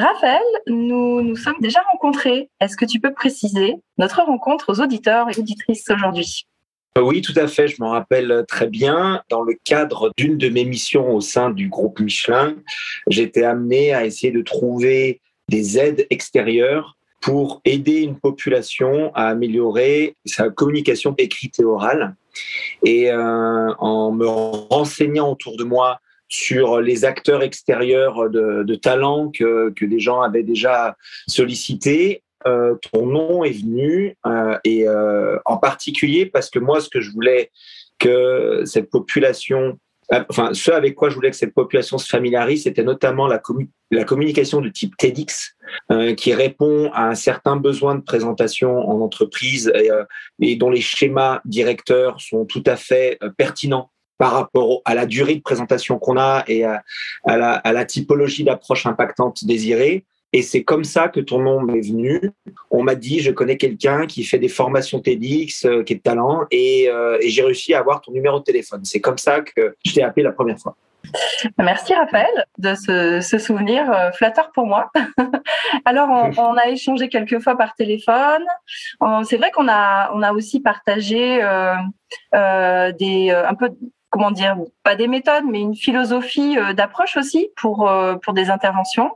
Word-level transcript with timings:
Raphaël, 0.00 0.40
nous 0.66 1.20
nous 1.20 1.36
sommes 1.36 1.60
déjà 1.60 1.80
rencontrés. 1.92 2.48
Est-ce 2.60 2.76
que 2.76 2.86
tu 2.86 3.00
peux 3.00 3.12
préciser 3.12 3.74
notre 3.98 4.22
rencontre 4.22 4.72
aux 4.72 4.80
auditeurs 4.80 5.28
et 5.28 5.38
auditrices 5.38 5.88
aujourd'hui? 5.90 6.46
Oui, 6.98 7.20
tout 7.20 7.34
à 7.36 7.46
fait. 7.46 7.68
Je 7.68 7.76
m'en 7.80 7.90
rappelle 7.90 8.44
très 8.48 8.66
bien. 8.66 9.22
Dans 9.28 9.42
le 9.42 9.54
cadre 9.62 10.10
d'une 10.16 10.38
de 10.38 10.48
mes 10.48 10.64
missions 10.64 11.14
au 11.14 11.20
sein 11.20 11.50
du 11.50 11.68
groupe 11.68 12.00
Michelin, 12.00 12.56
j'étais 13.08 13.44
amené 13.44 13.92
à 13.92 14.06
essayer 14.06 14.32
de 14.32 14.42
trouver 14.42 15.20
des 15.48 15.78
aides 15.78 16.06
extérieures 16.08 16.96
pour 17.20 17.60
aider 17.66 18.00
une 18.00 18.18
population 18.18 19.12
à 19.14 19.26
améliorer 19.26 20.16
sa 20.24 20.48
communication 20.48 21.14
écrite 21.18 21.60
et 21.60 21.64
orale. 21.64 22.16
Et 22.84 23.10
euh, 23.10 23.74
en 23.78 24.12
me 24.12 24.26
renseignant 24.26 25.30
autour 25.30 25.58
de 25.58 25.64
moi 25.64 26.00
sur 26.30 26.80
les 26.80 27.04
acteurs 27.04 27.42
extérieurs 27.42 28.30
de, 28.30 28.74
talent 28.76 29.30
que, 29.30 29.74
des 29.78 30.00
gens 30.00 30.22
avaient 30.22 30.44
déjà 30.44 30.96
sollicités, 31.28 32.22
euh, 32.46 32.76
ton 32.92 33.04
nom 33.04 33.44
est 33.44 33.60
venu 33.60 34.16
euh, 34.26 34.56
et 34.64 34.88
euh, 34.88 35.36
en 35.44 35.58
particulier 35.58 36.24
parce 36.24 36.48
que 36.48 36.58
moi, 36.58 36.80
ce 36.80 36.88
que 36.88 37.00
je 37.00 37.10
voulais 37.10 37.50
que 37.98 38.62
cette 38.64 38.88
population, 38.88 39.78
enfin, 40.10 40.54
ce 40.54 40.70
avec 40.70 40.94
quoi 40.94 41.10
je 41.10 41.16
voulais 41.16 41.30
que 41.30 41.36
cette 41.36 41.52
population 41.52 41.98
se 41.98 42.08
familiarise, 42.08 42.62
c'était 42.62 42.82
notamment 42.82 43.26
la, 43.26 43.42
communication 44.04 44.62
de 44.62 44.70
type 44.70 44.96
TEDx 44.96 45.54
qui 46.16 46.32
répond 46.32 46.90
à 46.94 47.08
un 47.08 47.14
certain 47.14 47.56
besoin 47.56 47.94
de 47.94 48.00
présentation 48.00 48.88
en 48.88 49.02
entreprise 49.02 49.70
et 50.40 50.56
dont 50.56 50.70
les 50.70 50.80
schémas 50.80 51.42
directeurs 51.44 52.18
sont 52.22 52.46
tout 52.46 52.64
à 52.64 52.76
fait 52.76 53.18
pertinents 53.36 53.90
par 54.20 54.32
rapport 54.32 54.82
à 54.84 54.94
la 54.94 55.06
durée 55.06 55.36
de 55.36 55.40
présentation 55.40 55.98
qu'on 55.98 56.18
a 56.18 56.44
et 56.46 56.62
à, 56.62 56.82
la, 57.26 57.84
typologie 57.86 58.44
d'approche 58.44 58.84
impactante 58.84 59.46
désirée. 59.46 60.04
Et 60.34 60.42
c'est 60.42 60.62
comme 60.62 60.84
ça 60.84 61.08
que 61.08 61.20
ton 61.20 61.38
nom 61.38 61.62
m'est 61.62 61.80
venu. 61.80 62.30
On 62.70 62.82
m'a 62.82 62.96
dit, 62.96 63.20
je 63.20 63.30
connais 63.30 63.56
quelqu'un 63.56 64.06
qui 64.06 64.22
fait 64.24 64.38
des 64.38 64.48
formations 64.48 65.00
TEDx, 65.00 65.64
euh, 65.64 65.82
qui 65.82 65.94
est 65.94 65.96
de 65.96 66.02
talent, 66.02 66.44
et, 66.50 66.88
euh, 66.90 67.16
et 67.22 67.30
j'ai 67.30 67.42
réussi 67.42 67.72
à 67.72 67.78
avoir 67.78 68.02
ton 68.02 68.12
numéro 68.12 68.38
de 68.38 68.44
téléphone. 68.44 68.82
C'est 68.84 69.00
comme 69.00 69.16
ça 69.16 69.40
que 69.40 69.74
je 69.86 69.94
t'ai 69.94 70.02
appelé 70.02 70.22
la 70.22 70.32
première 70.32 70.58
fois. 70.58 70.76
Merci 71.58 71.94
Raphaël 71.94 72.44
de 72.58 72.74
ce, 72.74 73.38
souvenir 73.38 73.90
euh, 73.90 74.12
flatteur 74.12 74.50
pour 74.52 74.66
moi. 74.66 74.90
Alors 75.86 76.10
on, 76.10 76.54
a 76.54 76.68
échangé 76.68 77.08
quelques 77.08 77.40
fois 77.40 77.56
par 77.56 77.74
téléphone. 77.74 78.44
C'est 79.24 79.38
vrai 79.38 79.50
qu'on 79.50 79.66
a 79.66 80.10
on 80.14 80.22
a 80.22 80.32
aussi 80.32 80.60
partagé 80.60 81.42
euh, 81.42 82.92
des 82.92 83.30
un 83.30 83.54
peu 83.54 83.70
comment 84.10 84.30
dire, 84.30 84.56
pas 84.82 84.96
des 84.96 85.08
méthodes, 85.08 85.44
mais 85.48 85.60
une 85.60 85.76
philosophie 85.76 86.58
euh, 86.58 86.72
d'approche 86.72 87.16
aussi 87.16 87.50
pour 87.56 87.88
euh, 87.88 88.16
pour 88.16 88.34
des 88.34 88.50
interventions. 88.50 89.12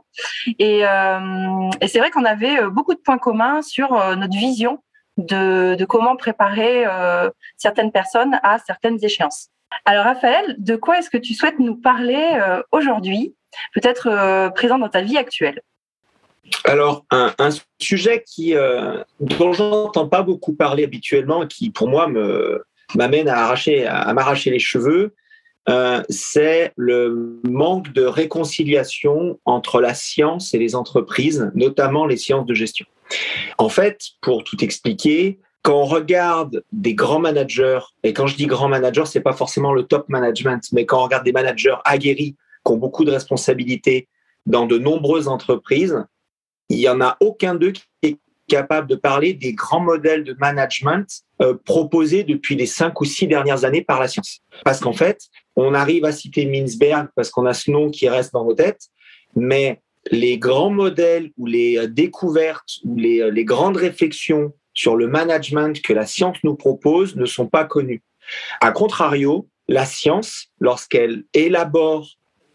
Et, 0.59 0.85
euh, 0.87 1.69
et 1.81 1.87
c'est 1.87 1.99
vrai 1.99 2.11
qu'on 2.11 2.25
avait 2.25 2.65
beaucoup 2.69 2.93
de 2.93 2.99
points 2.99 3.17
communs 3.17 3.61
sur 3.61 3.91
notre 4.15 4.37
vision 4.37 4.81
de, 5.17 5.85
comment 5.87 6.15
préparer 6.15 6.85
certaines 7.57 7.91
personnes 7.91 8.39
à 8.43 8.59
certaines 8.59 9.03
échéances. 9.03 9.49
Alors 9.85 10.05
Raphaël, 10.05 10.55
de 10.57 10.75
quoi 10.75 10.99
est-ce 10.99 11.09
que 11.09 11.17
tu 11.17 11.33
souhaites 11.33 11.59
nous 11.59 11.75
parler 11.75 12.39
aujourd'hui, 12.71 13.35
peut-être 13.73 14.49
présent 14.53 14.77
dans 14.77 14.89
ta 14.89 15.01
vie 15.01 15.17
actuelle? 15.17 15.61
Alors, 16.63 17.05
un, 17.11 17.33
un, 17.39 17.49
sujet 17.79 18.23
qui, 18.25 18.55
euh, 18.55 19.03
dont 19.19 19.53
j'entends 19.53 20.07
pas 20.07 20.21
beaucoup 20.21 20.53
parler 20.53 20.83
habituellement, 20.83 21.45
qui 21.47 21.71
pour 21.71 21.87
moi 21.87 22.07
me, 22.07 22.63
m'amène 22.93 23.27
à 23.27 23.37
arracher, 23.43 23.85
à, 23.85 24.13
m'arracher 24.13 24.51
les 24.51 24.59
cheveux, 24.59 25.13
euh, 25.67 26.03
c'est 26.09 26.71
le 26.75 27.39
manque 27.43 27.91
de 27.93 28.03
réconciliation 28.03 29.39
entre 29.45 29.81
la 29.81 29.93
science 29.95 30.53
et 30.53 30.59
les 30.59 30.75
entreprises, 30.75 31.51
notamment 31.55 32.05
les 32.05 32.17
sciences 32.17 32.45
de 32.45 32.53
gestion. 32.53 32.85
En 33.57 33.69
fait, 33.69 33.99
pour 34.21 34.43
tout 34.43 34.63
expliquer, 34.63 35.39
quand 35.63 35.81
on 35.81 35.85
regarde 35.85 36.63
des 36.71 36.93
grands 36.93 37.19
managers, 37.19 37.79
et 38.03 38.13
quand 38.13 38.27
je 38.27 38.35
dis 38.35 38.45
grands 38.45 38.67
managers, 38.67 39.05
c'est 39.05 39.21
pas 39.21 39.33
forcément 39.33 39.73
le 39.73 39.83
top 39.83 40.07
management, 40.09 40.63
mais 40.71 40.85
quand 40.85 40.99
on 40.99 41.03
regarde 41.05 41.25
des 41.25 41.31
managers 41.31 41.75
aguerris 41.85 42.35
qui 42.63 42.71
ont 42.71 42.77
beaucoup 42.77 43.03
de 43.03 43.11
responsabilités 43.11 44.07
dans 44.45 44.67
de 44.67 44.77
nombreuses 44.77 45.27
entreprises, 45.27 46.05
il 46.69 46.77
y 46.77 46.87
en 46.87 47.01
a 47.01 47.17
aucun 47.19 47.55
d'eux 47.55 47.71
qui 47.71 47.83
est 48.03 48.19
capable 48.47 48.87
de 48.87 48.95
parler 48.95 49.33
des 49.33 49.53
grands 49.53 49.79
modèles 49.79 50.23
de 50.23 50.35
management 50.39 51.23
euh, 51.41 51.53
proposés 51.65 52.23
depuis 52.23 52.55
les 52.55 52.65
cinq 52.65 53.01
ou 53.01 53.05
six 53.05 53.27
dernières 53.27 53.65
années 53.65 53.81
par 53.81 53.99
la 53.99 54.07
science. 54.07 54.39
Parce 54.63 54.79
qu'en 54.79 54.93
fait, 54.93 55.19
on 55.55 55.73
arrive 55.73 56.05
à 56.05 56.11
citer 56.11 56.45
Mintzberg 56.45 57.09
parce 57.15 57.29
qu'on 57.29 57.45
a 57.45 57.53
ce 57.53 57.71
nom 57.71 57.89
qui 57.89 58.07
reste 58.07 58.33
dans 58.33 58.45
nos 58.45 58.53
têtes, 58.53 58.87
mais 59.35 59.81
les 60.11 60.37
grands 60.37 60.69
modèles 60.69 61.31
ou 61.37 61.45
les 61.45 61.77
euh, 61.77 61.87
découvertes 61.87 62.79
ou 62.83 62.95
les, 62.95 63.21
euh, 63.21 63.31
les 63.31 63.43
grandes 63.43 63.77
réflexions 63.77 64.53
sur 64.73 64.95
le 64.95 65.07
management 65.07 65.81
que 65.81 65.93
la 65.93 66.05
science 66.05 66.37
nous 66.43 66.55
propose 66.55 67.15
ne 67.15 67.25
sont 67.25 67.47
pas 67.47 67.65
connues. 67.65 68.03
A 68.61 68.71
contrario, 68.71 69.47
la 69.67 69.85
science, 69.85 70.47
lorsqu'elle 70.59 71.23
élabore 71.33 72.07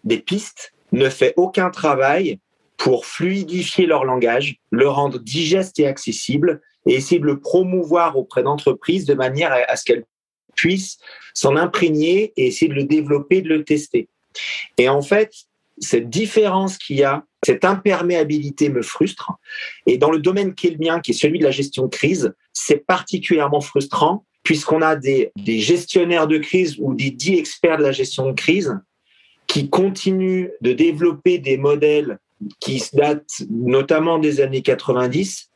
des 0.04 0.18
pistes, 0.18 0.72
ne 0.92 1.08
fait 1.08 1.34
aucun 1.36 1.70
travail 1.70 2.38
pour 2.76 3.04
fluidifier 3.04 3.86
leur 3.86 4.04
langage, 4.04 4.56
le 4.70 4.88
rendre 4.88 5.18
digeste 5.18 5.78
et 5.78 5.86
accessible, 5.86 6.62
et 6.86 6.94
essayer 6.94 7.20
de 7.20 7.26
le 7.26 7.40
promouvoir 7.40 8.16
auprès 8.16 8.42
d'entreprises 8.42 9.04
de 9.04 9.14
manière 9.14 9.52
à, 9.52 9.76
ce 9.76 9.84
qu'elles 9.84 10.04
puissent 10.56 10.98
s'en 11.34 11.56
imprégner 11.56 12.32
et 12.36 12.46
essayer 12.48 12.68
de 12.68 12.74
le 12.74 12.84
développer, 12.84 13.42
de 13.42 13.48
le 13.48 13.64
tester. 13.64 14.08
Et 14.78 14.88
en 14.88 15.02
fait, 15.02 15.32
cette 15.78 16.10
différence 16.10 16.78
qu'il 16.78 16.96
y 16.96 17.04
a, 17.04 17.24
cette 17.44 17.64
imperméabilité 17.64 18.68
me 18.68 18.82
frustre. 18.82 19.32
Et 19.86 19.96
dans 19.96 20.10
le 20.10 20.18
domaine 20.18 20.54
qui 20.54 20.66
est 20.66 20.70
le 20.70 20.78
mien, 20.78 21.00
qui 21.00 21.12
est 21.12 21.14
celui 21.14 21.38
de 21.38 21.44
la 21.44 21.50
gestion 21.50 21.84
de 21.84 21.90
crise, 21.90 22.34
c'est 22.52 22.84
particulièrement 22.86 23.60
frustrant 23.60 24.24
puisqu'on 24.42 24.82
a 24.82 24.96
des, 24.96 25.32
gestionnaires 25.46 26.26
de 26.26 26.38
crise 26.38 26.76
ou 26.78 26.94
des 26.94 27.10
dix 27.10 27.34
experts 27.34 27.78
de 27.78 27.82
la 27.82 27.92
gestion 27.92 28.26
de 28.28 28.32
crise 28.32 28.76
qui 29.46 29.68
continuent 29.68 30.48
de 30.60 30.72
développer 30.72 31.38
des 31.38 31.56
modèles 31.56 32.18
qui 32.58 32.82
datent 32.94 33.42
notamment 33.50 34.18
des 34.18 34.40
années 34.40 34.62
90, 34.62 35.49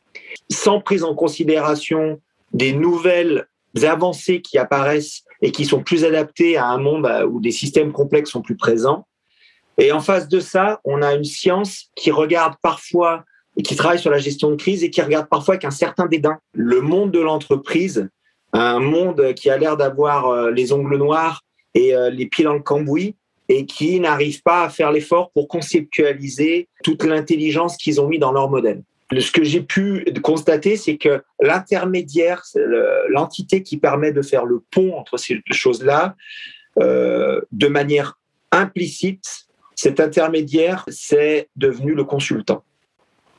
sans 0.51 0.79
prise 0.81 1.03
en 1.03 1.15
considération 1.15 2.19
des 2.53 2.73
nouvelles 2.73 3.47
avancées 3.83 4.41
qui 4.41 4.57
apparaissent 4.57 5.23
et 5.41 5.51
qui 5.51 5.65
sont 5.65 5.83
plus 5.83 6.05
adaptées 6.05 6.57
à 6.57 6.67
un 6.67 6.77
monde 6.77 7.09
où 7.29 7.41
des 7.41 7.51
systèmes 7.51 7.91
complexes 7.91 8.31
sont 8.31 8.41
plus 8.41 8.55
présents. 8.55 9.05
Et 9.77 9.91
en 9.91 9.99
face 9.99 10.29
de 10.29 10.39
ça, 10.39 10.79
on 10.85 11.01
a 11.01 11.13
une 11.13 11.25
science 11.25 11.89
qui 11.95 12.11
regarde 12.11 12.55
parfois 12.61 13.25
et 13.57 13.63
qui 13.63 13.75
travaille 13.75 13.99
sur 13.99 14.11
la 14.11 14.17
gestion 14.17 14.49
de 14.49 14.55
crise 14.55 14.83
et 14.83 14.89
qui 14.89 15.01
regarde 15.01 15.27
parfois 15.27 15.55
avec 15.55 15.65
un 15.65 15.71
certain 15.71 16.05
dédain 16.05 16.39
le 16.53 16.81
monde 16.81 17.11
de 17.11 17.19
l'entreprise, 17.19 18.09
un 18.53 18.79
monde 18.79 19.33
qui 19.33 19.49
a 19.49 19.57
l'air 19.57 19.75
d'avoir 19.75 20.27
euh, 20.27 20.51
les 20.51 20.71
ongles 20.71 20.97
noirs 20.97 21.41
et 21.73 21.93
euh, 21.93 22.09
les 22.09 22.25
pieds 22.25 22.45
dans 22.45 22.53
le 22.53 22.61
cambouis, 22.61 23.15
et 23.49 23.65
qui 23.65 23.99
n'arrivent 23.99 24.41
pas 24.41 24.63
à 24.63 24.69
faire 24.69 24.91
l'effort 24.91 25.31
pour 25.31 25.47
conceptualiser 25.47 26.67
toute 26.83 27.03
l'intelligence 27.03 27.77
qu'ils 27.77 28.01
ont 28.01 28.07
mis 28.07 28.17
dans 28.17 28.31
leur 28.31 28.49
modèle. 28.49 28.81
Ce 29.11 29.31
que 29.31 29.43
j'ai 29.43 29.61
pu 29.61 30.03
constater, 30.23 30.77
c'est 30.77 30.97
que 30.97 31.23
l'intermédiaire, 31.39 32.43
l'entité 33.09 33.61
qui 33.61 33.77
permet 33.77 34.11
de 34.11 34.21
faire 34.21 34.45
le 34.45 34.63
pont 34.71 34.97
entre 34.97 35.17
ces 35.17 35.41
choses-là, 35.51 36.15
euh, 36.79 37.41
de 37.51 37.67
manière 37.67 38.19
implicite, 38.51 39.45
cet 39.75 39.99
intermédiaire, 39.99 40.85
c'est 40.87 41.49
devenu 41.55 41.93
le 41.93 42.03
consultant. 42.03 42.63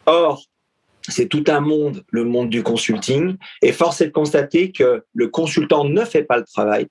Or, 0.07 0.45
c'est 1.09 1.27
tout 1.27 1.45
un 1.49 1.61
monde, 1.61 2.05
le 2.11 2.25
monde 2.25 2.51
du 2.51 2.63
consulting, 2.63 3.37
et 3.63 3.73
force 3.73 4.01
est 4.01 4.07
de 4.07 4.13
constater 4.13 4.71
que 4.71 5.05
le 5.15 5.29
consultant 5.29 5.85
ne 5.85 6.05
fait 6.05 6.25
pas 6.25 6.39
le 6.39 6.45
travail, 6.45 6.87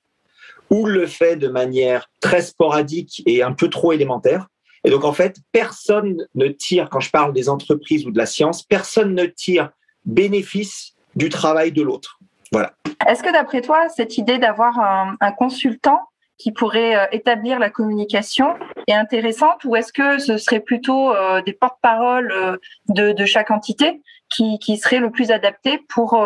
ou 0.70 0.86
le 0.86 1.06
fait 1.06 1.36
de 1.36 1.48
manière 1.48 2.10
très 2.22 2.42
sporadique 2.42 3.24
et 3.26 3.42
un 3.44 3.54
peu 3.54 3.70
trop 3.70 3.94
élémentaire. 3.94 4.48
Et 4.86 4.92
donc, 4.92 5.04
en 5.04 5.14
fait, 5.14 5.38
personne 5.52 6.28
ne 6.36 6.48
tire, 6.48 6.90
quand 6.90 7.00
je 7.00 7.10
parle 7.10 7.34
des 7.34 7.50
entreprises 7.50 8.06
ou 8.06 8.12
de 8.12 8.18
la 8.18 8.28
science, 8.28 8.62
personne 8.62 9.16
ne 9.16 9.26
tire 9.26 9.72
bénéfice 10.06 10.94
du 11.16 11.30
travail 11.30 11.72
de 11.72 11.82
l'autre. 11.82 12.20
Voilà. 12.52 12.74
Est-ce 13.08 13.24
que 13.24 13.32
d'après 13.32 13.62
toi, 13.62 13.90
cette 13.90 14.20
idée 14.20 14.38
d'avoir 14.38 14.80
un, 14.80 15.32
consultant 15.32 16.00
qui 16.38 16.52
pourrait 16.52 16.96
euh, 16.96 17.06
établir 17.12 17.58
la 17.58 17.70
communication, 17.70 18.56
est 18.88 18.94
intéressante 18.94 19.64
ou 19.64 19.76
est-ce 19.76 19.92
que 19.92 20.20
ce 20.20 20.38
serait 20.38 20.60
plutôt 20.60 21.14
des 21.46 21.54
porte-paroles 21.54 22.60
de, 22.90 23.14
de, 23.14 23.26
chaque 23.26 23.50
entité 23.50 24.02
qui, 24.30 24.60
qui 24.60 24.78
serait 24.78 25.00
le 25.00 25.10
plus 25.10 25.32
adapté 25.32 25.80
pour, 25.90 26.20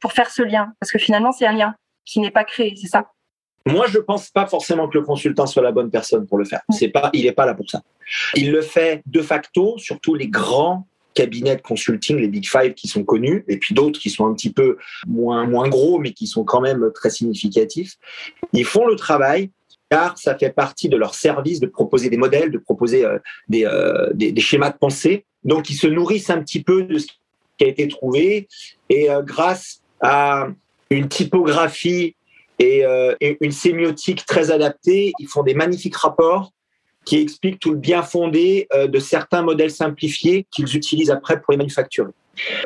pour 0.00 0.12
faire 0.12 0.30
ce 0.30 0.42
lien? 0.42 0.72
Parce 0.78 0.92
que 0.92 0.98
finalement, 0.98 1.32
c'est 1.32 1.46
un 1.46 1.52
lien 1.54 1.74
qui 2.04 2.20
n'est 2.20 2.30
pas 2.30 2.44
créé, 2.44 2.74
c'est 2.76 2.88
ça? 2.88 3.10
Moi, 3.66 3.86
je 3.88 3.98
pense 3.98 4.30
pas 4.30 4.46
forcément 4.46 4.88
que 4.88 4.98
le 4.98 5.04
consultant 5.04 5.46
soit 5.46 5.62
la 5.62 5.72
bonne 5.72 5.90
personne 5.90 6.26
pour 6.26 6.38
le 6.38 6.44
faire. 6.44 6.60
C'est 6.70 6.88
pas, 6.88 7.10
il 7.12 7.24
n'est 7.24 7.32
pas 7.32 7.46
là 7.46 7.54
pour 7.54 7.68
ça. 7.70 7.82
Il 8.34 8.52
le 8.52 8.60
fait 8.60 9.02
de 9.06 9.22
facto, 9.22 9.78
surtout 9.78 10.14
les 10.14 10.28
grands 10.28 10.86
cabinets 11.14 11.56
de 11.56 11.62
consulting, 11.62 12.18
les 12.18 12.28
Big 12.28 12.46
Five 12.46 12.74
qui 12.74 12.88
sont 12.88 13.04
connus, 13.04 13.44
et 13.48 13.56
puis 13.56 13.74
d'autres 13.74 14.00
qui 14.00 14.10
sont 14.10 14.26
un 14.26 14.34
petit 14.34 14.52
peu 14.52 14.76
moins, 15.06 15.46
moins 15.46 15.68
gros, 15.68 15.98
mais 15.98 16.12
qui 16.12 16.26
sont 16.26 16.44
quand 16.44 16.60
même 16.60 16.90
très 16.94 17.10
significatifs. 17.10 17.94
Ils 18.52 18.64
font 18.64 18.86
le 18.86 18.96
travail 18.96 19.50
car 19.90 20.18
ça 20.18 20.36
fait 20.36 20.50
partie 20.50 20.88
de 20.88 20.96
leur 20.96 21.14
service 21.14 21.60
de 21.60 21.66
proposer 21.66 22.10
des 22.10 22.16
modèles, 22.16 22.50
de 22.50 22.58
proposer 22.58 23.04
euh, 23.04 23.18
des, 23.48 23.64
euh, 23.64 24.10
des, 24.12 24.32
des, 24.32 24.40
schémas 24.40 24.70
de 24.70 24.78
pensée. 24.78 25.24
Donc, 25.44 25.70
ils 25.70 25.76
se 25.76 25.86
nourrissent 25.86 26.30
un 26.30 26.42
petit 26.42 26.62
peu 26.62 26.82
de 26.82 26.98
ce 26.98 27.06
qui 27.58 27.64
a 27.64 27.68
été 27.68 27.86
trouvé, 27.86 28.48
et 28.88 29.10
euh, 29.10 29.22
grâce 29.22 29.82
à 30.00 30.48
une 30.90 31.08
typographie 31.08 32.16
et, 32.58 32.84
et, 33.20 33.36
une 33.40 33.52
sémiotique 33.52 34.24
très 34.26 34.50
adaptée, 34.50 35.12
ils 35.18 35.28
font 35.28 35.42
des 35.42 35.54
magnifiques 35.54 35.96
rapports 35.96 36.52
qui 37.04 37.20
explique 37.20 37.60
tout 37.60 37.72
le 37.72 37.78
bien 37.78 38.02
fondé 38.02 38.66
euh, 38.72 38.86
de 38.86 38.98
certains 38.98 39.42
modèles 39.42 39.70
simplifiés 39.70 40.46
qu'ils 40.50 40.76
utilisent 40.76 41.10
après 41.10 41.40
pour 41.40 41.52
les 41.52 41.58
manufacturer. 41.58 42.12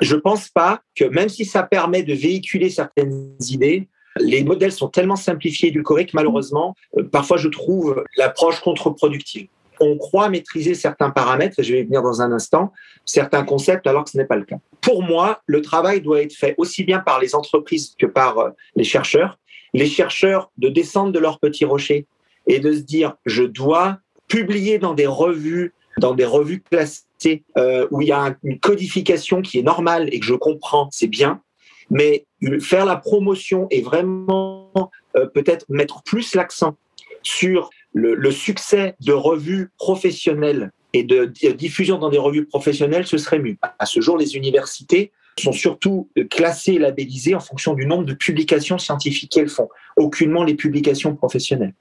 Je 0.00 0.14
ne 0.14 0.20
pense 0.20 0.48
pas 0.48 0.80
que 0.96 1.04
même 1.04 1.28
si 1.28 1.44
ça 1.44 1.62
permet 1.62 2.02
de 2.02 2.14
véhiculer 2.14 2.70
certaines 2.70 3.34
idées, 3.48 3.88
les 4.18 4.42
modèles 4.42 4.72
sont 4.72 4.88
tellement 4.88 5.16
simplifiés 5.16 5.68
et 5.68 5.70
édulcorés 5.70 6.06
que 6.06 6.12
malheureusement, 6.14 6.74
euh, 6.96 7.04
parfois 7.04 7.36
je 7.36 7.48
trouve 7.48 8.04
l'approche 8.16 8.60
contre-productive. 8.60 9.48
On 9.80 9.96
croit 9.96 10.28
maîtriser 10.28 10.74
certains 10.74 11.10
paramètres, 11.10 11.60
et 11.60 11.62
je 11.62 11.72
vais 11.72 11.80
y 11.82 11.84
venir 11.84 12.02
dans 12.02 12.20
un 12.20 12.32
instant, 12.32 12.72
certains 13.04 13.44
concepts 13.44 13.86
alors 13.86 14.02
que 14.02 14.10
ce 14.10 14.16
n'est 14.16 14.24
pas 14.24 14.34
le 14.34 14.44
cas. 14.44 14.56
Pour 14.80 15.04
moi, 15.04 15.40
le 15.46 15.62
travail 15.62 16.00
doit 16.00 16.20
être 16.20 16.32
fait 16.32 16.56
aussi 16.58 16.82
bien 16.82 16.98
par 16.98 17.20
les 17.20 17.36
entreprises 17.36 17.94
que 17.96 18.06
par 18.06 18.38
euh, 18.38 18.50
les 18.74 18.82
chercheurs. 18.82 19.38
Les 19.74 19.86
chercheurs 19.86 20.50
de 20.58 20.68
descendre 20.68 21.12
de 21.12 21.18
leur 21.18 21.38
petit 21.38 21.64
rocher 21.64 22.06
et 22.46 22.60
de 22.60 22.72
se 22.72 22.80
dire, 22.80 23.14
je 23.26 23.44
dois 23.44 23.98
publier 24.28 24.78
dans 24.78 24.94
des 24.94 25.06
revues, 25.06 25.74
dans 25.98 26.14
des 26.14 26.24
revues 26.24 26.62
classées 26.62 27.44
euh, 27.56 27.86
où 27.90 28.02
il 28.02 28.08
y 28.08 28.12
a 28.12 28.36
une 28.44 28.60
codification 28.60 29.42
qui 29.42 29.58
est 29.58 29.62
normale 29.62 30.08
et 30.12 30.20
que 30.20 30.26
je 30.26 30.34
comprends, 30.34 30.88
c'est 30.92 31.08
bien. 31.08 31.42
Mais 31.90 32.26
faire 32.60 32.84
la 32.84 32.96
promotion 32.96 33.66
et 33.70 33.80
vraiment 33.80 34.70
euh, 35.16 35.26
peut-être 35.26 35.64
mettre 35.68 36.02
plus 36.02 36.34
l'accent 36.34 36.76
sur 37.22 37.70
le, 37.94 38.30
succès 38.30 38.94
de 39.00 39.12
revues 39.12 39.70
professionnelles 39.78 40.70
et 40.92 41.02
de, 41.02 41.32
de 41.42 41.50
diffusion 41.52 41.98
dans 41.98 42.10
des 42.10 42.18
revues 42.18 42.46
professionnelles, 42.46 43.06
ce 43.06 43.18
serait 43.18 43.38
mieux. 43.38 43.56
À 43.78 43.86
ce 43.86 44.00
jour, 44.00 44.16
les 44.16 44.36
universités 44.36 45.10
sont 45.38 45.52
surtout 45.52 46.08
classées 46.30 46.74
et 46.74 46.78
labellisées 46.78 47.34
en 47.34 47.40
fonction 47.40 47.74
du 47.74 47.86
nombre 47.86 48.04
de 48.04 48.14
publications 48.14 48.78
scientifiques 48.78 49.32
qu'elles 49.32 49.48
font, 49.48 49.68
aucunement 49.96 50.44
les 50.44 50.54
publications 50.54 51.14
professionnelles. 51.14 51.74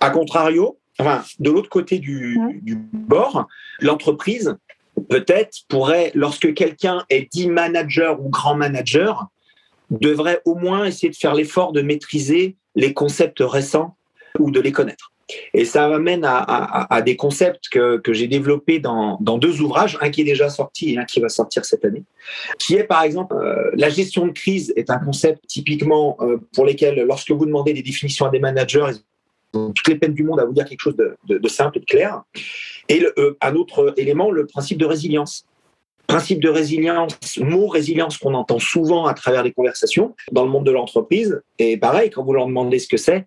A 0.00 0.10
contrario, 0.10 0.78
enfin, 0.98 1.24
de 1.38 1.50
l'autre 1.50 1.68
côté 1.68 1.98
du, 1.98 2.38
bord, 2.92 3.48
l'entreprise 3.80 4.56
peut-être 5.08 5.58
pourrait, 5.68 6.12
lorsque 6.14 6.54
quelqu'un 6.54 7.04
est 7.10 7.32
dit 7.32 7.48
manager 7.48 8.20
ou 8.20 8.28
grand 8.28 8.54
manager, 8.54 9.26
devrait 9.90 10.40
au 10.44 10.54
moins 10.54 10.84
essayer 10.84 11.10
de 11.10 11.16
faire 11.16 11.34
l'effort 11.34 11.72
de 11.72 11.82
maîtriser 11.82 12.56
les 12.74 12.94
concepts 12.94 13.40
récents 13.40 13.96
ou 14.38 14.50
de 14.50 14.60
les 14.60 14.72
connaître. 14.72 15.11
Et 15.54 15.64
ça 15.64 15.88
m'amène 15.88 16.24
à, 16.24 17.02
des 17.04 17.16
concepts 17.16 17.68
que, 17.68 18.00
j'ai 18.12 18.26
développés 18.26 18.78
dans, 18.78 19.18
deux 19.38 19.60
ouvrages, 19.60 19.98
un 20.00 20.10
qui 20.10 20.22
est 20.22 20.24
déjà 20.24 20.48
sorti 20.48 20.92
et 20.92 20.98
un 20.98 21.04
qui 21.04 21.20
va 21.20 21.28
sortir 21.28 21.64
cette 21.64 21.84
année, 21.84 22.04
qui 22.58 22.74
est 22.74 22.84
par 22.84 23.02
exemple 23.02 23.34
euh, 23.34 23.70
la 23.74 23.88
gestion 23.88 24.26
de 24.26 24.32
crise 24.32 24.72
est 24.76 24.90
un 24.90 24.98
concept 24.98 25.46
typiquement 25.46 26.16
euh, 26.20 26.36
pour 26.54 26.64
lesquels, 26.64 27.04
lorsque 27.06 27.30
vous 27.30 27.46
demandez 27.46 27.72
des 27.72 27.82
définitions 27.82 28.26
à 28.26 28.30
des 28.30 28.38
managers, 28.38 28.92
toutes 29.52 29.88
les 29.88 29.96
peines 29.96 30.14
du 30.14 30.24
monde 30.24 30.40
à 30.40 30.44
vous 30.44 30.52
dire 30.52 30.64
quelque 30.64 30.80
chose 30.80 30.96
de, 30.96 31.48
simple 31.48 31.78
et 31.78 31.80
de 31.80 31.84
clair. 31.84 32.22
Et 32.88 33.04
euh, 33.18 33.36
un 33.40 33.54
autre 33.54 33.94
élément, 33.96 34.30
le 34.30 34.46
principe 34.46 34.78
de 34.78 34.86
résilience. 34.86 35.44
Principe 36.06 36.42
de 36.42 36.48
résilience, 36.48 37.38
mot 37.38 37.68
résilience 37.68 38.18
qu'on 38.18 38.34
entend 38.34 38.58
souvent 38.58 39.06
à 39.06 39.14
travers 39.14 39.42
les 39.42 39.52
conversations 39.52 40.14
dans 40.32 40.44
le 40.44 40.50
monde 40.50 40.66
de 40.66 40.70
l'entreprise. 40.70 41.40
Et 41.58 41.76
pareil, 41.76 42.10
quand 42.10 42.24
vous 42.24 42.32
leur 42.32 42.46
demandez 42.46 42.78
ce 42.78 42.88
que 42.88 42.96
c'est, 42.96 43.26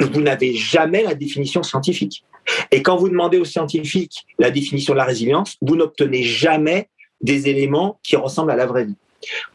vous 0.00 0.20
n'avez 0.20 0.54
jamais 0.54 1.02
la 1.02 1.14
définition 1.14 1.62
scientifique. 1.62 2.24
Et 2.70 2.82
quand 2.82 2.96
vous 2.96 3.08
demandez 3.08 3.38
aux 3.38 3.44
scientifiques 3.44 4.26
la 4.38 4.50
définition 4.50 4.94
de 4.94 4.98
la 4.98 5.04
résilience, 5.04 5.56
vous 5.60 5.76
n'obtenez 5.76 6.22
jamais 6.22 6.88
des 7.20 7.48
éléments 7.48 8.00
qui 8.02 8.16
ressemblent 8.16 8.50
à 8.50 8.56
la 8.56 8.66
vraie 8.66 8.84
vie 8.84 8.96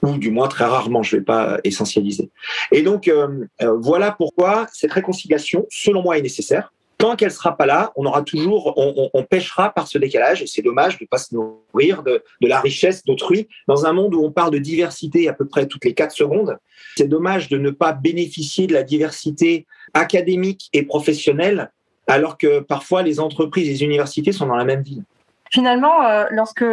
ou 0.02 0.18
du 0.18 0.32
moins 0.32 0.48
très 0.48 0.66
rarement, 0.66 1.04
je 1.04 1.16
ne 1.16 1.20
vais 1.20 1.26
pas 1.26 1.60
essentialiser. 1.64 2.30
Et 2.72 2.82
donc, 2.82 3.08
euh, 3.08 3.46
euh, 3.62 3.76
voilà 3.78 4.12
pourquoi 4.12 4.68
cette 4.74 4.94
réconciliation, 4.94 5.66
selon 5.70 6.02
moi, 6.02 6.18
est 6.18 6.22
nécessaire. 6.22 6.74
Tant 6.98 7.16
qu'elle 7.16 7.32
sera 7.32 7.56
pas 7.56 7.68
là, 7.68 7.92
on 7.96 8.06
aura 8.06 8.24
toujours, 8.24 8.74
on, 8.76 9.24
pêchera 9.24 9.70
par 9.70 9.88
ce 9.88 10.00
décalage, 10.00 10.42
et 10.42 10.48
c'est 10.48 10.64
dommage 10.64 10.98
de 10.98 11.04
ne 11.04 11.08
pas 11.08 11.20
se 11.20 11.36
nourrir 11.36 12.02
de, 12.02 12.24
la 12.42 12.60
richesse 12.60 13.04
d'autrui 13.06 13.48
dans 13.68 13.86
un 13.86 13.94
monde 13.94 14.16
où 14.16 14.26
on 14.26 14.32
parle 14.32 14.50
de 14.50 14.58
diversité 14.58 15.30
à 15.30 15.34
peu 15.34 15.46
près 15.46 15.68
toutes 15.68 15.86
les 15.86 15.94
quatre 15.94 16.16
secondes. 16.16 16.58
C'est 16.96 17.08
dommage 17.08 17.50
de 17.50 17.60
ne 17.60 17.70
pas 17.70 17.94
bénéficier 17.94 18.66
de 18.66 18.74
la 18.74 18.82
diversité 18.82 19.68
académique 19.94 20.70
et 20.74 20.84
professionnelle, 20.84 21.72
alors 22.08 22.38
que 22.38 22.60
parfois 22.60 23.04
les 23.04 23.20
entreprises 23.20 23.68
et 23.68 23.72
les 23.72 23.84
universités 23.84 24.32
sont 24.32 24.48
dans 24.48 24.56
la 24.56 24.66
même 24.66 24.82
ville. 24.82 25.04
Finalement, 25.52 26.04
euh, 26.04 26.26
lorsque 26.32 26.66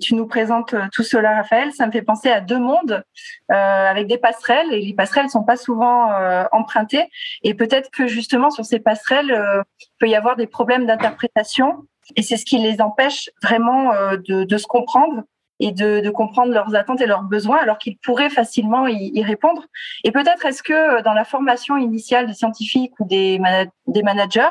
tu 0.00 0.14
nous 0.14 0.26
présentes 0.26 0.74
tout 0.92 1.02
cela, 1.02 1.36
Raphaël, 1.36 1.72
ça 1.72 1.86
me 1.86 1.92
fait 1.92 2.02
penser 2.02 2.30
à 2.30 2.40
deux 2.40 2.58
mondes 2.58 3.02
euh, 3.50 3.54
avec 3.54 4.06
des 4.06 4.18
passerelles 4.18 4.72
et 4.72 4.80
les 4.80 4.94
passerelles 4.94 5.28
sont 5.28 5.42
pas 5.42 5.56
souvent 5.56 6.12
euh, 6.12 6.44
empruntées 6.52 7.08
et 7.42 7.54
peut-être 7.54 7.90
que 7.90 8.06
justement 8.06 8.50
sur 8.50 8.64
ces 8.64 8.78
passerelles 8.78 9.36
peut 9.98 10.08
y 10.08 10.14
avoir 10.14 10.36
des 10.36 10.46
problèmes 10.46 10.86
d'interprétation 10.86 11.84
et 12.16 12.22
c'est 12.22 12.36
ce 12.36 12.44
qui 12.44 12.58
les 12.58 12.80
empêche 12.80 13.30
vraiment 13.42 13.92
de, 14.16 14.56
se 14.56 14.66
comprendre 14.66 15.22
et 15.62 15.72
de, 15.72 16.00
de, 16.00 16.10
comprendre 16.10 16.52
leurs 16.52 16.74
attentes 16.74 17.00
et 17.00 17.06
leurs 17.06 17.22
besoins 17.22 17.58
alors 17.58 17.78
qu'ils 17.78 17.96
pourraient 17.98 18.30
facilement 18.30 18.88
y, 18.88 19.12
y 19.14 19.22
répondre. 19.22 19.62
Et 20.04 20.10
peut-être 20.10 20.44
est-ce 20.44 20.62
que 20.62 20.72
euh, 20.72 21.02
dans 21.02 21.14
la 21.14 21.24
formation 21.24 21.76
initiale 21.76 22.26
des 22.26 22.34
scientifiques 22.34 22.92
ou 22.98 23.06
des, 23.06 23.40
des 23.86 24.02
managers, 24.02 24.50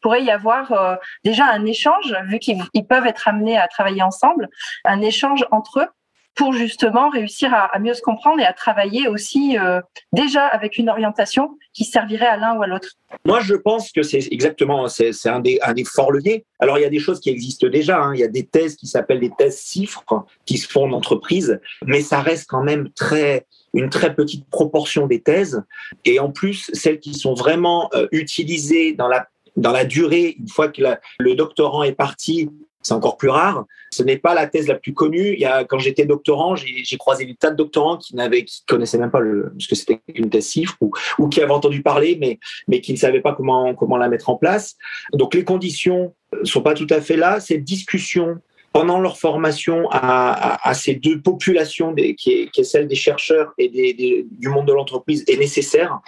pourrait 0.00 0.22
y 0.22 0.30
avoir 0.30 0.72
euh, 0.72 0.96
déjà 1.24 1.46
un 1.46 1.64
échange, 1.64 2.14
vu 2.26 2.38
qu'ils 2.38 2.86
peuvent 2.88 3.06
être 3.06 3.26
amenés 3.26 3.58
à 3.58 3.66
travailler 3.66 4.02
ensemble, 4.02 4.48
un 4.84 5.00
échange 5.00 5.44
entre 5.50 5.80
eux 5.80 5.88
pour 6.34 6.52
justement 6.52 7.10
réussir 7.10 7.52
à, 7.52 7.78
mieux 7.78 7.94
se 7.94 8.00
comprendre 8.00 8.40
et 8.40 8.44
à 8.44 8.52
travailler 8.52 9.08
aussi 9.08 9.58
euh, 9.58 9.80
déjà 10.12 10.46
avec 10.46 10.78
une 10.78 10.88
orientation 10.88 11.58
qui 11.72 11.84
servirait 11.84 12.26
à 12.26 12.36
l'un 12.36 12.56
ou 12.56 12.62
à 12.62 12.66
l'autre 12.66 12.88
Moi, 13.24 13.40
je 13.40 13.54
pense 13.54 13.92
que 13.92 14.02
c'est 14.02 14.26
exactement, 14.30 14.88
c'est 14.88 15.12
un 15.26 15.40
des, 15.40 15.58
un 15.62 15.74
des 15.74 15.84
forts 15.84 16.12
leviers. 16.12 16.44
Alors, 16.58 16.78
il 16.78 16.82
y 16.82 16.86
a 16.86 16.90
des 16.90 16.98
choses 16.98 17.20
qui 17.20 17.30
existent 17.30 17.68
déjà. 17.68 17.98
Hein. 17.98 18.14
Il 18.14 18.20
y 18.20 18.24
a 18.24 18.28
des 18.28 18.46
thèses 18.46 18.76
qui 18.76 18.86
s'appellent 18.86 19.20
des 19.20 19.32
thèses 19.36 19.62
chiffres 19.62 20.04
qui 20.46 20.58
se 20.58 20.68
font 20.68 20.84
en 20.84 20.92
entreprise, 20.92 21.60
mais 21.84 22.00
ça 22.00 22.20
reste 22.20 22.46
quand 22.48 22.62
même 22.62 22.90
très 22.90 23.46
une 23.74 23.88
très 23.88 24.14
petite 24.14 24.46
proportion 24.50 25.06
des 25.06 25.22
thèses. 25.22 25.62
Et 26.04 26.20
en 26.20 26.30
plus, 26.30 26.70
celles 26.74 27.00
qui 27.00 27.14
sont 27.14 27.32
vraiment 27.32 27.88
euh, 27.94 28.06
utilisées 28.12 28.92
dans 28.92 29.08
la 29.08 29.26
dans 29.56 29.72
la 29.72 29.84
durée, 29.84 30.36
une 30.38 30.48
fois 30.48 30.68
que 30.68 30.82
le 31.18 31.34
doctorant 31.34 31.82
est 31.82 31.92
parti, 31.92 32.48
c'est 32.82 32.94
encore 32.94 33.16
plus 33.16 33.28
rare. 33.28 33.64
Ce 33.90 34.02
n'est 34.02 34.16
pas 34.16 34.34
la 34.34 34.46
thèse 34.46 34.68
la 34.68 34.74
plus 34.74 34.94
connue. 34.94 35.34
Il 35.34 35.40
y 35.40 35.44
a, 35.44 35.64
quand 35.64 35.78
j'étais 35.78 36.06
doctorant, 36.06 36.56
j'ai 36.56 36.96
croisé 36.96 37.24
des 37.24 37.34
tas 37.34 37.50
de 37.50 37.56
doctorants 37.56 37.98
qui 37.98 38.16
n'avaient, 38.16 38.44
qui 38.44 38.64
connaissaient 38.66 38.98
même 38.98 39.10
pas 39.10 39.20
le, 39.20 39.52
ce 39.58 39.68
que 39.68 39.74
c'était 39.74 40.00
une 40.14 40.30
thèse 40.30 40.46
CIFRE 40.46 40.76
ou, 41.18 41.28
qui 41.28 41.40
avaient 41.40 41.52
entendu 41.52 41.82
parler, 41.82 42.16
mais, 42.20 42.38
mais 42.68 42.80
qui 42.80 42.92
ne 42.92 42.98
savaient 42.98 43.20
pas 43.20 43.34
comment, 43.34 43.74
comment 43.74 43.96
la 43.96 44.08
mettre 44.08 44.30
en 44.30 44.36
place. 44.36 44.76
Donc 45.12 45.34
les 45.34 45.44
conditions 45.44 46.14
sont 46.44 46.62
pas 46.62 46.74
tout 46.74 46.86
à 46.90 47.00
fait 47.00 47.16
là. 47.16 47.40
Cette 47.40 47.64
discussion 47.64 48.38
pendant 48.72 49.00
leur 49.00 49.18
formation 49.18 49.88
à, 49.90 50.72
ces 50.74 50.94
deux 50.94 51.20
populations, 51.20 51.94
qui, 51.94 52.50
est, 52.56 52.62
celle 52.62 52.88
des 52.88 52.94
chercheurs 52.94 53.52
et 53.58 54.24
du 54.30 54.48
monde 54.48 54.66
de 54.66 54.72
l'entreprise, 54.72 55.24
est 55.28 55.36
nécessaire. 55.36 56.00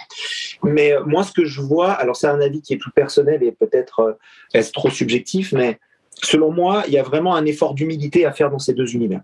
Mais 0.63 0.93
moi, 1.05 1.23
ce 1.23 1.31
que 1.31 1.45
je 1.45 1.61
vois, 1.61 1.91
alors 1.91 2.15
c'est 2.15 2.27
un 2.27 2.41
avis 2.41 2.61
qui 2.61 2.73
est 2.73 2.77
plus 2.77 2.91
personnel 2.91 3.43
et 3.43 3.51
peut-être 3.51 3.99
euh, 3.99 4.13
est 4.53 4.73
trop 4.73 4.89
subjectif, 4.89 5.53
mais 5.53 5.79
selon 6.23 6.51
moi, 6.51 6.83
il 6.87 6.93
y 6.93 6.97
a 6.97 7.03
vraiment 7.03 7.35
un 7.35 7.45
effort 7.45 7.73
d'humilité 7.73 8.25
à 8.25 8.31
faire 8.31 8.49
dans 8.49 8.59
ces 8.59 8.73
deux 8.73 8.93
univers. 8.93 9.21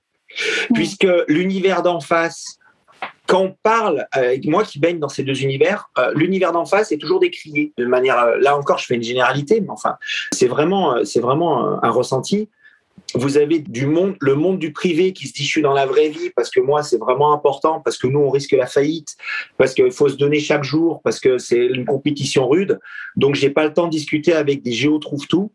Puisque 0.73 1.07
l'univers 1.27 1.81
d'en 1.81 1.99
face, 1.99 2.57
quand 3.27 3.41
on 3.41 3.55
parle, 3.63 4.07
avec 4.11 4.45
moi 4.45 4.63
qui 4.63 4.79
baigne 4.79 4.99
dans 4.99 5.09
ces 5.09 5.23
deux 5.23 5.41
univers, 5.41 5.89
euh, 5.97 6.11
l'univers 6.15 6.51
d'en 6.51 6.65
face 6.65 6.91
est 6.91 6.97
toujours 6.97 7.19
décrié 7.19 7.73
de 7.77 7.85
manière. 7.85 8.17
Euh, 8.19 8.37
là 8.39 8.57
encore, 8.57 8.77
je 8.77 8.85
fais 8.85 8.95
une 8.95 9.03
généralité, 9.03 9.61
mais 9.61 9.69
enfin, 9.69 9.95
c'est 10.31 10.47
vraiment, 10.47 10.95
euh, 10.95 11.03
c'est 11.03 11.21
vraiment 11.21 11.83
un 11.83 11.89
ressenti. 11.89 12.49
Vous 13.15 13.37
avez 13.37 13.59
du 13.59 13.87
monde, 13.87 14.15
le 14.19 14.35
monde 14.35 14.59
du 14.59 14.73
privé 14.73 15.13
qui 15.13 15.27
se 15.27 15.33
dit 15.33 15.43
je 15.43 15.49
suis 15.49 15.61
dans 15.61 15.73
la 15.73 15.85
vraie 15.85 16.09
vie 16.09 16.29
parce 16.35 16.49
que 16.49 16.59
moi 16.59 16.83
c'est 16.83 16.97
vraiment 16.97 17.33
important 17.33 17.81
parce 17.81 17.97
que 17.97 18.07
nous 18.07 18.19
on 18.19 18.29
risque 18.29 18.51
la 18.51 18.67
faillite 18.67 19.17
parce 19.57 19.73
qu'il 19.73 19.91
faut 19.91 20.07
se 20.07 20.15
donner 20.15 20.39
chaque 20.39 20.63
jour 20.63 21.01
parce 21.03 21.19
que 21.19 21.37
c'est 21.37 21.65
une 21.65 21.85
compétition 21.85 22.47
rude 22.47 22.79
donc 23.17 23.35
j'ai 23.35 23.49
pas 23.49 23.65
le 23.65 23.73
temps 23.73 23.85
de 23.85 23.91
discuter 23.91 24.33
avec 24.33 24.61
des 24.61 24.71
géo 24.71 24.97
trouve 24.99 25.27
tout 25.27 25.51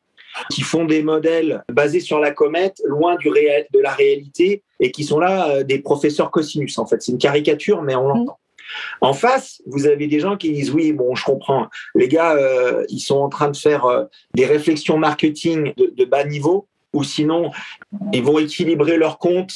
qui 0.51 0.63
font 0.63 0.85
des 0.85 1.03
modèles 1.03 1.63
basés 1.71 2.01
sur 2.01 2.19
la 2.19 2.31
comète, 2.31 2.81
loin 2.85 3.17
du 3.17 3.29
réel, 3.29 3.67
de 3.73 3.81
la 3.81 3.93
réalité, 3.93 4.63
et 4.81 4.91
qui 4.91 5.05
sont 5.05 5.19
là 5.19 5.49
euh, 5.49 5.63
des 5.65 5.79
professeurs 5.79 6.31
cosinus. 6.31 6.79
En 6.79 6.87
fait, 6.87 7.03
c'est 7.03 7.13
une 7.13 7.19
caricature, 7.19 7.83
mais 7.83 7.95
on 7.95 8.09
l'entend. 8.09 8.39
En 9.01 9.13
face, 9.13 9.63
vous 9.67 9.87
avez 9.87 10.07
des 10.07 10.21
gens 10.21 10.37
qui 10.37 10.53
disent 10.53 10.71
oui, 10.71 10.93
bon, 10.93 11.15
je 11.15 11.25
comprends. 11.25 11.69
Les 11.95 12.09
gars, 12.09 12.35
euh, 12.35 12.85
ils 12.89 13.01
sont 13.01 13.19
en 13.19 13.29
train 13.29 13.51
de 13.51 13.57
faire 13.57 13.85
euh, 13.87 14.05
des 14.35 14.47
réflexions 14.47 14.99
marketing 14.99 15.73
de, 15.77 16.05
bas 16.05 16.25
niveau, 16.25 16.69
ou 16.93 17.05
sinon, 17.05 17.51
ils 18.13 18.23
vont 18.23 18.39
équilibrer 18.39 18.97
leurs 18.97 19.19
comptes, 19.19 19.55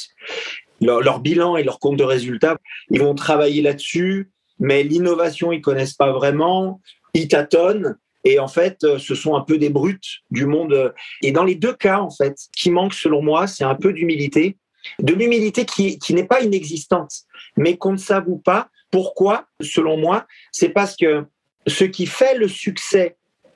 leur, 0.79 1.01
leur, 1.01 1.19
bilan 1.19 1.57
et 1.57 1.63
leur 1.63 1.79
compte 1.79 1.97
de 1.97 2.03
résultats. 2.03 2.57
Ils 2.89 3.01
vont 3.01 3.15
travailler 3.15 3.61
là-dessus, 3.61 4.29
mais 4.59 4.83
l'innovation, 4.83 5.51
ils 5.51 5.61
connaissent 5.61 5.93
pas 5.93 6.11
vraiment. 6.11 6.79
Ils 7.13 7.27
tâtonnent. 7.27 7.97
Et 8.23 8.39
en 8.39 8.47
fait, 8.47 8.83
euh, 8.83 8.97
ce 8.99 9.15
sont 9.15 9.35
un 9.35 9.41
peu 9.41 9.57
des 9.57 9.69
brutes 9.69 10.19
du 10.29 10.45
monde. 10.45 10.93
Et 11.21 11.31
dans 11.31 11.43
les 11.43 11.55
deux 11.55 11.73
cas, 11.73 11.99
en 11.99 12.11
fait, 12.11 12.37
qui 12.55 12.69
manque 12.69 12.93
selon 12.93 13.21
moi, 13.21 13.47
c'est 13.47 13.63
un 13.63 13.75
peu 13.75 13.93
d'humilité. 13.93 14.57
De 14.99 15.13
l'humilité 15.13 15.65
qui, 15.65 15.99
qui 15.99 16.13
n'est 16.13 16.25
pas 16.25 16.41
inexistante, 16.41 17.11
mais 17.55 17.77
qu'on 17.77 17.93
ne 17.93 17.97
s'avoue 17.97 18.37
pas. 18.37 18.69
Pourquoi? 18.89 19.45
Selon 19.61 19.97
moi, 19.97 20.25
c'est 20.51 20.69
parce 20.69 20.95
que 20.95 21.25
ce 21.67 21.83
qui 21.83 22.05
fait 22.05 22.35
le 22.35 22.47
succès, 22.47 23.15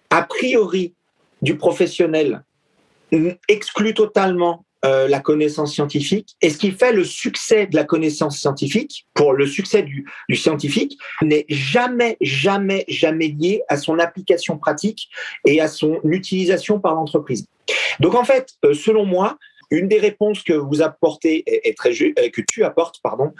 a 0.09 0.21
priori, 0.23 0.93
du 1.41 1.57
professionnel 1.57 2.43
exclut 3.47 3.93
totalement 3.93 4.64
euh, 4.83 5.07
la 5.07 5.19
connaissance 5.19 5.73
scientifique. 5.73 6.35
Et 6.41 6.49
ce 6.49 6.57
qui 6.57 6.71
fait 6.71 6.91
le 6.91 7.03
succès 7.03 7.65
de 7.65 7.75
la 7.75 7.85
connaissance 7.85 8.37
scientifique, 8.37 9.07
pour 9.15 9.33
le 9.33 9.47
succès 9.47 9.81
du, 9.81 10.05
scientifique, 10.33 10.97
n'est 11.23 11.45
jamais, 11.49 12.17
jamais, 12.21 12.85
jamais 12.87 13.29
lié 13.29 13.63
à 13.67 13.77
son 13.77 13.97
application 13.97 14.57
pratique 14.57 15.07
et 15.47 15.59
à 15.59 15.67
son 15.67 15.99
utilisation 16.03 16.79
par 16.79 16.93
l'entreprise. 16.93 17.47
Donc 17.99 18.13
en 18.13 18.23
fait, 18.23 18.49
euh, 18.63 18.73
selon 18.73 19.05
moi, 19.05 19.37
une 19.71 19.87
des 19.87 19.97
réponses 19.97 20.43
que 20.43 20.53
vous 20.53 20.83
apportez 20.83 21.43
est, 21.47 21.75
très 21.75 21.89
euh, 22.03 22.29
que 22.29 22.41
tu 22.47 22.63
apportes, 22.63 22.99
pardon, 23.01 23.33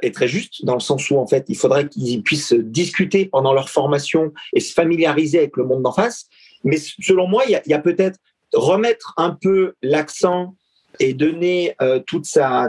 est 0.00 0.14
très 0.14 0.28
juste 0.28 0.64
dans 0.64 0.74
le 0.74 0.80
sens 0.80 1.10
où 1.10 1.18
en 1.18 1.26
fait, 1.26 1.44
il 1.48 1.56
faudrait 1.56 1.88
qu'ils 1.88 2.22
puissent 2.22 2.54
discuter 2.54 3.26
pendant 3.26 3.52
leur 3.52 3.68
formation 3.68 4.32
et 4.54 4.60
se 4.60 4.72
familiariser 4.72 5.38
avec 5.38 5.58
le 5.58 5.64
monde 5.64 5.82
d'en 5.82 5.92
face. 5.92 6.26
Mais 6.64 6.78
selon 6.78 7.28
moi, 7.28 7.44
il 7.46 7.60
y 7.66 7.74
a 7.74 7.78
peut-être 7.78 8.18
remettre 8.54 9.12
un 9.18 9.36
peu 9.38 9.74
l'accent 9.82 10.54
et 11.00 11.14
donner 11.14 11.74
euh, 11.80 12.00
toute 12.00 12.26
sa, 12.26 12.68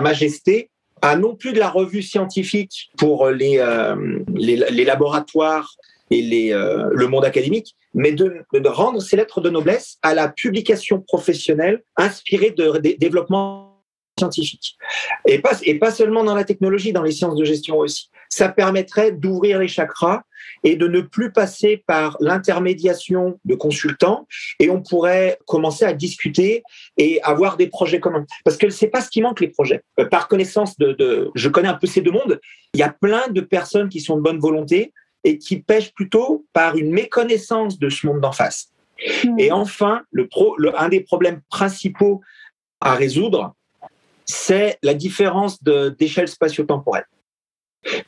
majesté 0.00 0.70
à 1.02 1.16
non 1.16 1.34
plus 1.34 1.52
de 1.52 1.58
la 1.58 1.68
revue 1.68 2.02
scientifique 2.02 2.90
pour 2.96 3.28
les, 3.28 3.58
euh, 3.58 4.18
les, 4.34 4.84
laboratoires 4.84 5.74
et 6.10 6.54
euh, 6.54 6.88
le 6.92 7.06
monde 7.08 7.24
académique, 7.24 7.76
mais 7.94 8.12
de, 8.12 8.44
rendre 8.66 9.00
ces 9.00 9.16
lettres 9.16 9.40
de 9.40 9.50
noblesse 9.50 9.98
à 10.02 10.14
la 10.14 10.28
publication 10.28 11.00
professionnelle 11.00 11.82
inspirée 11.96 12.50
de, 12.50 12.78
de 12.78 12.96
développement 12.98 13.82
scientifique. 14.18 14.76
Et 15.26 15.38
pas, 15.38 15.58
et 15.62 15.78
pas 15.78 15.90
seulement 15.90 16.24
dans 16.24 16.34
la 16.34 16.44
technologie, 16.44 16.92
dans 16.92 17.02
les 17.02 17.12
sciences 17.12 17.36
de 17.36 17.44
gestion 17.44 17.78
aussi. 17.78 18.10
Ça 18.28 18.48
permettrait 18.48 19.12
d'ouvrir 19.12 19.58
les 19.58 19.68
chakras 19.68 20.22
et 20.64 20.76
de 20.76 20.86
ne 20.86 21.00
plus 21.00 21.32
passer 21.32 21.82
par 21.86 22.16
l'intermédiation 22.20 23.38
de 23.44 23.54
consultants 23.54 24.26
et 24.58 24.70
on 24.70 24.82
pourrait 24.82 25.38
commencer 25.46 25.84
à 25.84 25.92
discuter 25.92 26.62
et 26.96 27.20
avoir 27.22 27.56
des 27.56 27.66
projets 27.66 28.00
communs. 28.00 28.26
Parce 28.44 28.56
que 28.56 28.70
c'est 28.70 28.88
pas 28.88 29.00
ce 29.00 29.10
qui 29.10 29.22
manque 29.22 29.40
les 29.40 29.48
projets. 29.48 29.82
Euh, 30.00 30.06
par 30.06 30.28
connaissance 30.28 30.78
de, 30.78 30.92
de, 30.92 31.30
je 31.34 31.48
connais 31.48 31.68
un 31.68 31.74
peu 31.74 31.86
ces 31.86 32.00
deux 32.00 32.12
mondes, 32.12 32.40
il 32.74 32.80
y 32.80 32.82
a 32.82 32.90
plein 32.90 33.28
de 33.28 33.40
personnes 33.40 33.88
qui 33.88 34.00
sont 34.00 34.16
de 34.16 34.22
bonne 34.22 34.38
volonté 34.38 34.92
et 35.24 35.38
qui 35.38 35.60
pêchent 35.60 35.92
plutôt 35.92 36.46
par 36.52 36.76
une 36.76 36.92
méconnaissance 36.92 37.78
de 37.78 37.88
ce 37.88 38.06
monde 38.06 38.20
d'en 38.20 38.32
face. 38.32 38.68
Mmh. 39.24 39.38
Et 39.38 39.52
enfin, 39.52 40.02
le 40.10 40.28
pro, 40.28 40.54
le, 40.56 40.78
un 40.80 40.88
des 40.88 41.00
problèmes 41.00 41.40
principaux 41.50 42.20
à 42.80 42.94
résoudre, 42.94 43.54
c'est 44.24 44.78
la 44.82 44.94
différence 44.94 45.62
d'échelle 45.62 46.28
spatio-temporelle. 46.28 47.04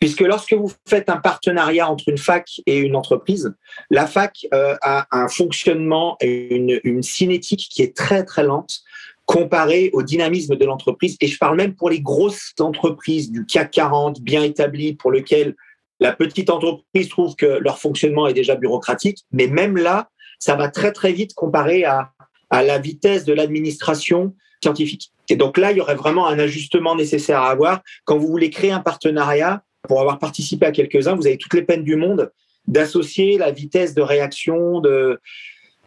Puisque 0.01 0.21
lorsque 0.21 0.55
vous 0.55 0.73
faites 0.89 1.09
un 1.09 1.19
partenariat 1.19 1.91
entre 1.91 2.09
une 2.09 2.19
fac 2.19 2.61
et 2.67 2.79
une 2.79 2.97
entreprise, 2.97 3.55
la 3.91 4.07
fac 4.07 4.47
euh, 4.53 4.77
a 4.83 5.07
un 5.11 5.29
fonctionnement 5.29 6.17
et 6.21 6.55
une, 6.55 6.81
une 6.85 7.03
cinétique 7.03 7.69
qui 7.71 7.83
est 7.83 7.97
très 7.97 8.25
très 8.25 8.43
lente 8.43 8.81
comparée 9.27 9.91
au 9.93 10.03
dynamisme 10.03 10.57
de 10.57 10.65
l'entreprise. 10.65 11.17
Et 11.21 11.27
je 11.27 11.39
parle 11.39 11.57
même 11.57 11.75
pour 11.75 11.91
les 11.91 12.01
grosses 12.01 12.55
entreprises 12.61 13.31
du 13.31 13.45
CAC 13.45 13.71
40 13.73 14.23
bien 14.23 14.43
établies 14.43 14.95
pour 14.95 15.13
lesquelles 15.13 15.55
la 16.01 16.13
petite 16.13 16.49
entreprise 16.49 17.09
trouve 17.09 17.37
que 17.37 17.59
leur 17.61 17.79
fonctionnement 17.79 18.27
est 18.27 18.33
déjà 18.33 18.55
bureaucratique. 18.55 19.19
Mais 19.33 19.47
même 19.47 19.77
là, 19.77 20.09
ça 20.39 20.55
va 20.55 20.69
très 20.69 20.93
très 20.93 21.13
vite 21.13 21.35
comparé 21.35 21.85
à, 21.85 22.13
à 22.51 22.63
la 22.63 22.79
vitesse 22.79 23.25
de 23.25 23.35
l'administration 23.35 24.35
scientifique. 24.63 25.13
Et 25.29 25.37
donc 25.37 25.59
là, 25.59 25.73
il 25.73 25.79
y 25.79 25.81
aurait 25.81 25.95
vraiment 25.95 26.27
un 26.27 26.39
ajustement 26.39 26.95
nécessaire 26.95 27.43
à 27.43 27.51
avoir. 27.51 27.83
Quand 28.05 28.17
vous 28.17 28.29
voulez 28.29 28.51
créer 28.51 28.73
un 28.73 28.81
partenariat, 28.81 29.63
pour 29.87 30.01
avoir 30.01 30.19
participé 30.19 30.67
à 30.67 30.73
quelques-uns, 30.73 31.15
vous 31.15 31.27
avez 31.27 31.39
toutes 31.39 31.55
les 31.55 31.63
peines 31.63 31.85
du 31.85 31.97
monde 31.97 32.31
d'associer 32.67 33.39
la 33.39 33.51
vitesse 33.51 33.95
de 33.95 34.03
réaction. 34.03 34.83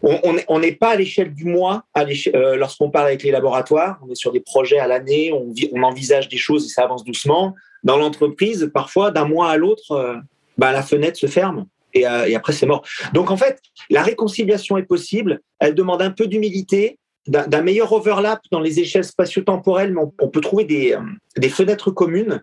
On 0.02 0.60
n'est 0.60 0.72
pas 0.72 0.90
à 0.90 0.96
l'échelle 0.96 1.34
du 1.34 1.46
mois 1.46 1.84
euh, 1.98 2.56
lorsqu'on 2.56 2.90
parle 2.90 3.08
avec 3.08 3.24
les 3.24 3.32
laboratoires. 3.32 4.00
On 4.06 4.12
est 4.12 4.16
sur 4.16 4.32
des 4.32 4.40
projets 4.40 4.80
à 4.80 4.88
l'année, 4.88 5.32
on, 5.32 5.84
envisage 5.84 6.28
des 6.28 6.38
choses 6.38 6.66
et 6.66 6.70
ça 6.70 6.84
avance 6.84 7.04
doucement. 7.04 7.54
Dans 7.84 7.98
l'entreprise, 7.98 8.72
parfois, 8.74 9.12
d'un 9.12 9.26
mois 9.26 9.50
à 9.50 9.58
l'autre, 9.58 9.92
euh, 9.92 10.16
bah, 10.58 10.72
la 10.72 10.82
fenêtre 10.82 11.18
se 11.18 11.28
ferme. 11.28 11.66
Et, 11.94 12.08
euh, 12.08 12.26
et 12.26 12.36
après 12.36 12.54
c'est 12.54 12.66
mort. 12.66 12.86
Donc 13.14 13.32
en 13.32 13.38
fait, 13.38 13.60
la 13.90 14.02
réconciliation 14.02 14.78
est 14.78 14.84
possible. 14.84 15.42
Elle 15.60 15.76
demande 15.76 16.02
un 16.02 16.12
peu 16.12 16.26
d'humilité, 16.26 16.98
d'un 17.28 17.62
meilleur 17.62 17.92
overlap 17.94 18.42
dans 18.52 18.60
les 18.60 18.80
échelles 18.80 19.04
spatio-temporelles, 19.04 19.94
mais 19.94 20.02
on, 20.20 20.28
peut 20.28 20.42
trouver 20.42 20.66
des, 20.66 21.50
fenêtres 21.50 21.92
communes. 21.92 22.42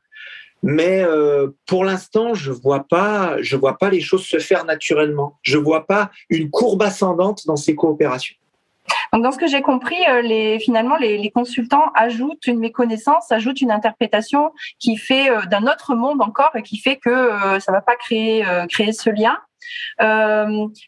Mais 0.62 1.02
euh, 1.02 1.48
pour 1.66 1.84
l'instant, 1.84 2.34
je 2.34 2.50
vois 2.50 2.84
pas, 2.88 3.40
je 3.40 3.56
vois 3.56 3.78
pas 3.78 3.90
les 3.90 4.00
choses 4.00 4.24
se 4.24 4.38
faire 4.38 4.64
naturellement. 4.64 5.38
Je 5.42 5.58
vois 5.58 5.86
pas 5.86 6.10
une 6.30 6.50
courbe 6.50 6.82
ascendante 6.82 7.46
dans 7.46 7.56
ces 7.56 7.74
coopérations. 7.74 8.36
Donc, 9.12 9.22
dans 9.22 9.32
ce 9.32 9.38
que 9.38 9.46
j'ai 9.46 9.60
compris, 9.60 9.98
euh, 10.08 10.58
finalement, 10.58 10.96
les, 10.96 11.30
consultants 11.30 11.92
ajoutent 11.94 12.46
une 12.46 12.58
méconnaissance, 12.58 13.30
ajoutent 13.30 13.60
une 13.60 13.70
interprétation 13.70 14.52
qui 14.78 14.96
fait 14.96 15.30
euh, 15.30 15.42
d'un 15.42 15.66
autre 15.66 15.94
monde 15.94 16.22
encore 16.22 16.50
et 16.54 16.62
qui 16.62 16.78
fait 16.78 16.96
que 16.96 17.30
ça 17.60 17.70
va 17.70 17.80
pas 17.82 17.96
créer, 17.96 18.44
créer 18.70 18.92
ce 18.92 19.10
lien. 19.10 19.38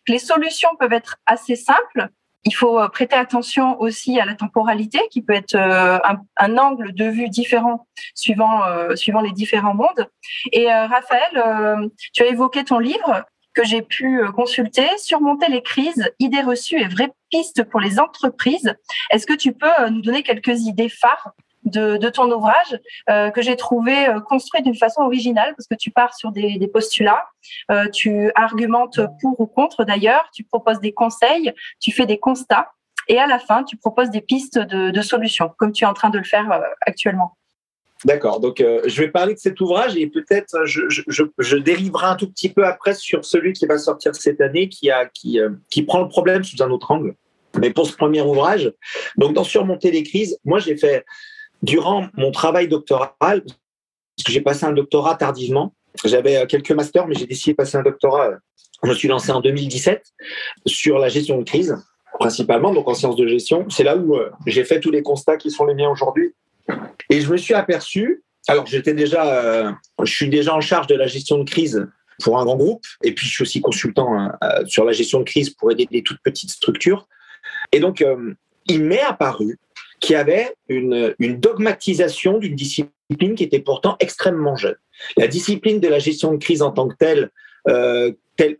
les 0.08 0.18
solutions 0.18 0.70
peuvent 0.78 0.92
être 0.92 1.18
assez 1.26 1.56
simples, 1.56 2.08
il 2.44 2.54
faut 2.54 2.80
euh, 2.80 2.88
prêter 2.88 3.16
attention 3.16 3.80
aussi 3.80 4.18
à 4.18 4.24
la 4.24 4.34
temporalité, 4.34 5.00
qui 5.10 5.22
peut 5.22 5.34
être 5.34 5.54
euh, 5.54 5.98
un, 6.36 6.56
angle 6.56 6.94
de 6.94 7.04
vue 7.04 7.28
différent 7.28 7.86
suivant 8.14 8.64
euh, 8.64 8.96
suivant 8.96 9.20
les 9.20 9.32
différents 9.32 9.74
mondes. 9.74 10.08
Et 10.52 10.72
Raphaël, 10.72 11.90
tu 12.12 12.22
as 12.22 12.26
évoqué 12.26 12.64
ton 12.64 12.78
livre 12.78 13.24
que 13.54 13.64
j'ai 13.64 13.82
pu 13.82 14.22
consulter, 14.34 14.86
surmonter 14.98 15.50
les 15.50 15.62
crises, 15.62 16.10
idées 16.18 16.42
reçues 16.42 16.80
et 16.80 16.86
vraies 16.86 17.12
pistes 17.30 17.64
pour 17.64 17.80
les 17.80 17.98
entreprises. 17.98 18.74
Est-ce 19.10 19.26
que 19.26 19.34
tu 19.34 19.52
peux 19.52 19.88
nous 19.90 20.02
donner 20.02 20.22
quelques 20.22 20.62
idées 20.62 20.88
phares 20.88 21.32
de, 21.64 22.08
ton 22.08 22.30
ouvrage 22.30 22.78
euh, 23.08 23.30
que 23.30 23.42
j'ai 23.42 23.56
trouvé 23.56 24.08
euh, 24.08 24.20
construit 24.20 24.62
d'une 24.62 24.74
façon 24.74 25.02
originale 25.02 25.54
parce 25.56 25.66
que 25.66 25.74
tu 25.74 25.90
pars 25.90 26.14
sur 26.14 26.32
des, 26.32 26.68
postulats, 26.72 27.24
euh, 27.70 27.88
tu 27.88 28.30
argumentes 28.34 29.00
pour 29.20 29.40
ou 29.40 29.46
contre 29.46 29.84
d'ailleurs, 29.84 30.28
tu 30.32 30.44
proposes 30.44 30.80
des 30.80 30.92
conseils, 30.92 31.52
tu 31.80 31.92
fais 31.92 32.06
des 32.06 32.18
constats 32.18 32.70
et 33.08 33.18
à 33.18 33.26
la 33.26 33.38
fin 33.38 33.64
tu 33.64 33.76
proposes 33.76 34.10
des 34.10 34.20
pistes 34.20 34.58
de, 34.58 35.02
solutions 35.02 35.50
comme 35.58 35.72
tu 35.72 35.84
es 35.84 35.86
en 35.86 35.94
train 35.94 36.10
de 36.10 36.18
le 36.18 36.24
faire 36.24 36.62
actuellement. 36.86 37.36
D'accord, 38.04 38.40
donc 38.40 38.58
je 38.62 39.00
vais 39.00 39.08
parler 39.08 39.34
de 39.34 39.38
cet 39.38 39.60
ouvrage 39.60 39.94
et 39.96 40.06
peut-être 40.06 40.64
je, 40.64 40.88
je, 40.88 41.02
je, 41.36 41.56
dériverai 41.56 42.06
un 42.06 42.16
tout 42.16 42.30
petit 42.30 42.48
peu 42.48 42.64
après 42.64 42.94
sur 42.94 43.26
celui 43.26 43.52
qui 43.52 43.66
va 43.66 43.76
sortir 43.76 44.14
cette 44.14 44.40
année 44.40 44.70
qui, 44.70 44.90
a, 44.90 45.06
qui, 45.06 45.38
qui 45.70 45.82
prend 45.82 46.00
le 46.00 46.08
problème 46.08 46.42
sous 46.42 46.62
un 46.62 46.70
autre 46.70 46.90
angle. 46.90 47.14
Mais 47.58 47.70
pour 47.70 47.86
ce 47.86 47.96
premier 47.96 48.22
ouvrage, 48.22 48.72
donc 49.16 49.34
dans 49.34 49.44
Surmonter 49.44 49.90
les 49.90 50.02
crises, 50.02 50.38
moi 50.44 50.58
j'ai 50.60 50.76
fait 50.76 51.04
durant 51.62 52.06
mon 52.14 52.30
travail 52.30 52.68
doctoral, 52.68 53.10
parce 53.16 54.24
que 54.24 54.32
j'ai 54.32 54.40
passé 54.40 54.64
un 54.64 54.72
doctorat 54.72 55.16
tardivement, 55.16 55.74
j'avais 56.04 56.36
euh, 56.36 56.46
quelques 56.46 56.72
masters, 56.72 57.06
mais 57.06 57.14
j'ai 57.14 57.26
décidé 57.26 57.52
de 57.52 57.56
passer 57.56 57.76
un 57.76 57.82
doctorat. 57.82 58.28
Euh, 58.28 58.36
je 58.82 58.88
me 58.88 58.94
suis 58.94 59.08
lancé 59.08 59.30
en 59.30 59.40
2017 59.40 60.02
sur 60.66 60.98
la 60.98 61.08
gestion 61.08 61.38
de 61.38 61.44
crise, 61.44 61.76
principalement, 62.18 62.72
donc 62.72 62.88
en 62.88 62.94
sciences 62.94 63.16
de 63.16 63.26
gestion. 63.26 63.68
C'est 63.68 63.84
là 63.84 63.96
où 63.96 64.16
euh, 64.16 64.30
j'ai 64.46 64.64
fait 64.64 64.80
tous 64.80 64.90
les 64.90 65.02
constats 65.02 65.36
qui 65.36 65.50
sont 65.50 65.66
les 65.66 65.74
miens 65.74 65.90
aujourd'hui. 65.90 66.34
Et 67.10 67.20
je 67.20 67.30
me 67.30 67.36
suis 67.36 67.54
aperçu, 67.54 68.22
alors 68.46 68.66
j'étais 68.66 68.94
déjà, 68.94 69.74
je 70.00 70.12
suis 70.12 70.28
déjà 70.28 70.54
en 70.54 70.60
charge 70.60 70.86
de 70.86 70.94
la 70.94 71.08
gestion 71.08 71.36
de 71.38 71.44
crise 71.44 71.88
pour 72.22 72.38
un 72.38 72.44
grand 72.44 72.56
groupe, 72.56 72.84
et 73.02 73.12
puis 73.12 73.26
je 73.26 73.32
suis 73.32 73.42
aussi 73.42 73.60
consultant 73.60 74.30
sur 74.66 74.84
la 74.84 74.92
gestion 74.92 75.18
de 75.18 75.24
crise 75.24 75.50
pour 75.50 75.72
aider 75.72 75.88
des 75.90 76.04
toutes 76.04 76.20
petites 76.22 76.50
structures. 76.50 77.08
Et 77.72 77.80
donc, 77.80 78.04
il 78.66 78.84
m'est 78.84 79.00
apparu 79.00 79.58
qui 80.00 80.14
avait 80.14 80.54
une, 80.68 81.14
une 81.18 81.38
dogmatisation 81.38 82.38
d'une 82.38 82.54
discipline 82.54 83.34
qui 83.34 83.44
était 83.44 83.60
pourtant 83.60 83.96
extrêmement 84.00 84.56
jeune. 84.56 84.76
La 85.16 85.26
discipline 85.26 85.80
de 85.80 85.88
la 85.88 85.98
gestion 85.98 86.32
de 86.32 86.38
crise 86.38 86.62
en 86.62 86.70
tant 86.70 86.88
que 86.88 86.96
telle, 86.96 87.30
euh, 87.68 88.12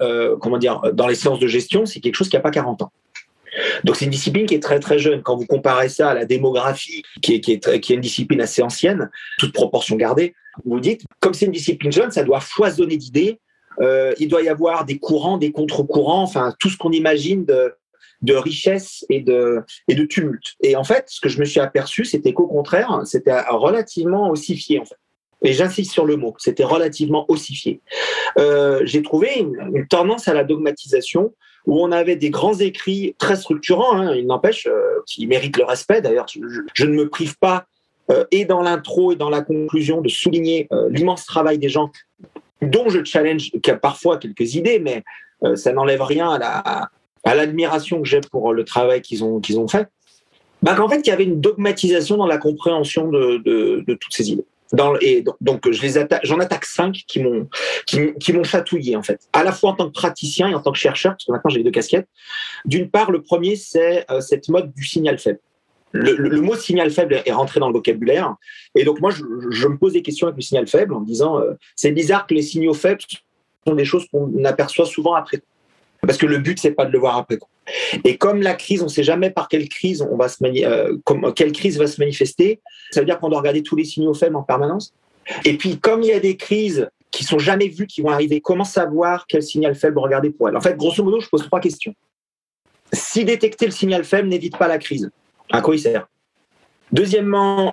euh, 0.03 0.37
comment 0.37 0.59
dire, 0.59 0.81
dans 0.93 1.07
les 1.07 1.15
sciences 1.15 1.39
de 1.39 1.47
gestion, 1.47 1.87
c'est 1.87 2.01
quelque 2.01 2.17
chose 2.17 2.29
qui 2.29 2.37
n'a 2.37 2.43
pas 2.43 2.51
40 2.51 2.83
ans. 2.83 2.93
Donc 3.85 3.97
c'est 3.97 4.05
une 4.05 4.11
discipline 4.11 4.47
qui 4.47 4.55
est 4.55 4.63
très 4.63 4.79
très 4.79 4.99
jeune. 4.99 5.23
Quand 5.23 5.37
vous 5.37 5.47
comparez 5.47 5.89
ça 5.89 6.11
à 6.11 6.15
la 6.15 6.25
démographie, 6.25 7.03
qui 7.21 7.35
est, 7.35 7.41
qui 7.41 7.53
est, 7.53 7.81
qui 7.81 7.93
est 7.93 7.97
une 7.97 8.01
discipline 8.03 8.41
assez 8.41 8.63
ancienne, 8.63 9.11
toute 9.39 9.53
proportion 9.53 9.97
gardée, 9.97 10.35
vous 10.65 10.75
vous 10.75 10.81
dites, 10.81 11.03
comme 11.21 11.35
c'est 11.35 11.47
une 11.47 11.53
discipline 11.53 11.91
jeune, 11.91 12.11
ça 12.11 12.23
doit 12.23 12.41
foisonner 12.41 12.97
d'idées. 12.97 13.41
Euh, 13.81 14.13
il 14.19 14.29
doit 14.29 14.43
y 14.43 14.49
avoir 14.49 14.85
des 14.85 14.99
courants, 14.99 15.39
des 15.39 15.53
contre-courants, 15.53 16.23
enfin 16.23 16.55
tout 16.59 16.69
ce 16.69 16.77
qu'on 16.77 16.93
imagine 16.93 17.45
de, 17.45 17.73
de 18.23 18.35
richesse 18.35 19.05
et 19.09 19.21
de, 19.21 19.63
et 19.89 19.95
de 19.95 20.05
tumulte. 20.05 20.55
Et 20.63 20.77
en 20.77 20.85
fait, 20.85 21.05
ce 21.09 21.21
que 21.21 21.29
je 21.29 21.41
me 21.41 21.45
suis 21.45 21.61
aperçu, 21.61 22.05
c'était 22.05 22.33
qu'au 22.33 22.47
contraire, 22.47 23.01
c'était 23.05 23.39
relativement 23.49 24.31
ossifié 24.31 24.79
en 24.81 24.85
fait. 24.85 24.97
Et 25.43 25.53
j'insiste 25.53 25.93
sur 25.93 26.05
le 26.05 26.17
mot, 26.17 26.35
c'était 26.39 26.65
relativement 26.65 27.25
ossifié. 27.29 27.81
Euh, 28.39 28.83
J'ai 28.85 29.03
trouvé 29.03 29.39
une, 29.39 29.87
tendance 29.89 30.29
à 30.29 30.35
la 30.35 30.45
dogmatisation 30.45 31.35
où 31.67 31.83
on 31.83 31.93
avait 31.93 32.17
des 32.17 32.31
grands 32.31 32.59
écrits 32.59 33.15
très 33.19 33.37
structurants, 33.37 33.97
hein, 33.97 34.15
il 34.15 34.27
n'empêche, 34.27 34.67
euh, 34.67 35.03
qui 35.07 35.27
méritent 35.27 35.57
le 35.57 35.65
respect. 35.65 36.03
D'ailleurs, 36.03 36.27
je, 36.75 36.85
ne 36.85 36.93
me 36.93 37.09
prive 37.09 37.39
pas, 37.39 37.65
euh, 38.11 38.25
et 38.31 38.45
dans 38.45 38.61
l'intro 38.61 39.13
et 39.13 39.17
dans 39.17 39.31
la 39.31 39.41
conclusion, 39.41 40.01
de 40.03 40.09
souligner 40.09 40.69
l'immense 40.91 41.25
travail 41.25 41.59
des 41.59 41.69
gens 41.69 41.91
dont 42.61 42.91
je 42.91 43.03
challenge 43.03 43.51
parfois 43.81 44.19
quelques 44.19 44.55
idées, 44.55 44.79
mais 44.79 45.03
ça 45.55 45.73
n'enlève 45.73 46.03
rien 46.03 46.29
à 46.29 46.39
la 46.39 46.91
à 47.25 47.35
l'admiration 47.35 48.01
que 48.03 48.09
j'ai 48.09 48.21
pour 48.21 48.53
le 48.53 48.65
travail 48.65 49.03
qu'ils 49.03 49.25
ont 49.25 49.41
qu'ils 49.41 49.59
ont 49.59 49.69
fait. 49.69 49.89
Bah, 50.63 50.75
qu'en 50.75 50.89
fait, 50.89 51.01
il 51.07 51.09
y 51.09 51.13
avait 51.13 51.25
une 51.25 51.41
dogmatisation 51.41 52.17
dans 52.17 52.27
la 52.27 52.39
compréhension 52.39 53.09
de, 53.09 53.39
de, 53.39 53.95
toutes 53.95 54.13
ces 54.13 54.31
idées. 54.31 54.45
Et 55.01 55.25
donc, 55.41 55.69
je 55.71 56.05
j'en 56.23 56.39
attaque 56.39 56.65
cinq 56.65 57.03
qui 57.09 57.21
m'ont 57.21 57.49
qui, 57.87 58.13
chatouillé 58.45 58.95
en 58.95 59.03
fait, 59.03 59.21
à 59.33 59.43
la 59.43 59.51
fois 59.53 59.71
en 59.71 59.75
tant 59.75 59.87
que 59.87 59.93
praticien 59.93 60.49
et 60.49 60.55
en 60.55 60.61
tant 60.61 60.71
que 60.71 60.79
chercheur, 60.79 61.13
parce 61.13 61.25
que 61.25 61.33
maintenant 61.33 61.51
j'ai 61.51 61.59
les 61.59 61.65
deux 61.65 61.73
casquettes. 61.73 62.09
D'une 62.67 62.89
part, 62.89 63.11
le 63.11 63.21
premier 63.21 63.57
c'est 63.57 64.09
euh, 64.11 64.21
cette 64.21 64.49
mode 64.49 64.73
du 64.73 64.85
signal 64.85 65.19
faible. 65.19 65.41
Le, 65.93 66.41
mot 66.41 66.55
signal 66.55 66.93
faible 66.93 67.21
est 67.27 67.33
rentré 67.33 67.59
dans 67.59 67.67
le 67.67 67.73
vocabulaire, 67.73 68.37
et 68.77 68.85
donc 68.85 69.01
moi 69.01 69.11
je, 69.11 69.25
je 69.51 69.67
me 69.67 69.77
pose 69.77 69.95
des 69.95 70.03
questions 70.03 70.29
avec 70.29 70.37
le 70.37 70.43
signal 70.43 70.69
faible 70.69 70.95
en 70.95 71.01
me 71.01 71.07
disant 71.07 71.41
euh, 71.41 71.55
c'est 71.75 71.91
bizarre 71.91 72.29
que 72.29 72.35
les 72.35 72.43
signaux 72.43 72.75
faibles 72.75 73.03
sont 73.67 73.75
des 73.75 73.85
choses 73.85 74.07
qu'on 74.07 74.45
aperçoit 74.45 74.87
souvent 74.87 75.15
après 75.15 75.43
parce 76.11 76.19
que 76.19 76.27
le 76.27 76.39
but 76.39 76.59
c'est 76.59 76.73
pas 76.73 76.87
de 76.87 76.91
le 76.91 76.99
voir 76.99 77.17
après 77.17 77.39
et 78.05 78.17
comme 78.17 78.43
la 78.43 78.55
crise, 78.55 78.83
on 78.83 78.87
ne 78.87 78.91
sait 78.91 79.03
jamais 79.03 79.31
par 79.31 79.49
quelle 79.49 79.69
crise 79.69 80.03
on 80.03 80.17
va 80.17 80.29
se 80.29 80.43
euh, 80.45 80.97
comme, 81.05 81.33
quelle 81.35 81.53
crise 81.53 81.79
va 81.79 81.87
se 81.87 82.01
manifester, 82.01 82.61
ça 82.91 83.01
veut 83.01 83.07
dire 83.07 83.19
qu'on 83.19 83.29
doit 83.29 83.39
regarder 83.39 83.63
tous 83.63 83.77
les 83.77 83.85
signaux 83.85 84.15
faibles 84.15 84.37
en 84.37 84.43
permanence. 84.43 84.93
Et 85.45 85.57
puis, 85.57 85.79
comme 85.79 86.03
il 86.03 86.09
y 86.09 86.13
a 86.13 86.21
des 86.21 86.37
crises 86.37 86.89
qui 87.11 87.25
sont 87.25 87.39
jamais 87.39 87.69
vues, 87.69 87.87
qui 87.87 88.03
vont 88.03 88.11
arriver, 88.11 88.41
comment 88.41 88.65
savoir 88.65 89.27
quel 89.29 89.43
signal 89.43 89.75
faible 89.75 89.99
regarder 89.99 90.31
pour 90.31 90.49
elle? 90.49 90.57
En 90.57 90.61
fait, 90.61 90.77
grosso 90.77 91.03
modo, 91.03 91.21
je 91.21 91.29
pose 91.29 91.45
trois 91.45 91.61
questions. 91.61 91.95
Si 92.93 93.25
détecter 93.25 93.67
le 93.67 93.73
signal 93.73 94.05
faible 94.05 94.29
n'évite 94.29 94.57
pas 94.57 94.67
la 94.67 94.79
crise, 94.79 95.11
à 95.51 95.61
quoi 95.61 95.75
il 95.75 95.79
sert 95.79 96.09
Deuxièmement, 96.93 97.73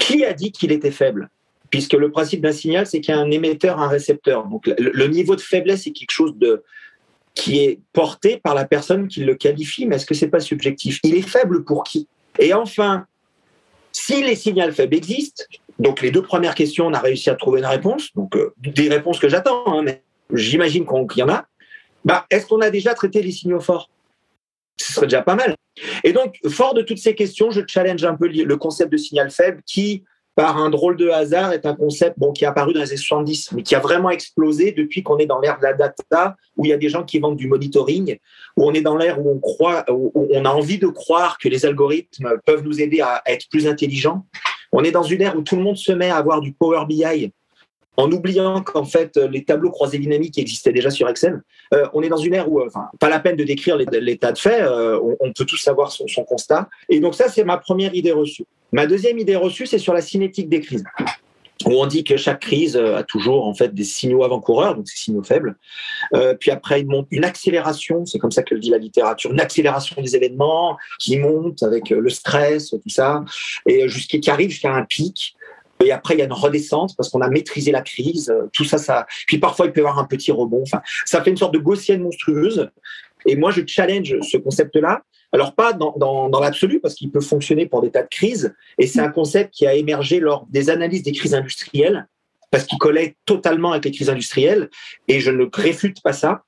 qui 0.00 0.24
a 0.24 0.32
dit 0.32 0.50
qu'il 0.50 0.72
était 0.72 0.90
faible? 0.90 1.30
Puisque 1.70 1.94
le 1.94 2.10
principe 2.10 2.42
d'un 2.42 2.52
signal, 2.52 2.86
c'est 2.86 3.00
qu'il 3.00 3.14
y 3.14 3.16
a 3.16 3.20
un 3.20 3.30
émetteur, 3.30 3.78
un 3.78 3.88
récepteur. 3.88 4.46
Donc, 4.46 4.66
le 4.66 5.06
niveau 5.06 5.36
de 5.36 5.40
faiblesse 5.40 5.86
est 5.86 5.92
quelque 5.92 6.10
chose 6.10 6.36
de, 6.36 6.62
qui 7.34 7.60
est 7.60 7.80
porté 7.92 8.36
par 8.36 8.54
la 8.54 8.64
personne 8.64 9.08
qui 9.08 9.24
le 9.24 9.34
qualifie, 9.34 9.86
mais 9.86 9.96
est-ce 9.96 10.06
que 10.06 10.14
c'est 10.14 10.28
pas 10.28 10.40
subjectif? 10.40 11.00
Il 11.02 11.14
est 11.14 11.26
faible 11.26 11.64
pour 11.64 11.84
qui? 11.84 12.08
Et 12.38 12.52
enfin, 12.52 13.06
si 13.92 14.22
les 14.22 14.36
signaux 14.36 14.70
faibles 14.72 14.94
existent, 14.94 15.44
donc 15.78 16.00
les 16.00 16.10
deux 16.10 16.22
premières 16.22 16.54
questions, 16.54 16.86
on 16.86 16.94
a 16.94 17.00
réussi 17.00 17.30
à 17.30 17.34
trouver 17.34 17.60
une 17.60 17.66
réponse, 17.66 18.12
donc 18.14 18.36
euh, 18.36 18.52
des 18.58 18.88
réponses 18.88 19.18
que 19.18 19.28
j'attends, 19.28 19.64
hein, 19.66 19.82
mais 19.82 20.02
j'imagine 20.32 20.86
qu'il 21.08 21.20
y 21.20 21.22
en 21.22 21.28
a. 21.28 21.46
Bah, 22.04 22.26
est-ce 22.30 22.46
qu'on 22.46 22.60
a 22.60 22.70
déjà 22.70 22.94
traité 22.94 23.22
les 23.22 23.32
signaux 23.32 23.60
forts? 23.60 23.88
Ce 24.76 24.92
serait 24.92 25.06
déjà 25.06 25.22
pas 25.22 25.36
mal. 25.36 25.56
Et 26.04 26.12
donc, 26.12 26.38
fort 26.48 26.74
de 26.74 26.82
toutes 26.82 26.98
ces 26.98 27.14
questions, 27.14 27.50
je 27.50 27.60
challenge 27.66 28.04
un 28.04 28.14
peu 28.14 28.28
le 28.28 28.56
concept 28.56 28.92
de 28.92 28.96
signal 28.96 29.30
faible 29.30 29.62
qui, 29.64 30.04
par 30.34 30.56
un 30.56 30.70
drôle 30.70 30.96
de 30.96 31.08
hasard, 31.08 31.52
est 31.52 31.66
un 31.66 31.74
concept 31.74 32.18
bon, 32.18 32.32
qui 32.32 32.44
est 32.44 32.46
apparu 32.46 32.72
dans 32.72 32.80
les 32.80 32.88
années 32.88 32.96
70, 32.96 33.52
mais 33.52 33.62
qui 33.62 33.74
a 33.74 33.80
vraiment 33.80 34.10
explosé 34.10 34.72
depuis 34.72 35.02
qu'on 35.02 35.18
est 35.18 35.26
dans 35.26 35.38
l'ère 35.40 35.58
de 35.58 35.62
la 35.62 35.74
data, 35.74 36.36
où 36.56 36.64
il 36.64 36.68
y 36.68 36.72
a 36.72 36.78
des 36.78 36.88
gens 36.88 37.04
qui 37.04 37.18
vendent 37.18 37.36
du 37.36 37.48
monitoring, 37.48 38.18
où 38.56 38.64
on 38.64 38.72
est 38.72 38.80
dans 38.80 38.96
l'ère 38.96 39.20
où 39.20 39.30
on 39.30 39.38
croit, 39.38 39.84
où 39.90 40.28
on 40.30 40.44
a 40.44 40.50
envie 40.50 40.78
de 40.78 40.86
croire 40.86 41.38
que 41.38 41.48
les 41.48 41.66
algorithmes 41.66 42.38
peuvent 42.46 42.64
nous 42.64 42.80
aider 42.80 43.00
à 43.00 43.22
être 43.26 43.46
plus 43.50 43.66
intelligents. 43.66 44.26
On 44.72 44.82
est 44.82 44.90
dans 44.90 45.02
une 45.02 45.20
ère 45.20 45.36
où 45.36 45.42
tout 45.42 45.56
le 45.56 45.62
monde 45.62 45.76
se 45.76 45.92
met 45.92 46.08
à 46.08 46.16
avoir 46.16 46.40
du 46.40 46.52
Power 46.52 46.86
BI, 46.88 47.32
en 47.96 48.10
oubliant 48.10 48.62
qu'en 48.62 48.84
fait 48.84 49.16
les 49.16 49.44
tableaux 49.44 49.70
croisés 49.70 49.98
dynamiques 49.98 50.38
existaient 50.38 50.72
déjà 50.72 50.90
sur 50.90 51.08
Excel. 51.08 51.42
Euh, 51.74 51.86
on 51.92 52.02
est 52.02 52.08
dans 52.08 52.16
une 52.16 52.34
ère 52.34 52.50
où, 52.50 52.62
enfin, 52.64 52.88
pas 53.00 53.08
la 53.08 53.20
peine 53.20 53.36
de 53.36 53.44
décrire 53.44 53.76
l'état 53.76 54.32
de 54.32 54.38
fait, 54.38 54.62
euh, 54.62 54.98
on, 55.20 55.32
peut 55.32 55.44
tous 55.44 55.56
savoir 55.56 55.92
son, 55.92 56.06
son 56.08 56.24
constat. 56.24 56.68
Et 56.88 57.00
donc 57.00 57.14
ça, 57.14 57.28
c'est 57.28 57.44
ma 57.44 57.56
première 57.56 57.94
idée 57.94 58.12
reçue. 58.12 58.44
Ma 58.72 58.86
deuxième 58.86 59.18
idée 59.18 59.36
reçue, 59.36 59.66
c'est 59.66 59.78
sur 59.78 59.92
la 59.92 60.00
cinétique 60.00 60.48
des 60.48 60.60
crises 60.60 60.84
où 61.66 61.80
on 61.80 61.86
dit 61.86 62.04
que 62.04 62.16
chaque 62.16 62.40
crise 62.40 62.76
a 62.76 63.02
toujours 63.02 63.46
en 63.46 63.54
fait 63.54 63.74
des 63.74 63.84
signaux 63.84 64.24
avant-coureurs, 64.24 64.74
donc 64.74 64.88
ces 64.88 64.96
signaux 64.96 65.22
faibles. 65.22 65.56
Euh, 66.14 66.34
puis 66.34 66.50
après, 66.50 66.80
il 66.80 66.86
monte 66.86 67.06
une 67.10 67.24
accélération, 67.24 68.04
c'est 68.06 68.18
comme 68.18 68.30
ça 68.30 68.42
que 68.42 68.54
le 68.54 68.60
dit 68.60 68.70
la 68.70 68.78
littérature, 68.78 69.30
une 69.30 69.40
accélération 69.40 70.00
des 70.02 70.16
événements 70.16 70.76
qui 70.98 71.18
monte 71.18 71.62
avec 71.62 71.90
le 71.90 72.10
stress, 72.10 72.70
tout 72.70 72.80
ça, 72.88 73.24
et 73.66 73.88
jusqu'à 73.88 74.18
qui 74.18 74.30
arrive 74.30 74.50
jusqu'à 74.50 74.74
un 74.74 74.84
pic. 74.84 75.36
Et 75.84 75.92
après, 75.92 76.14
il 76.14 76.18
y 76.18 76.22
a 76.22 76.26
une 76.26 76.32
redescente 76.32 76.94
parce 76.96 77.08
qu'on 77.08 77.20
a 77.20 77.28
maîtrisé 77.28 77.72
la 77.72 77.82
crise. 77.82 78.32
Tout 78.52 78.64
ça, 78.64 78.78
ça. 78.78 79.06
Puis 79.26 79.38
parfois, 79.38 79.66
il 79.66 79.72
peut 79.72 79.80
y 79.80 79.84
avoir 79.84 79.98
un 79.98 80.04
petit 80.04 80.32
rebond. 80.32 80.62
Enfin, 80.62 80.80
ça 81.04 81.22
fait 81.22 81.30
une 81.30 81.36
sorte 81.36 81.54
de 81.54 81.58
gaussienne 81.58 82.02
monstrueuse. 82.02 82.70
Et 83.26 83.36
moi, 83.36 83.50
je 83.50 83.62
challenge 83.66 84.16
ce 84.22 84.36
concept-là 84.36 85.02
alors 85.32 85.54
pas 85.54 85.72
dans, 85.72 86.40
l'absolu, 86.40 86.78
parce 86.78 86.94
qu'il 86.94 87.10
peut 87.10 87.20
fonctionner 87.20 87.66
pour 87.66 87.80
des 87.80 87.90
tas 87.90 88.02
de 88.02 88.08
crises, 88.08 88.54
et 88.78 88.86
c'est 88.86 89.00
un 89.00 89.08
concept 89.08 89.54
qui 89.54 89.66
a 89.66 89.74
émergé 89.74 90.20
lors 90.20 90.46
des 90.50 90.68
analyses 90.68 91.02
des 91.02 91.12
crises 91.12 91.34
industrielles, 91.34 92.06
parce 92.50 92.64
qu'il 92.64 92.78
collait 92.78 93.16
totalement 93.24 93.72
avec 93.72 93.86
les 93.86 93.90
crises 93.92 94.10
industrielles, 94.10 94.68
et 95.08 95.20
je 95.20 95.30
ne 95.30 95.46
réfute 95.50 96.02
pas 96.02 96.12
ça. 96.12 96.42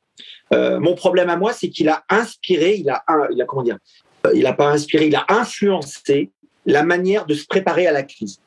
Euh, 0.52 0.78
mon 0.78 0.94
problème 0.94 1.30
à 1.30 1.36
moi, 1.36 1.54
c'est 1.54 1.70
qu'il 1.70 1.88
a 1.88 2.04
inspiré, 2.10 2.76
il 2.76 2.90
a, 2.90 3.02
il 3.32 3.40
a 3.40 3.46
comment 3.46 3.62
dire, 3.62 3.78
euh, 4.26 4.32
il 4.34 4.42
n'a 4.42 4.52
pas 4.52 4.68
inspiré, 4.68 5.06
il 5.06 5.16
a 5.16 5.24
influencé 5.30 6.30
la 6.66 6.82
manière 6.82 7.24
de 7.24 7.34
se 7.34 7.46
préparer 7.46 7.86
à 7.86 7.92
la 7.92 8.02
crise. 8.02 8.38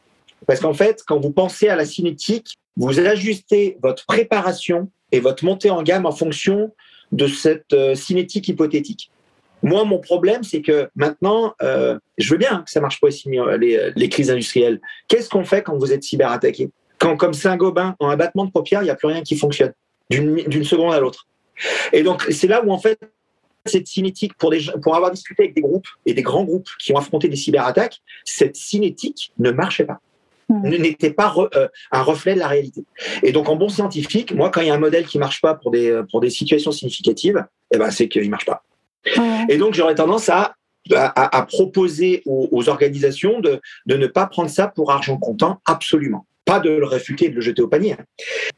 Parce 0.46 0.60
qu'en 0.60 0.74
fait, 0.74 1.04
quand 1.06 1.20
vous 1.20 1.32
pensez 1.32 1.68
à 1.70 1.76
la 1.76 1.86
cinétique, 1.86 2.58
vous 2.76 3.00
ajustez 3.00 3.78
votre 3.82 4.06
préparation 4.06 4.90
et 5.12 5.20
votre 5.20 5.44
montée 5.44 5.70
en 5.70 5.84
gamme 5.84 6.06
en 6.06 6.12
fonction 6.12 6.74
de 7.12 7.28
cette 7.28 7.74
euh, 7.74 7.96
cinétique 7.96 8.48
hypothétique. 8.48 9.10
Moi, 9.64 9.84
mon 9.86 10.00
problème, 10.00 10.44
c'est 10.44 10.62
que 10.62 10.90
maintenant, 10.96 11.56
euh, 11.64 11.98
je 12.18 12.30
veux 12.32 12.38
bien 12.38 12.62
que 12.64 12.70
ça 12.70 12.80
marche 12.80 13.00
pas 13.00 13.08
aussi 13.08 13.30
les, 13.30 13.92
les 13.96 14.10
crises 14.10 14.30
industrielles. 14.30 14.80
Qu'est-ce 15.08 15.30
qu'on 15.30 15.44
fait 15.44 15.64
quand 15.64 15.78
vous 15.78 15.92
êtes 15.92 16.04
cyberattaqué? 16.04 16.70
Quand, 17.00 17.18
comme 17.18 17.34
Saint-Gobain, 17.34 17.96
en 18.00 18.10
un 18.10 18.18
battement 18.18 18.46
de 18.46 18.52
paupières, 18.52 18.82
il 18.82 18.86
n'y 18.86 18.92
a 18.92 18.96
plus 18.96 19.08
rien 19.08 19.24
qui 19.24 19.36
fonctionne 19.36 19.74
d'une 20.10 20.64
seconde 20.64 20.94
à 20.94 21.00
l'autre. 21.00 21.28
Et 21.92 22.04
donc, 22.04 22.28
c'est 22.30 22.48
là 22.48 22.64
où, 22.64 22.72
en 22.72 22.78
fait, 22.78 23.00
cette 23.66 23.88
cinétique, 23.88 24.36
pour, 24.38 24.52
des, 24.52 24.62
pour 24.82 24.96
avoir 24.96 25.12
discuté 25.12 25.44
avec 25.44 25.56
des 25.56 25.62
groupes 25.62 25.88
et 26.06 26.14
des 26.14 26.22
grands 26.22 26.44
groupes 26.44 26.70
qui 26.80 26.94
ont 26.94 26.98
affronté 26.98 27.28
des 27.28 27.36
cyberattaques, 27.36 28.00
cette 28.26 28.56
cinétique 28.56 29.32
ne 29.40 29.52
marchait 29.52 29.86
pas 29.86 30.00
n'était 30.50 31.12
pas 31.12 31.28
re, 31.28 31.50
euh, 31.56 31.68
un 31.92 32.02
reflet 32.02 32.34
de 32.34 32.40
la 32.40 32.48
réalité. 32.48 32.86
Et 33.24 33.32
donc, 33.32 33.50
en 33.50 33.56
bon 33.56 33.70
scientifique, 33.70 34.34
moi, 34.34 34.50
quand 34.50 34.62
il 34.62 34.68
y 34.68 34.70
a 34.70 34.76
un 34.76 34.80
modèle 34.80 35.06
qui 35.06 35.20
marche 35.20 35.42
pas 35.42 35.56
pour 35.56 35.72
des, 35.72 36.02
pour 36.10 36.22
des 36.22 36.30
situations 36.30 36.72
significatives, 36.72 37.46
eh 37.74 37.78
ben, 37.78 37.92
c'est 37.92 38.08
qu'il 38.08 38.30
marche 38.30 38.46
pas. 38.46 38.64
Et 39.50 39.58
donc, 39.58 39.74
j'aurais 39.74 39.96
tendance 39.96 40.30
à, 40.30 40.56
à, 40.94 41.38
à 41.38 41.46
proposer 41.46 42.22
aux, 42.26 42.48
aux, 42.52 42.70
organisations 42.70 43.40
de, 43.40 43.60
de 43.86 43.96
ne 43.96 44.08
pas 44.08 44.28
prendre 44.28 44.50
ça 44.50 44.68
pour 44.68 44.92
argent 44.92 45.18
comptant, 45.18 45.60
absolument. 45.66 46.26
Pas 46.46 46.60
de 46.60 46.70
le 46.70 46.86
réfuter, 46.86 47.30
de 47.30 47.36
le 47.36 47.42
jeter 47.42 47.62
au 47.62 47.68
panier. 47.68 47.96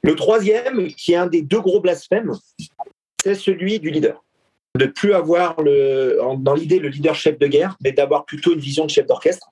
Le 0.04 0.16
troisième, 0.16 0.88
qui 0.90 1.14
est 1.14 1.18
un 1.18 1.28
des 1.28 1.42
deux 1.42 1.60
gros 1.60 1.80
blasphèmes, 1.82 2.34
c'est 3.24 3.36
celui 3.36 3.80
du 3.80 3.90
leader. 3.90 4.24
De 4.78 4.86
plus 4.86 5.14
avoir 5.14 5.60
le, 5.62 6.20
dans 6.38 6.54
l'idée 6.54 6.78
le 6.80 6.90
leader 6.90 7.16
chef 7.16 7.40
de 7.40 7.48
guerre, 7.48 7.76
mais 7.84 7.92
d'avoir 7.92 8.26
plutôt 8.26 8.54
une 8.54 8.60
vision 8.60 8.86
de 8.86 8.92
chef 8.92 9.08
d'orchestre, 9.08 9.50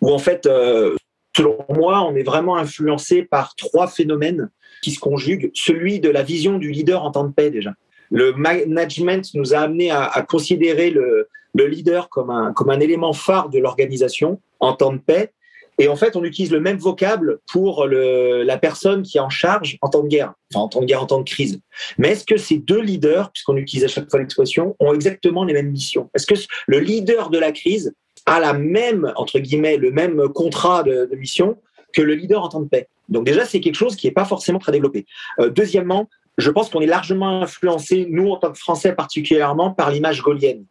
où 0.00 0.10
en 0.12 0.18
fait, 0.18 0.46
euh, 0.46 0.94
selon 1.40 1.56
moi, 1.70 2.02
on 2.02 2.14
est 2.14 2.22
vraiment 2.22 2.56
influencé 2.56 3.22
par 3.22 3.54
trois 3.54 3.86
phénomènes 3.86 4.50
qui 4.82 4.90
se 4.90 5.00
conjuguent. 5.00 5.50
Celui 5.54 5.98
de 5.98 6.10
la 6.10 6.22
vision 6.22 6.58
du 6.58 6.70
leader 6.70 7.02
en 7.02 7.10
temps 7.10 7.24
de 7.24 7.32
paix 7.32 7.50
déjà 7.50 7.72
le 8.10 8.32
management 8.32 9.24
nous 9.34 9.54
a 9.54 9.58
amené 9.58 9.92
à, 9.92 10.26
considérer 10.28 10.90
le, 10.90 11.28
le, 11.54 11.66
leader 11.68 12.08
comme 12.08 12.30
un, 12.30 12.80
élément 12.80 13.12
phare 13.12 13.50
de 13.50 13.60
l'organisation 13.60 14.40
en 14.58 14.72
temps 14.72 14.92
de 14.92 14.98
paix. 14.98 15.32
Et 15.78 15.86
en 15.86 15.94
fait, 15.94 16.16
on 16.16 16.24
utilise 16.24 16.50
le 16.50 16.58
même 16.58 16.76
vocable 16.76 17.38
pour 17.50 17.86
la 17.86 18.58
personne 18.58 19.02
qui 19.02 19.18
est 19.18 19.20
en 19.20 19.30
charge 19.30 19.78
en 19.80 19.88
temps 19.88 20.02
de 20.02 20.08
guerre, 20.08 20.34
enfin 20.52 20.64
en 20.64 20.68
temps 20.68 20.80
de 20.80 20.86
guerre, 20.86 21.04
en 21.04 21.06
temps 21.06 21.20
de 21.20 21.30
crise. 21.30 21.60
Mais 21.98 22.08
est-ce 22.08 22.24
que 22.24 22.36
ces 22.36 22.58
deux 22.58 22.80
leaders, 22.80 23.30
puisqu'on 23.30 23.56
utilise 23.56 23.84
à 23.84 23.88
chaque 23.88 24.10
fois 24.10 24.18
l'expression, 24.18 24.74
ont 24.80 24.92
exactement 24.92 25.44
les 25.44 25.54
mêmes 25.54 25.70
missions? 25.70 26.10
Est-ce 26.14 26.26
que 26.26 26.34
le 26.66 26.80
leader 26.80 27.30
de 27.30 27.38
la 27.38 27.52
crise 27.52 27.94
a 28.26 28.40
la 28.40 28.52
même, 28.52 29.12
entre 29.16 29.38
guillemets, 29.38 29.76
le 29.76 29.90
même 29.90 30.28
contrat 30.28 30.82
de, 30.82 31.08
mission 31.16 31.58
que 31.92 32.02
le 32.02 32.14
leader 32.14 32.42
en 32.42 32.48
temps 32.48 32.60
de 32.60 32.68
paix 32.68 32.88
Donc 33.08 33.24
déjà, 33.26 33.44
c'est 33.44 33.60
quelque 33.60 33.74
chose 33.74 33.96
qui 33.96 34.06
n'est 34.06 34.12
pas 34.12 34.24
forcément 34.24 34.58
très 34.58 34.72
développé. 34.72 35.06
Euh, 35.38 35.50
deuxièmement, 35.50 36.08
je 36.38 36.50
pense 36.50 36.70
qu'on 36.70 36.80
est 36.80 36.86
largement 36.86 37.42
influencé, 37.42 38.06
nous 38.08 38.30
en 38.30 38.36
tant 38.36 38.52
que 38.52 38.58
Français 38.58 38.94
particulièrement, 38.94 39.72
par 39.72 39.90
l'image 39.90 40.22
gaulienne 40.22 40.64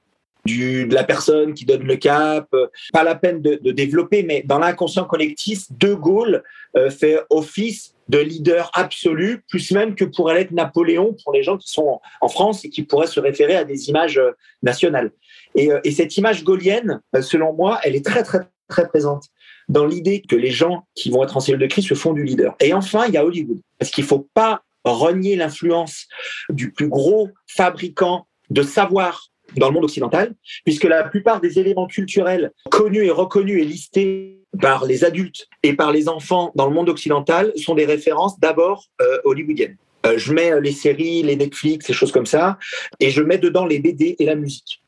du, 0.45 0.87
de 0.87 0.93
la 0.95 1.03
personne 1.03 1.53
qui 1.53 1.65
donne 1.65 1.83
le 1.83 1.97
cap. 1.97 2.47
Pas 2.93 3.03
la 3.03 3.15
peine 3.15 3.41
de, 3.41 3.71
développer, 3.71 4.23
mais 4.23 4.43
dans 4.45 4.59
l'inconscient 4.59 5.05
collectif, 5.05 5.65
De 5.71 5.93
Gaulle 5.93 6.43
fait 6.89 7.19
office 7.29 7.93
de 8.09 8.17
leader 8.17 8.71
absolu, 8.73 9.43
plus 9.47 9.71
même 9.71 9.95
que 9.95 10.03
pourrait 10.03 10.41
être 10.41 10.51
Napoléon 10.51 11.15
pour 11.23 11.31
les 11.31 11.43
gens 11.43 11.57
qui 11.57 11.69
sont 11.69 12.01
en 12.21 12.27
France 12.27 12.65
et 12.65 12.69
qui 12.69 12.83
pourraient 12.83 13.07
se 13.07 13.19
référer 13.19 13.55
à 13.55 13.63
des 13.63 13.89
images 13.89 14.17
euh, 14.17 14.31
nationales. 14.63 15.11
Et, 15.55 15.71
euh, 15.71 15.79
et 15.83 15.91
cette 15.91 16.15
image 16.17 16.43
gaulienne, 16.43 17.01
euh, 17.15 17.21
selon 17.21 17.53
moi, 17.53 17.79
elle 17.83 17.95
est 17.95 18.05
très, 18.05 18.23
très, 18.23 18.47
très 18.67 18.87
présente 18.87 19.25
dans 19.67 19.85
l'idée 19.85 20.21
que 20.27 20.35
les 20.35 20.51
gens 20.51 20.85
qui 20.95 21.09
vont 21.09 21.23
être 21.23 21.37
en 21.37 21.39
cellule 21.39 21.61
de 21.61 21.67
crise 21.67 21.87
se 21.87 21.93
font 21.93 22.13
du 22.13 22.23
leader. 22.23 22.55
Et 22.59 22.73
enfin, 22.73 23.05
il 23.07 23.13
y 23.13 23.17
a 23.17 23.25
Hollywood. 23.25 23.59
Parce 23.77 23.91
qu'il 23.91 24.03
ne 24.03 24.07
faut 24.07 24.27
pas 24.33 24.63
renier 24.83 25.35
l'influence 25.35 26.07
du 26.49 26.71
plus 26.71 26.87
gros 26.87 27.29
fabricant 27.47 28.27
de 28.49 28.63
savoir 28.63 29.29
dans 29.57 29.67
le 29.67 29.73
monde 29.73 29.83
occidental, 29.83 30.35
puisque 30.63 30.83
la 30.83 31.03
plupart 31.03 31.41
des 31.41 31.59
éléments 31.59 31.87
culturels 31.87 32.51
connus 32.69 33.05
et 33.05 33.11
reconnus 33.11 33.61
et 33.61 33.65
listés 33.65 34.39
par 34.61 34.85
les 34.85 35.03
adultes 35.03 35.47
et 35.63 35.73
par 35.73 35.91
les 35.91 36.09
enfants 36.09 36.51
dans 36.55 36.67
le 36.67 36.73
monde 36.73 36.89
occidental 36.89 37.51
sont 37.55 37.75
des 37.75 37.85
références 37.85 38.39
d'abord 38.39 38.85
euh, 39.01 39.19
hollywoodiennes. 39.25 39.77
Euh, 40.05 40.17
je 40.17 40.33
mets 40.33 40.51
euh, 40.51 40.59
les 40.59 40.71
séries, 40.71 41.23
les 41.23 41.35
Netflix, 41.35 41.87
les 41.87 41.93
choses 41.93 42.11
comme 42.11 42.25
ça, 42.25 42.57
et 42.99 43.09
je 43.09 43.21
mets 43.21 43.37
dedans 43.37 43.65
les 43.65 43.79
BD 43.79 44.15
et 44.17 44.25
la 44.25 44.35
musique. 44.35 44.81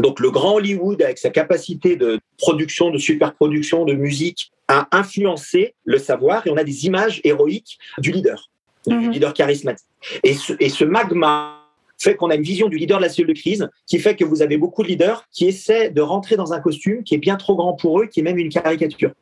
Donc 0.00 0.20
le 0.20 0.30
grand 0.30 0.54
Hollywood, 0.54 1.02
avec 1.02 1.18
sa 1.18 1.30
capacité 1.30 1.96
de 1.96 2.20
production, 2.38 2.90
de 2.90 2.98
superproduction, 2.98 3.84
de 3.84 3.94
musique, 3.94 4.50
a 4.68 4.88
influencé 4.92 5.74
le 5.84 5.98
savoir 5.98 6.46
et 6.46 6.50
on 6.50 6.56
a 6.56 6.64
des 6.64 6.86
images 6.86 7.20
héroïques 7.24 7.78
du 7.98 8.10
leader, 8.10 8.50
du 8.86 8.94
mhm. 8.94 9.10
leader 9.10 9.34
charismatique. 9.34 9.86
Et 10.22 10.34
ce, 10.34 10.52
et 10.60 10.68
ce 10.68 10.84
magma 10.84 11.62
fait 11.98 12.14
qu'on 12.14 12.30
a 12.30 12.34
une 12.34 12.42
vision 12.42 12.68
du 12.68 12.76
leader 12.76 12.98
de 12.98 13.04
la 13.04 13.08
cellule 13.08 13.34
de 13.34 13.38
crise 13.38 13.68
qui 13.86 13.98
fait 13.98 14.16
que 14.16 14.24
vous 14.24 14.42
avez 14.42 14.58
beaucoup 14.58 14.82
de 14.82 14.88
leaders 14.88 15.24
qui 15.32 15.46
essaient 15.46 15.90
de 15.90 16.00
rentrer 16.00 16.36
dans 16.36 16.52
un 16.52 16.60
costume 16.60 17.02
qui 17.02 17.14
est 17.14 17.18
bien 17.18 17.36
trop 17.36 17.56
grand 17.56 17.74
pour 17.74 18.00
eux, 18.00 18.06
qui 18.06 18.20
est 18.20 18.22
même 18.22 18.38
une 18.38 18.50
caricature. 18.50 19.12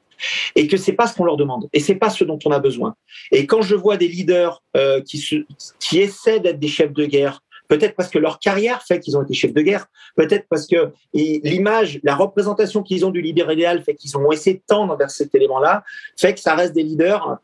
Et 0.54 0.68
que 0.68 0.76
c'est 0.76 0.92
pas 0.92 1.08
ce 1.08 1.16
qu'on 1.16 1.24
leur 1.24 1.36
demande, 1.36 1.68
et 1.72 1.80
c'est 1.80 1.96
pas 1.96 2.08
ce 2.08 2.22
dont 2.22 2.38
on 2.44 2.52
a 2.52 2.60
besoin. 2.60 2.94
Et 3.32 3.46
quand 3.46 3.62
je 3.62 3.74
vois 3.74 3.96
des 3.96 4.06
leaders 4.06 4.62
euh, 4.76 5.00
qui, 5.00 5.18
se, 5.18 5.44
qui 5.80 5.98
essaient 5.98 6.38
d'être 6.38 6.60
des 6.60 6.68
chefs 6.68 6.92
de 6.92 7.04
guerre, 7.04 7.42
peut-être 7.68 7.94
parce 7.96 8.08
que 8.08 8.18
leur 8.18 8.38
carrière 8.38 8.82
fait 8.82 9.00
qu'ils 9.00 9.16
ont 9.16 9.22
été 9.22 9.34
chefs 9.34 9.52
de 9.52 9.62
guerre, 9.62 9.86
peut-être 10.16 10.46
parce 10.48 10.66
que 10.66 10.92
l'image, 11.12 12.00
la 12.02 12.14
représentation 12.14 12.82
qu'ils 12.82 13.04
ont 13.06 13.10
du 13.10 13.20
leader 13.20 13.50
idéal 13.52 13.82
fait 13.82 13.94
qu'ils 13.94 14.16
ont 14.16 14.30
essayé 14.32 14.56
de 14.56 14.62
tendre 14.66 14.96
vers 14.96 15.10
cet 15.10 15.34
élément-là, 15.34 15.84
fait 16.18 16.34
que 16.34 16.40
ça 16.40 16.54
reste 16.54 16.72
des 16.74 16.82
leaders 16.82 17.38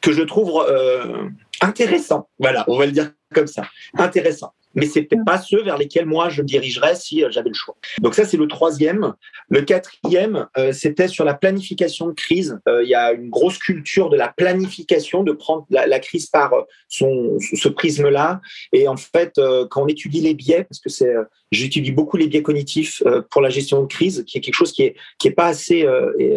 que 0.00 0.12
je 0.12 0.22
trouve 0.22 0.64
euh, 0.68 1.28
intéressants. 1.60 2.28
Voilà, 2.38 2.64
on 2.68 2.78
va 2.78 2.86
le 2.86 2.92
dire 2.92 3.12
comme 3.34 3.46
ça, 3.46 3.64
intéressants 3.96 4.52
mais 4.74 4.86
c'est 4.86 5.02
peut-être 5.02 5.24
pas 5.24 5.38
ceux 5.38 5.62
vers 5.62 5.76
lesquels 5.76 6.06
moi 6.06 6.28
je 6.28 6.42
dirigerais 6.42 6.94
si 6.94 7.24
euh, 7.24 7.30
j'avais 7.30 7.48
le 7.48 7.54
choix. 7.54 7.76
Donc 8.00 8.14
ça 8.14 8.24
c'est 8.24 8.36
le 8.36 8.46
troisième. 8.46 9.14
Le 9.48 9.62
quatrième, 9.62 10.46
euh, 10.58 10.72
c'était 10.72 11.08
sur 11.08 11.24
la 11.24 11.34
planification 11.34 12.08
de 12.08 12.12
crise. 12.12 12.58
Euh, 12.68 12.82
il 12.82 12.88
y 12.88 12.94
a 12.94 13.12
une 13.12 13.30
grosse 13.30 13.58
culture 13.58 14.10
de 14.10 14.16
la 14.16 14.28
planification, 14.28 15.22
de 15.22 15.32
prendre 15.32 15.66
la, 15.70 15.98
crise 15.98 16.26
par 16.26 16.52
son, 16.88 17.38
ce 17.40 17.68
prisme-là. 17.68 18.40
Et 18.72 18.88
en 18.88 18.96
fait, 18.96 19.40
quand 19.70 19.82
on 19.82 19.86
étudie 19.86 20.20
les 20.20 20.34
biais, 20.34 20.64
parce 20.64 20.80
que 20.80 20.88
c'est, 20.88 21.14
j'étudie 21.50 21.92
beaucoup 21.92 22.16
les 22.16 22.26
biais 22.26 22.42
cognitifs 22.42 23.02
pour 23.30 23.42
la 23.42 23.50
gestion 23.50 23.82
de 23.82 23.86
crise, 23.86 24.24
qui 24.26 24.38
est 24.38 24.40
quelque 24.40 24.54
chose 24.54 24.72
qui 24.72 24.84
est 24.84 24.96
qui 25.18 25.28
est 25.28 25.32
pas 25.32 25.46
assez 25.46 25.86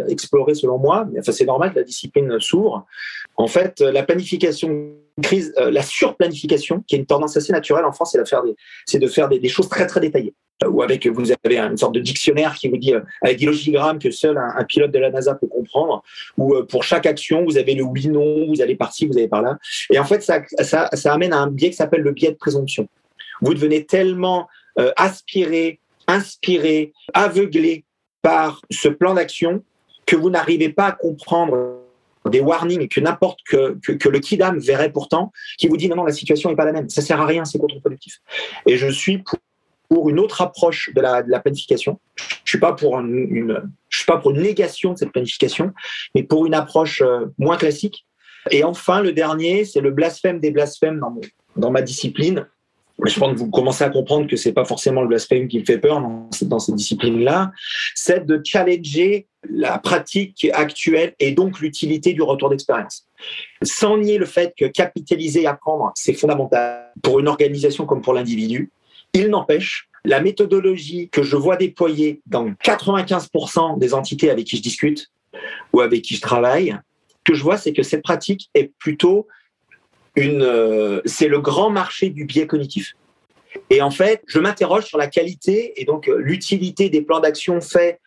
exploré 0.09 0.53
selon 0.55 0.77
moi. 0.77 1.07
Enfin 1.17 1.31
c'est 1.31 1.45
normal 1.45 1.71
que 1.71 1.79
la 1.79 1.85
discipline 1.85 2.39
s'ouvre. 2.39 2.85
En 3.37 3.47
fait, 3.47 3.79
la 3.79 4.03
planification 4.03 4.93
crise, 5.21 5.53
euh, 5.57 5.69
la 5.71 5.83
surplanification, 5.83 6.83
qui 6.87 6.95
est 6.95 6.99
une 6.99 7.05
tendance 7.05 7.37
assez 7.37 7.53
naturelle 7.53 7.85
en 7.85 7.91
France, 7.91 8.11
c'est 8.11 8.99
de 8.99 9.07
faire 9.07 9.29
des, 9.29 9.49
choses 9.49 9.69
très 9.69 9.85
très 9.85 9.99
détaillées. 9.99 10.33
Euh, 10.63 10.69
ou 10.69 10.81
avec 10.81 11.05
vous 11.07 11.31
avez 11.31 11.57
une 11.57 11.77
sorte 11.77 11.93
de 11.93 11.99
dictionnaire 11.99 12.55
qui 12.55 12.69
vous 12.69 12.77
dit 12.77 12.93
euh, 12.93 13.01
avec 13.21 13.37
des 13.37 13.45
logigrammes 13.45 13.99
que 13.99 14.11
seul 14.11 14.37
un, 14.37 14.63
pilote 14.63 14.91
de 14.91 14.99
la 14.99 15.11
NASA 15.11 15.35
peut 15.35 15.47
comprendre. 15.47 16.03
Ou 16.37 16.55
pour 16.63 16.83
chaque 16.83 17.05
action, 17.05 17.43
vous 17.43 17.57
avez 17.57 17.75
le 17.75 17.83
oui 17.83 18.07
non, 18.07 18.47
vous 18.47 18.61
allez 18.61 18.75
par 18.75 18.93
ci, 18.93 19.05
vous 19.05 19.17
allez 19.17 19.27
par 19.27 19.41
là. 19.41 19.57
Et 19.91 19.99
en 19.99 20.05
fait, 20.05 20.23
ça, 20.23 20.41
ça 20.61 21.13
amène 21.13 21.33
à 21.33 21.37
un 21.37 21.47
biais 21.47 21.69
qui 21.69 21.75
s'appelle 21.75 22.01
le 22.01 22.11
biais 22.11 22.31
de 22.31 22.37
présomption. 22.37 22.87
Vous 23.41 23.53
devenez 23.53 23.85
tellement 23.85 24.47
aspiré, 24.95 25.79
inspiré, 26.07 26.93
aveuglé 27.13 27.83
par 28.21 28.61
ce 28.71 28.87
plan 28.87 29.13
d'action 29.13 29.63
que 30.05 30.15
vous 30.15 30.29
n'arrivez 30.29 30.69
pas 30.69 30.87
à 30.87 30.91
comprendre 30.93 31.82
des 32.29 32.39
warnings 32.39 32.87
que 32.87 32.99
n'importe 32.99 33.39
que, 33.47 33.77
que, 33.81 34.09
le 34.09 34.19
kidam 34.19 34.59
verrait 34.59 34.91
pourtant, 34.91 35.31
qui 35.57 35.67
vous 35.67 35.77
dit 35.77 35.89
non, 35.89 35.97
non, 35.97 36.03
la 36.05 36.13
situation 36.13 36.49
n'est 36.49 36.55
pas 36.55 36.65
la 36.65 36.73
même. 36.73 36.89
Ça 36.89 37.01
sert 37.01 37.19
à 37.19 37.25
rien, 37.25 37.45
c'est 37.45 37.57
contre-productif. 37.57 38.19
Et 38.65 38.77
je 38.77 38.87
suis 38.87 39.23
pour, 39.89 40.09
une 40.09 40.19
autre 40.19 40.41
approche 40.41 40.89
de 40.95 41.01
la, 41.01 41.21
de 41.21 41.29
la 41.29 41.39
planification. 41.39 41.99
Je 42.43 42.49
suis 42.49 42.59
pas 42.59 42.73
pour 42.73 42.99
une, 42.99 43.61
je 43.89 43.97
suis 43.97 44.05
pas 44.05 44.17
pour 44.17 44.31
une 44.31 44.41
négation 44.41 44.93
de 44.93 44.97
cette 44.97 45.11
planification, 45.11 45.71
mais 46.15 46.23
pour 46.23 46.47
une 46.47 46.55
approche 46.55 47.01
euh, 47.01 47.27
moins 47.37 47.57
classique. 47.57 48.07
Et 48.49 48.63
enfin, 48.63 49.01
le 49.01 49.13
dernier, 49.13 49.65
c'est 49.65 49.81
le 49.81 49.91
blasphème 49.91 50.39
des 50.39 50.49
blasphèmes 50.49 50.99
dans, 50.99 51.15
dans 51.57 51.69
ma 51.69 51.81
discipline. 51.81 52.47
Je 53.05 53.19
pense 53.19 53.33
que 53.33 53.39
vous 53.39 53.49
commencez 53.49 53.83
à 53.83 53.89
comprendre 53.89 54.27
que 54.27 54.35
c'est 54.35 54.53
pas 54.53 54.65
forcément 54.65 55.01
le 55.01 55.07
blasphème 55.07 55.47
qui 55.47 55.59
me 55.59 55.65
fait 55.65 55.79
peur 55.79 55.99
dans, 55.99 56.29
dans 56.43 56.59
ces 56.59 56.73
disciplines-là. 56.73 57.51
C'est 57.95 58.25
de 58.25 58.41
challenger 58.43 59.27
la 59.49 59.77
pratique 59.77 60.47
actuelle 60.53 61.13
et 61.19 61.31
donc 61.31 61.59
l'utilité 61.59 62.13
du 62.13 62.21
retour 62.21 62.49
d'expérience. 62.49 63.07
Sans 63.61 63.97
nier 63.97 64.17
le 64.17 64.25
fait 64.25 64.53
que 64.57 64.65
capitaliser 64.65 65.41
et 65.41 65.47
apprendre, 65.47 65.91
c'est 65.95 66.13
fondamental 66.13 66.91
pour 67.01 67.19
une 67.19 67.27
organisation 67.27 67.85
comme 67.85 68.01
pour 68.01 68.13
l'individu, 68.13 68.71
il 69.13 69.29
n'empêche, 69.29 69.89
la 70.05 70.21
méthodologie 70.21 71.09
que 71.09 71.23
je 71.23 71.35
vois 71.35 71.55
déployer 71.55 72.21
dans 72.25 72.49
95% 72.49 73.79
des 73.79 73.93
entités 73.93 74.29
avec 74.29 74.47
qui 74.47 74.57
je 74.57 74.61
discute 74.61 75.11
ou 75.71 75.81
avec 75.81 76.01
qui 76.01 76.15
je 76.15 76.21
travaille, 76.21 76.77
que 77.23 77.33
je 77.33 77.43
vois, 77.43 77.57
c'est 77.57 77.73
que 77.73 77.83
cette 77.83 78.03
pratique 78.03 78.49
est 78.53 78.71
plutôt 78.79 79.27
une, 80.15 80.43
euh, 80.43 81.01
c'est 81.05 81.27
le 81.27 81.39
grand 81.39 81.69
marché 81.69 82.09
du 82.09 82.25
biais 82.25 82.47
cognitif. 82.47 82.93
Et 83.69 83.81
en 83.81 83.91
fait, 83.91 84.21
je 84.27 84.39
m'interroge 84.39 84.85
sur 84.85 84.97
la 84.97 85.07
qualité 85.07 85.79
et 85.81 85.85
donc 85.85 86.07
euh, 86.07 86.17
l'utilité 86.17 86.89
des 86.89 87.01
plans 87.01 87.19
d'action 87.19 87.61
faits 87.61 87.99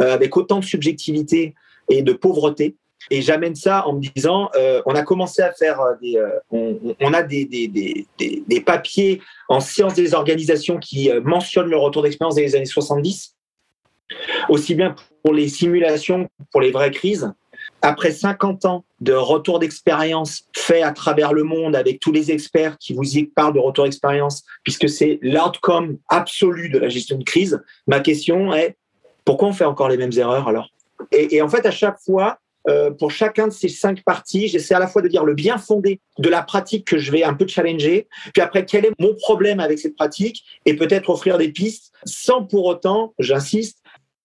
euh, 0.00 0.12
avec 0.12 0.36
autant 0.36 0.58
de 0.58 0.64
subjectivité 0.64 1.54
et 1.88 2.02
de 2.02 2.12
pauvreté. 2.12 2.74
Et 3.10 3.22
j'amène 3.22 3.54
ça 3.54 3.86
en 3.86 3.92
me 3.92 4.00
disant, 4.00 4.50
euh, 4.56 4.82
on 4.86 4.94
a 4.96 5.02
commencé 5.02 5.40
à 5.40 5.52
faire 5.52 5.78
des, 6.02 6.16
euh, 6.16 6.30
on, 6.50 7.12
a 7.12 7.22
des, 7.22 7.44
des, 7.44 7.68
des, 7.68 8.06
des, 8.18 8.60
papiers 8.60 9.20
en 9.48 9.60
sciences 9.60 9.94
des 9.94 10.14
organisations 10.14 10.78
qui 10.78 11.10
mentionnent 11.22 11.68
le 11.68 11.76
retour 11.76 12.02
d'expérience 12.02 12.34
des 12.34 12.56
années 12.56 12.64
70, 12.64 13.36
aussi 14.48 14.74
bien 14.74 14.96
pour 15.22 15.32
les 15.32 15.48
simulations, 15.48 16.28
pour 16.50 16.60
les 16.60 16.72
vraies 16.72 16.90
crises. 16.90 17.32
Après 17.80 18.10
50 18.10 18.64
ans 18.64 18.84
de 19.04 19.12
retour 19.12 19.58
d'expérience 19.58 20.44
fait 20.56 20.82
à 20.82 20.92
travers 20.92 21.32
le 21.32 21.44
monde 21.44 21.76
avec 21.76 22.00
tous 22.00 22.10
les 22.10 22.32
experts 22.32 22.78
qui 22.78 22.94
vous 22.94 23.18
y 23.18 23.24
parlent 23.24 23.52
de 23.52 23.60
retour 23.60 23.84
d'expérience, 23.84 24.42
puisque 24.64 24.88
c'est 24.88 25.18
l'outcome 25.20 25.98
absolu 26.08 26.70
de 26.70 26.78
la 26.78 26.88
gestion 26.88 27.18
de 27.18 27.24
crise, 27.24 27.62
ma 27.86 28.00
question 28.00 28.54
est 28.54 28.76
pourquoi 29.24 29.48
on 29.48 29.52
fait 29.52 29.64
encore 29.64 29.88
les 29.88 29.98
mêmes 29.98 30.12
erreurs 30.16 30.48
alors? 30.48 30.70
Et, 31.12 31.42
en 31.42 31.48
fait, 31.48 31.66
à 31.66 31.70
chaque 31.70 31.98
fois, 32.00 32.38
euh, 32.68 32.90
pour 32.90 33.10
chacun 33.10 33.48
de 33.48 33.52
ces 33.52 33.68
cinq 33.68 34.02
parties, 34.04 34.48
j'essaie 34.48 34.74
à 34.74 34.78
la 34.78 34.86
fois 34.86 35.02
de 35.02 35.08
dire 35.08 35.24
le 35.24 35.34
bien 35.34 35.58
fondé 35.58 36.00
de 36.18 36.28
la 36.30 36.42
pratique 36.42 36.86
que 36.86 36.96
je 36.96 37.12
vais 37.12 37.22
un 37.22 37.34
peu 37.34 37.46
challenger, 37.46 38.08
puis 38.32 38.40
après 38.40 38.64
quel 38.64 38.86
est 38.86 38.92
mon 38.98 39.14
problème 39.14 39.60
avec 39.60 39.78
cette 39.78 39.96
pratique, 39.96 40.44
et 40.64 40.74
peut-être 40.76 41.10
offrir 41.10 41.36
des 41.36 41.50
pistes, 41.50 41.92
sans 42.06 42.44
pour 42.44 42.64
autant, 42.64 43.12
j'insiste, 43.18 43.83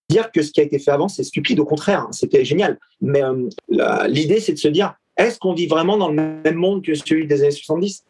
dire 0.09 0.31
que 0.31 0.41
ce 0.41 0.51
qui 0.51 0.59
a 0.59 0.63
été 0.63 0.79
fait 0.79 0.91
avant, 0.91 1.07
c'est 1.07 1.23
stupide. 1.23 1.59
Au 1.59 1.65
contraire, 1.65 2.01
hein, 2.01 2.11
c'était 2.11 2.43
génial. 2.43 2.77
Mais 3.01 3.23
euh, 3.23 4.07
l'idée, 4.07 4.39
c'est 4.39 4.53
de 4.53 4.57
se 4.57 4.67
dire, 4.67 4.95
est-ce 5.15 5.39
qu'on 5.39 5.53
vit 5.53 5.67
vraiment 5.67 5.97
dans 5.97 6.09
le 6.09 6.15
même 6.15 6.55
monde 6.55 6.83
que 6.83 6.93
celui 6.95 7.27
des 7.27 7.41
années 7.41 7.51
70 7.51 8.03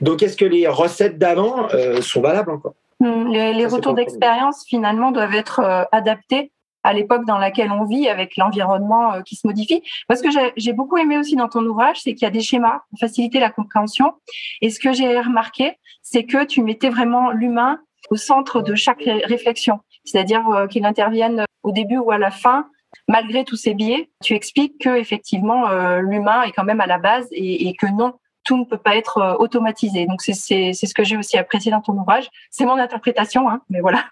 Donc, 0.00 0.22
est-ce 0.22 0.36
que 0.36 0.44
les 0.44 0.66
recettes 0.68 1.18
d'avant 1.18 1.68
euh, 1.74 2.00
sont 2.00 2.20
valables 2.20 2.52
encore? 2.52 2.74
Hmm, 3.00 3.28
les, 3.28 3.66
retours 3.66 3.94
d'expérience, 3.94 4.64
finalement, 4.66 5.10
doivent 5.10 5.34
être 5.34 5.60
euh, 5.60 5.84
adaptés 5.92 6.52
à 6.82 6.94
l'époque 6.94 7.26
dans 7.26 7.36
laquelle 7.36 7.70
on 7.70 7.84
vit, 7.84 8.08
avec 8.08 8.38
l'environnement 8.38 9.20
qui 9.22 9.36
se 9.36 9.46
modifie. 9.46 9.82
Parce 10.08 10.22
que 10.22 10.28
j'ai 10.56 10.72
beaucoup 10.72 10.96
aimé 10.96 11.18
aussi 11.18 11.36
dans 11.36 11.48
ton 11.48 11.62
ouvrage, 11.66 12.00
c'est 12.00 12.14
qu'il 12.14 12.22
y 12.22 12.26
a 12.26 12.30
des 12.30 12.40
schémas 12.40 12.80
pour 12.88 12.98
faciliter 12.98 13.38
la 13.38 13.50
compréhension. 13.50 14.14
Et 14.62 14.70
ce 14.70 14.80
que 14.80 14.90
j'ai 14.94 15.20
remarqué, 15.20 15.74
c'est 16.02 16.24
que 16.24 16.42
tu 16.46 16.62
mettais 16.62 16.88
vraiment 16.88 17.32
l'humain 17.32 17.80
au 18.08 18.16
centre 18.16 18.62
de 18.62 18.74
chaque 18.74 19.02
réflexion. 19.24 19.80
C'est-à-dire 20.04 20.48
euh, 20.48 20.66
qu'il 20.66 20.84
intervienne 20.84 21.44
au 21.62 21.72
début 21.72 21.98
ou 21.98 22.10
à 22.10 22.18
la 22.18 22.30
fin, 22.30 22.68
malgré 23.08 23.44
tous 23.44 23.56
ces 23.56 23.74
biais, 23.74 24.10
tu 24.22 24.34
expliques 24.34 24.78
que 24.80 24.96
effectivement 24.96 25.68
l'humain 26.00 26.42
est 26.42 26.52
quand 26.52 26.64
même 26.64 26.80
à 26.80 26.86
la 26.86 26.98
base 26.98 27.28
et, 27.32 27.74
que 27.76 27.86
non, 27.86 28.14
tout 28.44 28.56
ne 28.56 28.64
peut 28.64 28.78
pas 28.78 28.96
être 28.96 29.18
euh, 29.18 29.34
automatisé. 29.34 30.06
Donc 30.06 30.22
c'est 30.22 30.34
ce 30.34 30.94
que 30.94 31.04
j'ai 31.04 31.16
aussi 31.16 31.36
apprécié 31.36 31.70
dans 31.70 31.80
ton 31.80 31.92
ouvrage. 31.94 32.28
C'est 32.50 32.64
mon 32.64 32.76
interprétation, 32.76 33.48
hein, 33.48 33.60
mais 33.68 33.80
voilà. 33.80 34.04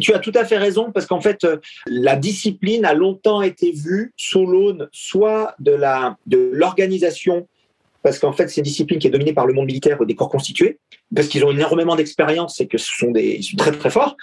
Tu 0.00 0.14
as 0.14 0.18
tout 0.18 0.32
à 0.34 0.44
fait 0.44 0.56
raison 0.56 0.90
parce 0.92 1.06
qu'en 1.06 1.20
fait, 1.20 1.44
euh, 1.44 1.58
la 1.86 2.16
discipline 2.16 2.84
a 2.84 2.94
longtemps 2.94 3.42
été 3.42 3.72
vue 3.72 4.12
sous 4.16 4.46
l'aune 4.46 4.88
soit 4.92 5.54
de 5.58 6.50
l'organisation 6.52 7.46
parce 8.08 8.20
qu'en 8.20 8.32
fait, 8.32 8.48
c'est 8.48 8.62
une 8.62 8.64
discipline 8.64 8.98
qui 8.98 9.06
est 9.06 9.10
dominée 9.10 9.34
par 9.34 9.46
le 9.46 9.52
monde 9.52 9.66
militaire 9.66 10.02
des 10.06 10.14
corps 10.14 10.30
constitués, 10.30 10.78
parce 11.14 11.28
qu'ils 11.28 11.44
ont 11.44 11.50
énormément 11.50 11.94
d'expérience 11.94 12.58
et 12.58 12.66
que 12.66 12.78
ce 12.78 12.90
sont 12.90 13.10
des 13.10 13.42
sont 13.42 13.58
très 13.58 13.70
très 13.70 13.90
forts. 13.90 14.16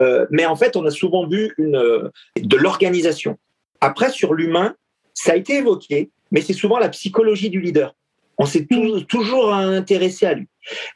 Euh, 0.00 0.24
mais 0.30 0.46
en 0.46 0.56
fait, 0.56 0.76
on 0.76 0.86
a 0.86 0.90
souvent 0.90 1.26
vu 1.26 1.52
une, 1.58 2.10
de 2.40 2.56
l'organisation. 2.56 3.36
Après, 3.82 4.10
sur 4.10 4.32
l'humain, 4.32 4.76
ça 5.12 5.32
a 5.32 5.36
été 5.36 5.56
évoqué, 5.56 6.08
mais 6.30 6.40
c'est 6.40 6.54
souvent 6.54 6.78
la 6.78 6.88
psychologie 6.88 7.50
du 7.50 7.60
leader. 7.60 7.94
On 8.38 8.46
s'est 8.46 8.66
toujours 9.08 9.52
intéressé 9.52 10.24
à 10.24 10.32
lui. 10.32 10.48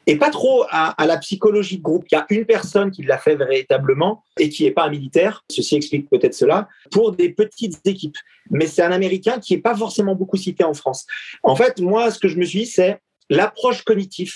Et 0.06 0.16
pas 0.16 0.30
trop 0.30 0.64
à, 0.70 0.94
la 1.06 1.18
psychologie 1.18 1.78
de 1.78 1.82
groupe. 1.82 2.04
Il 2.10 2.14
y 2.14 2.18
a 2.18 2.26
une 2.30 2.44
personne 2.44 2.90
qui 2.90 3.02
l'a 3.02 3.18
fait 3.18 3.36
véritablement 3.36 4.22
et 4.38 4.48
qui 4.48 4.64
n'est 4.64 4.70
pas 4.70 4.84
un 4.84 4.90
militaire, 4.90 5.44
ceci 5.50 5.76
explique 5.76 6.08
peut-être 6.10 6.34
cela, 6.34 6.68
pour 6.90 7.12
des 7.12 7.30
petites 7.30 7.80
équipes. 7.86 8.16
Mais 8.50 8.66
c'est 8.66 8.82
un 8.82 8.92
Américain 8.92 9.38
qui 9.38 9.54
n'est 9.54 9.62
pas 9.62 9.76
forcément 9.76 10.14
beaucoup 10.14 10.36
cité 10.36 10.64
en 10.64 10.74
France. 10.74 11.06
En 11.42 11.56
fait, 11.56 11.80
moi, 11.80 12.10
ce 12.10 12.18
que 12.18 12.28
je 12.28 12.36
me 12.36 12.44
suis 12.44 12.60
dit, 12.60 12.66
c'est 12.66 13.00
l'approche 13.30 13.82
cognitive 13.82 14.34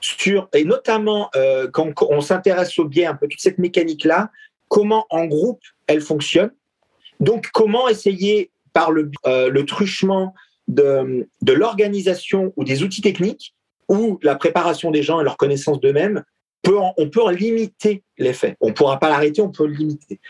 sur, 0.00 0.48
et 0.52 0.64
notamment 0.64 1.30
euh, 1.36 1.68
quand 1.72 1.92
on 2.10 2.20
s'intéresse 2.20 2.78
au 2.78 2.84
biais, 2.84 3.06
un 3.06 3.14
peu 3.14 3.28
toute 3.28 3.40
cette 3.40 3.58
mécanique-là, 3.58 4.30
comment 4.68 5.06
en 5.10 5.26
groupe 5.26 5.62
elle 5.86 6.00
fonctionne. 6.00 6.50
Donc, 7.20 7.48
comment 7.52 7.88
essayer 7.88 8.50
par 8.72 8.90
le, 8.90 9.10
euh, 9.26 9.48
le 9.48 9.64
truchement 9.64 10.34
de, 10.68 11.28
de 11.42 11.52
l'organisation 11.52 12.52
ou 12.56 12.64
des 12.64 12.82
outils 12.82 13.00
techniques 13.00 13.54
ou 13.88 14.18
la 14.22 14.34
préparation 14.34 14.90
des 14.90 15.02
gens 15.02 15.20
et 15.20 15.24
leur 15.24 15.36
connaissance 15.36 15.80
d'eux-mêmes, 15.80 16.22
on 16.68 17.08
peut 17.08 17.22
en 17.22 17.30
limiter 17.30 18.02
l'effet. 18.18 18.56
On 18.60 18.68
ne 18.68 18.72
pourra 18.72 18.98
pas 18.98 19.08
l'arrêter, 19.08 19.40
on 19.40 19.50
peut 19.50 19.66
le 19.66 19.74
limiter. 19.74 20.20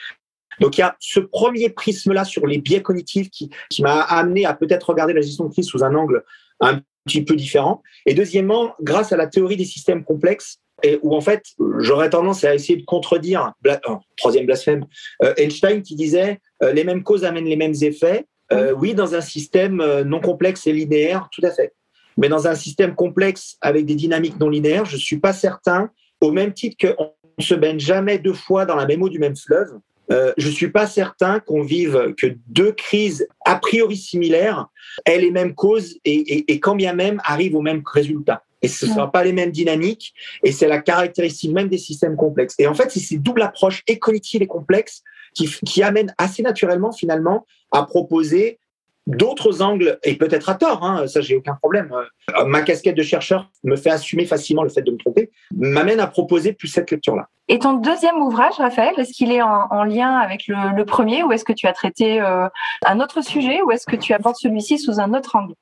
Donc 0.60 0.76
il 0.76 0.80
y 0.80 0.84
a 0.84 0.96
ce 1.00 1.20
premier 1.20 1.70
prisme-là 1.70 2.24
sur 2.24 2.46
les 2.46 2.58
biais 2.58 2.82
cognitifs 2.82 3.30
qui, 3.30 3.50
m'a 3.80 4.00
amené 4.00 4.46
à 4.46 4.54
peut-être 4.54 4.90
regarder 4.90 5.12
la 5.12 5.20
gestion 5.20 5.44
de 5.46 5.52
crise 5.52 5.66
sous 5.66 5.84
un 5.84 5.94
angle 5.94 6.24
un 6.60 6.80
petit 7.04 7.24
peu 7.24 7.36
différent. 7.36 7.82
Et 8.06 8.14
deuxièmement, 8.14 8.74
grâce 8.80 9.12
à 9.12 9.16
la 9.16 9.26
théorie 9.26 9.56
des 9.56 9.64
systèmes 9.64 10.04
complexes, 10.04 10.58
où 11.02 11.16
en 11.16 11.22
fait 11.22 11.42
j'aurais 11.78 12.10
tendance 12.10 12.44
à 12.44 12.54
essayer 12.54 12.78
de 12.78 12.84
contredire, 12.84 13.52
oh, 13.88 13.98
troisième 14.16 14.44
blasphème, 14.44 14.84
euh, 15.22 15.32
Einstein 15.38 15.82
qui 15.82 15.94
disait 15.94 16.40
euh, 16.62 16.72
les 16.72 16.84
mêmes 16.84 17.02
causes 17.02 17.24
amènent 17.24 17.46
les 17.46 17.56
mêmes 17.56 17.74
effets. 17.80 18.26
Euh, 18.52 18.72
oui, 18.72 18.94
dans 18.94 19.14
un 19.14 19.20
système 19.20 19.80
euh, 19.80 20.04
non 20.04 20.20
complexe 20.20 20.66
et 20.66 20.72
linéaire, 20.72 21.28
tout 21.32 21.44
à 21.44 21.50
fait. 21.50 21.72
Mais 22.16 22.28
dans 22.28 22.46
un 22.46 22.54
système 22.54 22.94
complexe 22.94 23.56
avec 23.60 23.86
des 23.86 23.94
dynamiques 23.94 24.38
non 24.40 24.48
linéaires, 24.48 24.84
je 24.84 24.96
ne 24.96 25.00
suis 25.00 25.18
pas 25.18 25.32
certain, 25.32 25.90
au 26.20 26.32
même 26.32 26.52
titre 26.52 26.76
qu'on 26.80 27.12
ne 27.38 27.42
se 27.44 27.54
baigne 27.54 27.78
jamais 27.78 28.18
deux 28.18 28.32
fois 28.32 28.64
dans 28.64 28.76
la 28.76 28.86
même 28.86 29.02
eau 29.02 29.08
du 29.08 29.18
même 29.18 29.36
fleuve, 29.36 29.78
euh, 30.12 30.32
je 30.36 30.48
ne 30.48 30.52
suis 30.52 30.70
pas 30.70 30.86
certain 30.86 31.40
qu'on 31.40 31.62
vive 31.62 32.14
que 32.16 32.36
deux 32.46 32.72
crises 32.72 33.26
a 33.44 33.56
priori 33.56 33.96
similaires 33.96 34.66
aient 35.04 35.18
les 35.18 35.30
mêmes 35.30 35.54
causes 35.54 35.98
et, 36.04 36.52
et, 36.52 36.60
quand 36.60 36.76
bien 36.76 36.92
même 36.92 37.20
arrivent 37.24 37.56
au 37.56 37.60
même 37.60 37.82
résultat. 37.84 38.44
Et 38.62 38.68
ce 38.68 38.86
ne 38.86 38.92
sera 38.92 39.12
pas 39.12 39.22
les 39.22 39.32
mêmes 39.32 39.50
dynamiques 39.50 40.14
et 40.42 40.52
c'est 40.52 40.68
la 40.68 40.78
caractéristique 40.78 41.52
même 41.52 41.68
des 41.68 41.78
systèmes 41.78 42.16
complexes. 42.16 42.54
Et 42.58 42.66
en 42.66 42.74
fait, 42.74 42.90
c'est 42.90 43.00
ces 43.00 43.18
double 43.18 43.42
approche 43.42 43.82
et 43.86 43.98
cognitive 43.98 44.42
et 44.42 44.46
complexe 44.46 45.02
qui, 45.34 45.48
qui 45.66 45.82
amène 45.82 46.14
assez 46.18 46.42
naturellement 46.42 46.92
finalement 46.92 47.44
à 47.70 47.84
proposer 47.84 48.58
d'autres 49.06 49.62
angles, 49.62 49.98
et 50.02 50.16
peut-être 50.16 50.48
à 50.48 50.54
tort, 50.54 50.84
hein, 50.84 51.06
ça 51.06 51.20
j'ai 51.20 51.36
aucun 51.36 51.54
problème. 51.54 51.92
Euh, 51.92 52.44
ma 52.44 52.62
casquette 52.62 52.96
de 52.96 53.02
chercheur 53.02 53.50
me 53.64 53.76
fait 53.76 53.90
assumer 53.90 54.24
facilement 54.24 54.62
le 54.62 54.68
fait 54.68 54.82
de 54.82 54.90
me 54.90 54.96
tromper, 54.96 55.30
m'amène 55.54 56.00
à 56.00 56.06
proposer 56.06 56.52
plus 56.52 56.68
cette 56.68 56.90
lecture-là. 56.90 57.28
Et 57.48 57.60
ton 57.60 57.74
deuxième 57.74 58.20
ouvrage, 58.20 58.54
Raphaël, 58.58 58.94
est-ce 58.98 59.12
qu'il 59.12 59.30
est 59.30 59.42
en, 59.42 59.84
lien 59.84 60.16
avec 60.16 60.48
le, 60.48 60.84
premier 60.84 61.22
ou 61.22 61.30
est-ce 61.30 61.44
que 61.44 61.52
tu 61.52 61.66
as 61.68 61.72
traité 61.72 62.20
euh, 62.20 62.48
un 62.84 63.00
autre 63.00 63.22
sujet 63.22 63.62
ou 63.62 63.70
est-ce 63.70 63.86
que 63.86 63.96
tu 63.96 64.12
abordes 64.12 64.36
celui-ci 64.36 64.78
sous 64.78 64.98
un 64.98 65.14
autre 65.14 65.36
angle? 65.36 65.54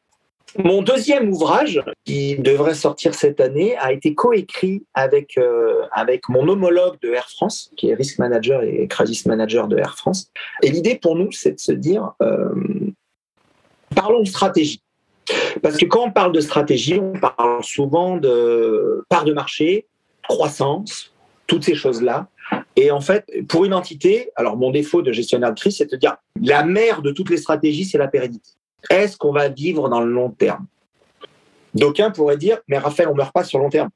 Mon 0.57 0.83
deuxième 0.83 1.31
ouvrage, 1.31 1.83
qui 2.05 2.37
devrait 2.37 2.75
sortir 2.75 3.15
cette 3.15 3.41
année, 3.41 3.77
a 3.77 3.93
été 3.93 4.15
coécrit 4.15 4.85
avec, 4.95 5.37
euh, 5.37 5.83
avec 5.91 6.29
mon 6.29 6.47
homologue 6.47 6.97
de 7.03 7.11
Air 7.11 7.29
France, 7.29 7.73
qui 7.77 7.91
est 7.91 7.95
Risk 7.95 8.21
Manager 8.21 8.63
et 8.63 8.87
Crisis 8.87 9.27
Manager 9.27 9.67
de 9.67 9.77
Air 9.77 9.97
France. 9.97 10.31
Et 10.63 10.71
l'idée 10.71 10.95
pour 10.95 11.17
nous, 11.17 11.33
c'est 11.33 11.53
de 11.53 11.59
se 11.59 11.73
dire, 11.73 12.13
euh, 12.23 12.55
parlons 13.95 14.25
stratégie. 14.25 14.83
Parce 15.63 15.77
que 15.79 15.87
quand 15.87 16.05
on 16.05 16.11
parle 16.11 16.33
de 16.33 16.41
stratégie, 16.41 17.01
on 17.01 17.19
parle 17.19 17.63
souvent 17.65 18.17
de 18.17 19.05
part 19.09 19.25
de 19.25 19.33
marché, 19.33 19.87
croissance, 20.29 21.13
toutes 21.47 21.65
ces 21.65 21.75
choses-là. 21.75 22.29
Et 22.77 22.91
en 22.91 23.01
fait, 23.01 23.25
pour 23.49 23.65
une 23.65 23.73
entité, 23.73 24.31
alors 24.37 24.57
mon 24.57 24.71
défaut 24.71 25.03
de 25.03 25.13
gestionnaire 25.13 25.55
de 25.55 25.59
crise, 25.59 25.79
c'est 25.79 25.91
de 25.91 25.97
dire 25.97 26.17
la 26.43 26.65
mère 26.65 27.01
de 27.01 27.11
toutes 27.11 27.31
les 27.31 27.39
stratégies, 27.39 27.85
c'est 27.85 27.99
la 27.99 28.09
pérennité. 28.09 28.51
Est-ce 28.91 29.17
qu'on 29.17 29.33
va 29.33 29.49
vivre 29.49 29.89
dans 29.89 30.01
le 30.01 30.13
long 30.13 30.31
terme? 30.31 30.67
D'aucuns 31.75 32.11
pourraient 32.11 32.37
dire, 32.37 32.59
mais 32.69 32.79
Raphaël, 32.79 33.09
on 33.09 33.15
meurt 33.15 33.33
pas 33.33 33.45
sur 33.45 33.59
le 33.59 33.65
long 33.65 33.71
terme. 33.71 33.89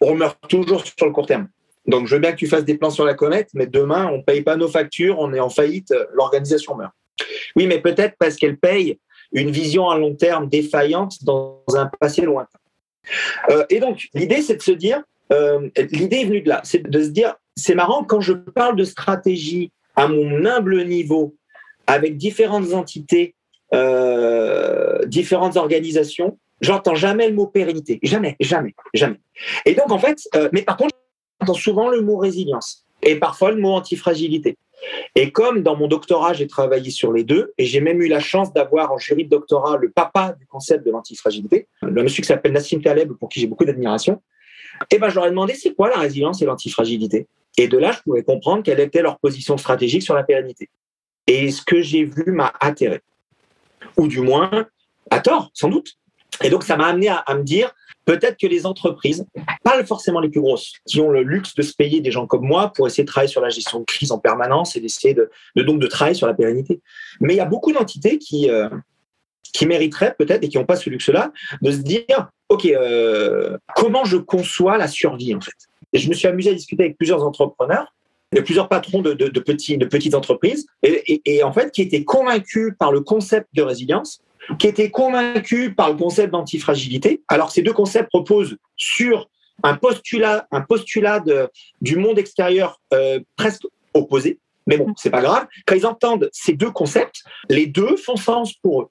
On 0.00 0.14
meurt 0.14 0.36
toujours 0.48 0.84
sur 0.84 1.06
le 1.06 1.12
court 1.12 1.26
terme. 1.26 1.48
Donc, 1.86 2.06
je 2.06 2.14
veux 2.14 2.20
bien 2.20 2.32
que 2.32 2.36
tu 2.36 2.46
fasses 2.46 2.64
des 2.64 2.76
plans 2.76 2.90
sur 2.90 3.04
la 3.04 3.14
comète, 3.14 3.50
mais 3.54 3.66
demain, 3.66 4.08
on 4.12 4.18
ne 4.18 4.22
paye 4.22 4.42
pas 4.42 4.56
nos 4.56 4.68
factures, 4.68 5.18
on 5.18 5.32
est 5.32 5.40
en 5.40 5.48
faillite, 5.48 5.94
l'organisation 6.12 6.76
meurt. 6.76 6.92
Oui, 7.56 7.66
mais 7.66 7.80
peut-être 7.80 8.16
parce 8.18 8.36
qu'elle 8.36 8.56
paye 8.56 8.98
une 9.32 9.50
vision 9.50 9.88
à 9.88 9.98
long 9.98 10.14
terme 10.14 10.48
défaillante 10.48 11.24
dans 11.24 11.62
un 11.74 11.86
passé 11.98 12.22
lointain. 12.22 12.58
Euh, 13.50 13.64
et 13.70 13.80
donc, 13.80 14.08
l'idée, 14.14 14.42
c'est 14.42 14.56
de 14.56 14.62
se 14.62 14.72
dire, 14.72 15.02
euh, 15.32 15.68
l'idée 15.90 16.18
est 16.18 16.24
venue 16.24 16.42
de 16.42 16.48
là, 16.48 16.60
c'est 16.64 16.82
de 16.82 17.02
se 17.02 17.08
dire, 17.08 17.34
c'est 17.56 17.74
marrant, 17.74 18.04
quand 18.04 18.20
je 18.20 18.32
parle 18.32 18.76
de 18.76 18.84
stratégie 18.84 19.72
à 19.96 20.08
mon 20.08 20.44
humble 20.44 20.84
niveau, 20.84 21.34
avec 21.86 22.16
différentes 22.16 22.72
entités 22.72 23.34
euh, 23.74 25.04
différentes 25.06 25.56
organisations, 25.56 26.38
j'entends 26.60 26.94
jamais 26.94 27.28
le 27.28 27.34
mot 27.34 27.46
pérennité. 27.46 27.98
Jamais, 28.02 28.36
jamais, 28.38 28.74
jamais. 28.94 29.20
Et 29.66 29.74
donc, 29.74 29.90
en 29.90 29.98
fait, 29.98 30.18
mais 30.52 30.62
par 30.62 30.76
contre, 30.76 30.94
j'entends 31.40 31.54
souvent 31.54 31.88
le 31.88 32.00
mot 32.02 32.16
résilience 32.16 32.84
et 33.02 33.16
parfois 33.16 33.50
le 33.50 33.60
mot 33.60 33.72
antifragilité. 33.72 34.56
Et 35.14 35.30
comme 35.30 35.62
dans 35.62 35.76
mon 35.76 35.86
doctorat, 35.86 36.32
j'ai 36.32 36.46
travaillé 36.46 36.90
sur 36.90 37.12
les 37.12 37.24
deux, 37.24 37.52
et 37.58 37.64
j'ai 37.64 37.80
même 37.80 38.00
eu 38.02 38.08
la 38.08 38.20
chance 38.20 38.52
d'avoir 38.52 38.92
en 38.92 38.98
jury 38.98 39.24
de 39.24 39.30
doctorat 39.30 39.76
le 39.76 39.90
papa 39.90 40.34
du 40.38 40.46
concept 40.46 40.84
de 40.84 40.90
l'antifragilité, 40.90 41.68
le 41.82 42.02
monsieur 42.02 42.22
qui 42.22 42.26
s'appelle 42.26 42.52
Nassim 42.52 42.80
Taleb, 42.80 43.12
pour 43.12 43.28
qui 43.28 43.40
j'ai 43.40 43.46
beaucoup 43.46 43.64
d'admiration, 43.64 44.20
et 44.90 44.96
eh 44.96 44.98
ben, 44.98 45.08
je 45.08 45.14
leur 45.14 45.26
ai 45.26 45.30
demandé 45.30 45.54
c'est 45.54 45.74
quoi 45.74 45.88
la 45.88 45.98
résilience 45.98 46.42
et 46.42 46.44
l'antifragilité? 46.44 47.28
Et 47.58 47.68
de 47.68 47.78
là, 47.78 47.92
je 47.92 48.00
pouvais 48.00 48.22
comprendre 48.22 48.62
quelle 48.62 48.80
était 48.80 49.02
leur 49.02 49.18
position 49.18 49.56
stratégique 49.56 50.02
sur 50.02 50.14
la 50.14 50.24
pérennité. 50.24 50.70
Et 51.26 51.50
ce 51.50 51.62
que 51.62 51.82
j'ai 51.82 52.04
vu 52.04 52.32
m'a 52.32 52.52
atterré 52.60 53.00
ou 53.96 54.08
du 54.08 54.20
moins 54.20 54.66
à 55.10 55.20
tort, 55.20 55.50
sans 55.54 55.68
doute. 55.68 55.98
Et 56.42 56.50
donc, 56.50 56.64
ça 56.64 56.76
m'a 56.76 56.86
amené 56.86 57.08
à, 57.08 57.24
me 57.34 57.42
dire, 57.42 57.72
peut-être 58.04 58.38
que 58.38 58.46
les 58.46 58.66
entreprises, 58.66 59.24
pas 59.62 59.82
forcément 59.84 60.20
les 60.20 60.28
plus 60.28 60.40
grosses, 60.40 60.72
qui 60.86 61.00
ont 61.00 61.10
le 61.10 61.22
luxe 61.22 61.54
de 61.54 61.62
se 61.62 61.74
payer 61.74 62.00
des 62.00 62.10
gens 62.10 62.26
comme 62.26 62.46
moi 62.46 62.72
pour 62.74 62.86
essayer 62.86 63.04
de 63.04 63.08
travailler 63.08 63.30
sur 63.30 63.40
la 63.40 63.48
gestion 63.48 63.80
de 63.80 63.84
crise 63.84 64.12
en 64.12 64.18
permanence 64.18 64.76
et 64.76 64.80
d'essayer 64.80 65.14
de, 65.14 65.30
donc 65.56 65.80
de 65.80 65.86
travailler 65.86 66.16
sur 66.16 66.26
la 66.26 66.34
pérennité. 66.34 66.80
Mais 67.20 67.34
il 67.34 67.36
y 67.36 67.40
a 67.40 67.46
beaucoup 67.46 67.72
d'entités 67.72 68.18
qui, 68.18 68.50
euh, 68.50 68.68
qui 69.52 69.66
mériteraient 69.66 70.14
peut-être 70.18 70.42
et 70.44 70.48
qui 70.48 70.58
n'ont 70.58 70.64
pas 70.64 70.76
ce 70.76 70.90
luxe-là 70.90 71.32
de 71.60 71.70
se 71.70 71.78
dire, 71.78 72.30
OK, 72.48 72.66
euh, 72.66 73.56
comment 73.74 74.04
je 74.04 74.16
conçois 74.16 74.78
la 74.78 74.88
survie 74.88 75.34
en 75.34 75.40
fait? 75.40 75.52
Et 75.92 75.98
je 75.98 76.08
me 76.08 76.14
suis 76.14 76.26
amusé 76.26 76.50
à 76.50 76.54
discuter 76.54 76.84
avec 76.84 76.96
plusieurs 76.96 77.22
entrepreneurs 77.22 77.92
a 78.38 78.42
plusieurs 78.42 78.68
patrons 78.68 79.02
de, 79.02 79.12
de 79.12 79.40
petites 79.84 80.14
entreprises 80.14 80.66
et, 80.82 81.42
en 81.42 81.52
fait 81.52 81.70
qui 81.70 81.82
étaient 81.82 82.04
convaincus 82.04 82.72
par 82.78 82.92
le 82.92 83.00
concept 83.00 83.48
de 83.52 83.62
résilience, 83.62 84.22
qui 84.58 84.66
étaient 84.66 84.90
convaincus 84.90 85.74
par 85.76 85.90
le 85.90 85.96
concept 85.96 86.32
d'antifragilité. 86.32 87.22
Alors 87.28 87.50
ces 87.50 87.62
deux 87.62 87.72
concepts 87.72 88.10
reposent 88.12 88.56
sur 88.76 89.28
un 89.62 89.76
postulat, 89.76 90.46
un 90.50 90.60
postulat 90.60 91.22
du 91.80 91.96
monde 91.96 92.18
extérieur 92.18 92.80
euh, 92.92 93.20
presque 93.36 93.62
opposé. 93.94 94.38
Mais 94.66 94.76
bon, 94.76 94.92
c'est 94.96 95.10
pas 95.10 95.22
grave. 95.22 95.46
Quand 95.66 95.74
ils 95.74 95.86
entendent 95.86 96.28
ces 96.32 96.52
deux 96.52 96.70
concepts, 96.70 97.22
les 97.48 97.66
deux 97.66 97.96
font 97.96 98.16
sens 98.16 98.52
pour 98.54 98.82
eux. 98.82 98.88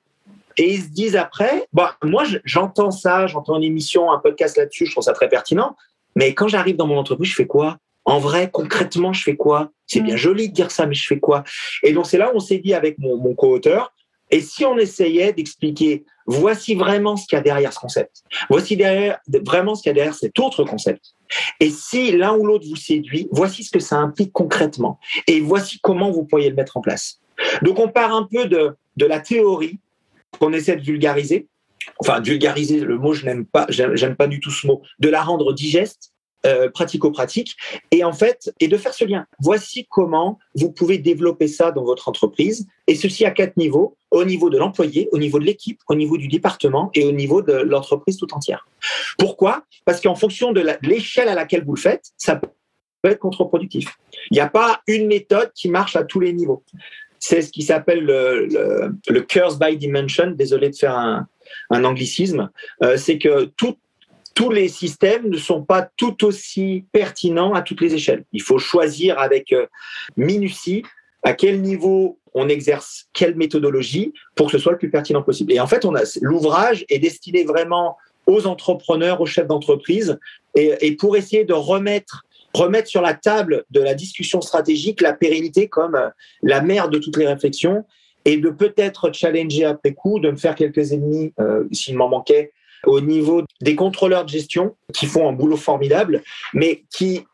Et 0.58 0.74
ils 0.74 0.82
se 0.82 0.90
disent 0.90 1.16
après, 1.16 1.68
bah, 1.72 1.96
moi 2.04 2.24
j'entends 2.44 2.92
ça, 2.92 3.28
j'entends 3.28 3.58
une 3.58 3.64
émission, 3.64 4.12
un 4.12 4.20
podcast 4.20 4.58
là-dessus, 4.58 4.86
je 4.86 4.92
trouve 4.92 5.04
ça 5.04 5.14
très 5.14 5.30
pertinent. 5.30 5.76
Mais 6.16 6.34
quand 6.34 6.50
j'arrive 6.50 6.76
dans 6.76 6.88
mon 6.88 6.98
entreprise, 6.98 7.30
je 7.30 7.36
fais 7.36 7.48
quoi? 7.48 7.78
En 8.04 8.20
vrai, 8.20 8.50
concrètement, 8.52 9.14
je 9.14 9.24
fais 9.24 9.36
quoi? 9.36 9.70
C'est 9.88 10.02
bien 10.02 10.16
mm. 10.16 10.18
joli 10.18 10.50
de 10.50 10.54
dire 10.54 10.72
ça, 10.72 10.86
mais 10.86 10.96
je 10.96 11.06
fais 11.06 11.20
quoi? 11.20 11.44
Et 11.84 11.94
donc, 11.94 12.06
c'est 12.06 12.18
là 12.18 12.32
où 12.34 12.38
on 12.38 12.40
s'est 12.40 12.58
dit 12.58 12.74
avec 12.74 12.98
mon, 12.98 13.16
mon 13.16 13.34
co-auteur, 13.34 13.94
et 14.32 14.42
si 14.42 14.66
on 14.66 14.78
essayait 14.78 15.34
d'expliquer, 15.34 16.06
voici 16.26 16.76
vraiment 16.76 17.18
ce 17.18 17.28
qu'il 17.28 17.36
y 17.36 17.40
a 17.40 17.44
derrière 17.44 17.74
ce 17.74 17.80
concept, 17.80 18.24
voici 18.50 18.78
derrière, 18.78 19.20
vraiment 19.46 19.76
ce 19.76 19.84
qu'il 19.84 19.90
y 19.90 19.92
a 19.92 19.96
derrière 19.96 20.16
cet 20.16 20.40
autre 20.40 20.64
concept. 20.64 21.14
Et 21.60 21.70
si 21.70 22.12
l'un 22.12 22.34
ou 22.36 22.46
l'autre 22.46 22.66
vous 22.68 22.76
séduit, 22.76 23.28
voici 23.32 23.64
ce 23.64 23.72
que 23.72 23.80
ça 23.80 23.98
implique 23.98 24.32
concrètement. 24.32 25.00
Et 25.28 25.40
voici 25.40 25.80
comment 25.82 26.12
vous 26.12 26.26
pourriez 26.26 26.50
le 26.50 26.56
mettre 26.56 26.78
en 26.78 26.82
place. 26.82 27.20
Donc, 27.62 27.80
on 27.80 27.88
part 27.88 28.14
un 28.14 28.28
peu 28.30 28.46
de, 28.46 28.76
de 28.98 29.06
la 29.06 29.20
théorie 29.20 29.80
qu'on 30.40 30.54
essaie 30.54 30.76
de 30.76 30.82
vulgariser. 30.82 31.48
Enfin, 32.00 32.20
vulgariser, 32.20 32.80
le 32.80 32.98
mot, 32.98 33.14
je 33.14 33.26
n'aime 33.26 33.46
pas, 33.46 33.66
j'aime 33.70 34.16
pas 34.16 34.28
du 34.28 34.40
tout 34.40 34.52
ce 34.52 34.68
mot. 34.68 34.82
De 35.00 35.10
la 35.10 35.22
rendre 35.22 35.54
digeste 35.54 36.11
euh, 36.46 36.70
pratico-pratique, 36.70 37.56
et 37.92 38.04
en 38.04 38.14
fait, 38.14 38.52
et 38.60 38.68
de 38.68 38.78
faire 38.78 38.94
ce 38.94 39.06
lien. 39.06 39.26
Voici 39.40 39.86
comment 39.90 40.40
vous 40.56 40.72
pouvez 40.72 40.98
développer 40.98 41.48
ça 41.48 41.72
dans 41.72 41.84
votre 41.84 42.10
entreprise, 42.10 42.68
et 42.88 42.96
ceci 42.96 43.26
à 43.26 43.32
quatre 43.32 43.58
niveaux 43.58 43.96
au 44.10 44.26
niveau 44.26 44.50
de 44.50 44.58
l'employé, 44.58 45.08
au 45.12 45.18
niveau 45.18 45.40
de 45.40 45.46
l'équipe, 45.46 45.80
au 45.88 45.96
niveau 45.96 46.18
du 46.18 46.28
département 46.28 46.90
et 46.94 47.06
au 47.06 47.12
niveau 47.12 47.42
de 47.42 47.54
l'entreprise 47.54 48.18
tout 48.18 48.34
entière. 48.34 48.68
Pourquoi? 49.18 49.64
Parce 49.86 50.02
qu'en 50.02 50.16
fonction 50.16 50.52
de 50.52 50.66
l'échelle 50.82 51.30
à 51.30 51.36
laquelle 51.36 51.64
vous 51.64 51.76
le 51.76 51.80
faites, 51.80 52.12
ça 52.18 52.36
peut 52.36 52.50
être 53.04 53.20
contre-productif. 53.20 53.98
Il 54.30 54.34
n'y 54.34 54.40
a 54.42 54.50
pas 54.50 54.82
une 54.88 55.08
méthode 55.08 55.52
qui 55.54 55.70
marche 55.70 55.96
à 55.96 56.04
tous 56.04 56.20
les 56.20 56.34
niveaux. 56.34 56.64
C'est 57.20 57.44
ce 57.44 57.52
qui 57.52 57.62
s'appelle 57.62 58.04
le, 58.04 59.22
curse 59.22 59.60
by 59.60 59.78
dimension. 59.78 60.32
Désolé 60.32 60.72
de 60.72 60.76
faire 60.76 60.98
un, 60.98 61.28
un 61.70 61.84
anglicisme. 61.84 62.50
Euh, 62.84 62.98
c'est 62.98 63.18
que 63.20 63.46
tout, 63.58 63.78
tous 64.34 64.50
les 64.50 64.68
systèmes 64.68 65.30
ne 65.30 65.38
sont 65.38 65.64
pas 65.64 65.90
tout 65.98 66.26
aussi 66.26 66.86
pertinents 66.92 67.54
à 67.54 67.62
toutes 67.62 67.82
les 67.82 67.94
échelles. 67.94 68.26
Il 68.32 68.42
faut 68.42 68.60
choisir 68.60 69.20
avec 69.20 69.52
euh, 69.52 69.68
minutie 70.18 70.84
à 71.24 71.34
quel 71.34 71.62
niveau 71.62 72.20
on 72.34 72.48
exerce 72.50 73.08
quelle 73.14 73.36
méthodologie 73.36 74.14
pour 74.36 74.48
que 74.48 74.54
ce 74.54 74.58
soit 74.58 74.72
le 74.72 74.78
plus 74.78 74.90
pertinent 74.90 75.22
possible. 75.22 75.52
Et 75.52 75.60
en 75.60 75.68
fait, 75.68 75.86
on 75.86 75.96
a 75.96 76.02
l'ouvrage 76.22 76.86
est 76.90 77.00
destiné 77.00 77.44
vraiment 77.44 77.98
aux 78.26 78.48
entrepreneurs, 78.48 79.20
aux 79.20 79.26
chefs 79.26 79.48
d'entreprise, 79.48 80.18
et, 80.56 80.96
pour 80.96 81.18
essayer 81.18 81.44
de 81.44 81.54
remettre 81.54 82.24
remettre 82.54 82.90
sur 82.90 83.02
la 83.02 83.14
table 83.14 83.64
de 83.72 83.80
la 83.80 83.94
discussion 83.94 84.42
stratégique 84.42 85.00
la 85.00 85.14
pérennité 85.14 85.70
comme 85.70 85.96
euh, 85.96 86.10
la 86.44 86.62
mère 86.62 86.90
de 86.90 86.98
toutes 86.98 87.16
les 87.16 87.26
réflexions 87.26 87.86
et 88.26 88.36
de 88.36 88.50
peut-être 88.50 89.14
challenger 89.14 89.64
après 89.64 89.94
coup, 89.94 90.20
de 90.20 90.30
me 90.30 90.36
faire 90.36 90.56
quelques 90.56 90.92
ennemis 90.92 91.34
euh, 91.40 91.64
s'il 91.72 91.96
m'en 91.96 92.10
manquait 92.10 92.52
au 92.86 93.02
niveau 93.02 93.44
des 93.62 93.76
contrôleurs 93.76 94.26
de 94.26 94.30
gestion 94.30 94.76
qui 94.94 95.06
font 95.06 95.28
un 95.28 95.34
boulot 95.34 95.58
formidable, 95.58 96.24
mais 96.54 96.84
qui 96.90 97.26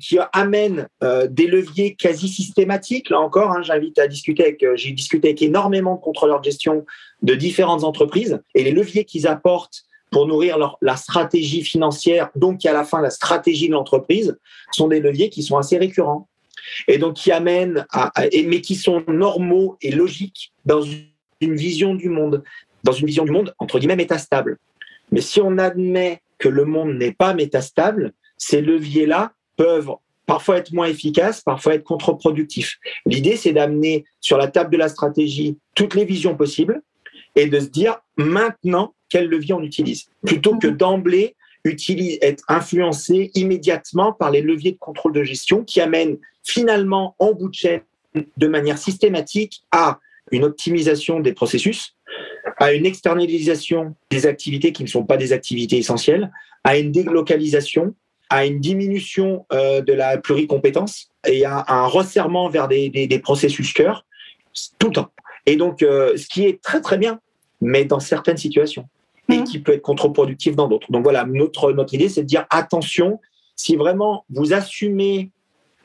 qui 0.00 0.18
amène 0.32 0.88
euh, 1.02 1.26
des 1.28 1.46
leviers 1.46 1.94
quasi 1.94 2.28
systématiques. 2.28 3.10
Là 3.10 3.20
encore, 3.20 3.52
hein, 3.52 3.62
j'invite 3.62 3.98
à 3.98 4.08
discuter 4.08 4.42
avec, 4.42 4.62
euh, 4.62 4.76
j'ai 4.76 4.92
discuté 4.92 5.28
avec 5.28 5.42
énormément 5.42 5.94
de 5.94 6.00
contrôleurs 6.00 6.40
de 6.40 6.44
gestion 6.44 6.84
de 7.22 7.34
différentes 7.34 7.84
entreprises 7.84 8.40
et 8.54 8.64
les 8.64 8.72
leviers 8.72 9.04
qu'ils 9.04 9.26
apportent 9.26 9.84
pour 10.10 10.26
nourrir 10.26 10.58
la 10.80 10.96
stratégie 10.96 11.64
financière, 11.64 12.30
donc 12.36 12.64
à 12.64 12.72
la 12.72 12.84
fin 12.84 13.00
la 13.00 13.10
stratégie 13.10 13.66
de 13.66 13.72
l'entreprise, 13.72 14.38
sont 14.70 14.86
des 14.86 15.00
leviers 15.00 15.28
qui 15.28 15.42
sont 15.42 15.56
assez 15.56 15.76
récurrents 15.76 16.28
et 16.86 16.98
donc 16.98 17.26
amènent, 17.26 17.84
mais 18.32 18.60
qui 18.60 18.76
sont 18.76 19.02
normaux 19.08 19.76
et 19.82 19.90
logiques 19.90 20.52
dans 20.64 20.82
une 20.82 21.56
vision 21.56 21.96
du 21.96 22.10
monde, 22.10 22.44
dans 22.84 22.92
une 22.92 23.06
vision 23.06 23.24
du 23.24 23.32
monde 23.32 23.54
entre 23.58 23.78
guillemets 23.78 23.96
métastable. 23.96 24.58
Mais 25.10 25.20
si 25.20 25.40
on 25.40 25.58
admet 25.58 26.22
que 26.38 26.48
le 26.48 26.64
monde 26.64 26.94
n'est 26.94 27.12
pas 27.12 27.34
métastable, 27.34 28.12
ces 28.36 28.60
leviers-là 28.60 29.32
peuvent 29.56 29.90
parfois 30.26 30.58
être 30.58 30.72
moins 30.72 30.86
efficaces, 30.86 31.40
parfois 31.40 31.74
être 31.74 31.84
contre-productifs. 31.84 32.78
L'idée, 33.06 33.36
c'est 33.36 33.52
d'amener 33.52 34.04
sur 34.20 34.38
la 34.38 34.48
table 34.48 34.70
de 34.70 34.78
la 34.78 34.88
stratégie 34.88 35.58
toutes 35.74 35.94
les 35.94 36.04
visions 36.04 36.36
possibles 36.36 36.82
et 37.36 37.46
de 37.46 37.60
se 37.60 37.66
dire 37.66 37.98
maintenant 38.16 38.94
quel 39.08 39.28
levier 39.28 39.54
on 39.54 39.62
utilise, 39.62 40.06
plutôt 40.24 40.56
que 40.58 40.66
d'emblée 40.66 41.36
utilise, 41.64 42.18
être 42.20 42.44
influencé 42.48 43.30
immédiatement 43.34 44.12
par 44.12 44.30
les 44.30 44.42
leviers 44.42 44.72
de 44.72 44.78
contrôle 44.78 45.12
de 45.12 45.22
gestion 45.22 45.64
qui 45.64 45.80
amènent 45.80 46.18
finalement 46.42 47.14
en 47.18 47.32
bout 47.32 47.48
de 47.48 47.54
chaîne 47.54 47.80
de 48.36 48.46
manière 48.46 48.78
systématique 48.78 49.64
à 49.72 49.98
une 50.30 50.44
optimisation 50.44 51.20
des 51.20 51.32
processus, 51.32 51.93
à 52.58 52.72
une 52.72 52.86
externalisation 52.86 53.94
des 54.10 54.26
activités 54.26 54.72
qui 54.72 54.82
ne 54.82 54.88
sont 54.88 55.04
pas 55.04 55.16
des 55.16 55.32
activités 55.32 55.78
essentielles, 55.78 56.30
à 56.62 56.78
une 56.78 56.92
délocalisation 56.92 57.94
à 58.30 58.46
une 58.46 58.60
diminution 58.60 59.46
euh, 59.52 59.80
de 59.80 59.92
la 59.92 60.18
pluricompétence 60.18 61.10
et 61.26 61.44
à, 61.44 61.64
un 61.68 61.86
resserrement 61.86 62.48
vers 62.48 62.68
des, 62.68 63.20
processus 63.22 63.72
cœur 63.72 64.06
tout 64.78 64.88
le 64.88 64.92
temps. 64.92 65.10
Et 65.46 65.56
donc, 65.56 65.82
euh, 65.82 66.16
ce 66.16 66.26
qui 66.26 66.44
est 66.44 66.62
très 66.62 66.80
très 66.80 66.98
bien, 66.98 67.20
mais 67.60 67.84
dans 67.84 68.00
certaines 68.00 68.36
situations, 68.36 68.88
et 69.28 69.38
mhm. 69.38 69.44
qui 69.44 69.58
peut 69.58 69.72
être 69.72 69.82
contre-productif 69.82 70.56
dans 70.56 70.68
d'autres. 70.68 70.90
Donc 70.90 71.02
voilà, 71.02 71.24
notre, 71.24 71.72
notre 71.72 71.94
idée, 71.94 72.08
c'est 72.08 72.22
de 72.22 72.26
dire 72.26 72.46
attention, 72.50 73.20
si 73.56 73.76
vraiment 73.76 74.24
vous 74.30 74.52
assumez 74.52 75.30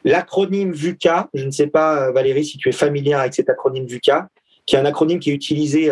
l'acronyme 0.03 0.71
VUCA, 0.71 1.29
je 1.33 1.45
ne 1.45 1.51
sais 1.51 1.67
pas 1.67 2.11
Valérie 2.11 2.45
si 2.45 2.57
tu 2.57 2.69
es 2.69 2.73
familière 2.73 3.19
avec 3.19 3.33
cet 3.33 3.49
acronyme 3.49 3.85
VUCA, 3.85 4.29
qui 4.65 4.75
est 4.75 4.79
un 4.79 4.85
acronyme 4.85 5.19
qui 5.19 5.29
est 5.29 5.33
utilisé 5.33 5.91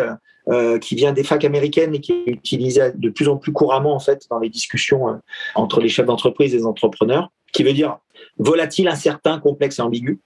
euh, 0.50 0.78
qui 0.78 0.94
vient 0.94 1.12
des 1.12 1.24
facs 1.24 1.44
américaines 1.44 1.94
et 1.94 2.00
qui 2.00 2.12
est 2.12 2.30
utilisé 2.30 2.92
de 2.94 3.10
plus 3.10 3.28
en 3.28 3.36
plus 3.36 3.52
couramment 3.52 3.94
en 3.94 4.00
fait 4.00 4.26
dans 4.30 4.38
les 4.38 4.48
discussions 4.48 5.08
euh, 5.08 5.14
entre 5.54 5.80
les 5.80 5.88
chefs 5.88 6.06
d'entreprise 6.06 6.54
et 6.54 6.58
les 6.58 6.66
entrepreneurs, 6.66 7.30
qui 7.52 7.62
veut 7.62 7.72
dire 7.72 7.98
volatile, 8.38 8.88
incertain, 8.88 9.40
complexe 9.40 9.78
et 9.78 9.82
ambigu. 9.82 10.20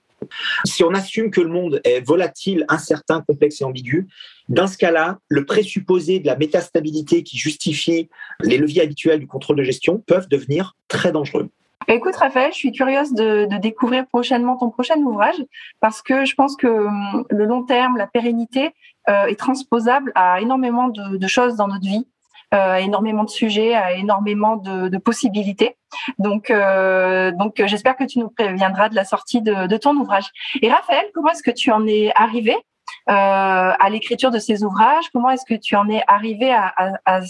Si 0.63 0.83
on 0.83 0.93
assume 0.93 1.29
que 1.29 1.41
le 1.41 1.49
monde 1.49 1.81
est 1.83 1.99
volatile, 1.99 2.65
incertain, 2.69 3.21
complexe 3.21 3.59
et 3.59 3.65
ambigu, 3.65 4.07
dans 4.47 4.67
ce 4.67 4.77
cas-là, 4.77 5.19
le 5.27 5.45
présupposé 5.45 6.19
de 6.19 6.27
la 6.27 6.37
métastabilité 6.37 7.23
qui 7.23 7.37
justifie 7.37 8.09
les 8.41 8.57
leviers 8.57 8.81
habituels 8.81 9.19
du 9.19 9.27
contrôle 9.27 9.57
de 9.57 9.63
gestion 9.63 10.01
peuvent 10.05 10.29
devenir 10.29 10.77
très 10.87 11.11
dangereux. 11.11 11.49
Écoute, 11.87 12.15
Raphaël, 12.15 12.51
je 12.53 12.57
suis 12.57 12.71
curieuse 12.71 13.13
de, 13.13 13.45
de, 13.45 13.57
découvrir 13.57 14.07
prochainement 14.07 14.55
ton 14.55 14.69
prochain 14.69 14.95
ouvrage 14.97 15.35
parce 15.81 16.01
que 16.01 16.23
je 16.23 16.33
pense 16.33 16.55
que 16.55 16.67
hum, 16.67 17.25
le 17.29 17.45
long 17.45 17.63
terme, 17.63 17.97
la 17.97 18.07
pérennité 18.07 18.73
euh, 19.09 19.25
est 19.25 19.37
transposable 19.37 20.11
à 20.15 20.39
énormément 20.39 20.87
de, 20.87 21.17
de 21.17 21.27
choses 21.27 21.55
dans 21.55 21.67
notre 21.67 21.85
vie. 21.85 22.07
Euh, 22.53 22.73
à 22.73 22.81
énormément 22.81 23.23
de 23.23 23.31
sujets, 23.31 23.73
à 23.73 23.93
énormément 23.93 24.57
de, 24.57 24.87
de 24.87 24.97
possibilités. 24.99 25.75
Donc, 26.19 26.51
euh, 26.51 27.31
donc 27.31 27.59
j'espère 27.65 27.95
que 27.95 28.03
tu 28.03 28.19
nous 28.19 28.29
préviendras 28.29 28.89
de 28.89 28.95
la 28.95 29.05
sortie 29.05 29.41
de, 29.41 29.77
ton 29.77 29.95
ouvrage. 29.95 30.29
Et 30.61 30.71
Raphaël, 30.71 31.03
comment 31.15 31.31
est-ce 31.31 31.41
que 31.41 31.49
tu 31.49 31.71
en 31.71 31.87
es 31.87 32.11
arrivé 32.15 32.53
euh, 32.53 32.61
à 33.07 33.89
l'écriture 33.89 34.29
de 34.29 34.37
ces 34.37 34.63
ouvrages? 34.63 35.05
Comment 35.11 35.31
est-ce 35.31 35.45
que 35.47 35.59
tu 35.59 35.75
en 35.75 35.89
es 35.89 36.03
arrivé 36.05 36.53
à, 36.53 36.71
à, 37.07 37.21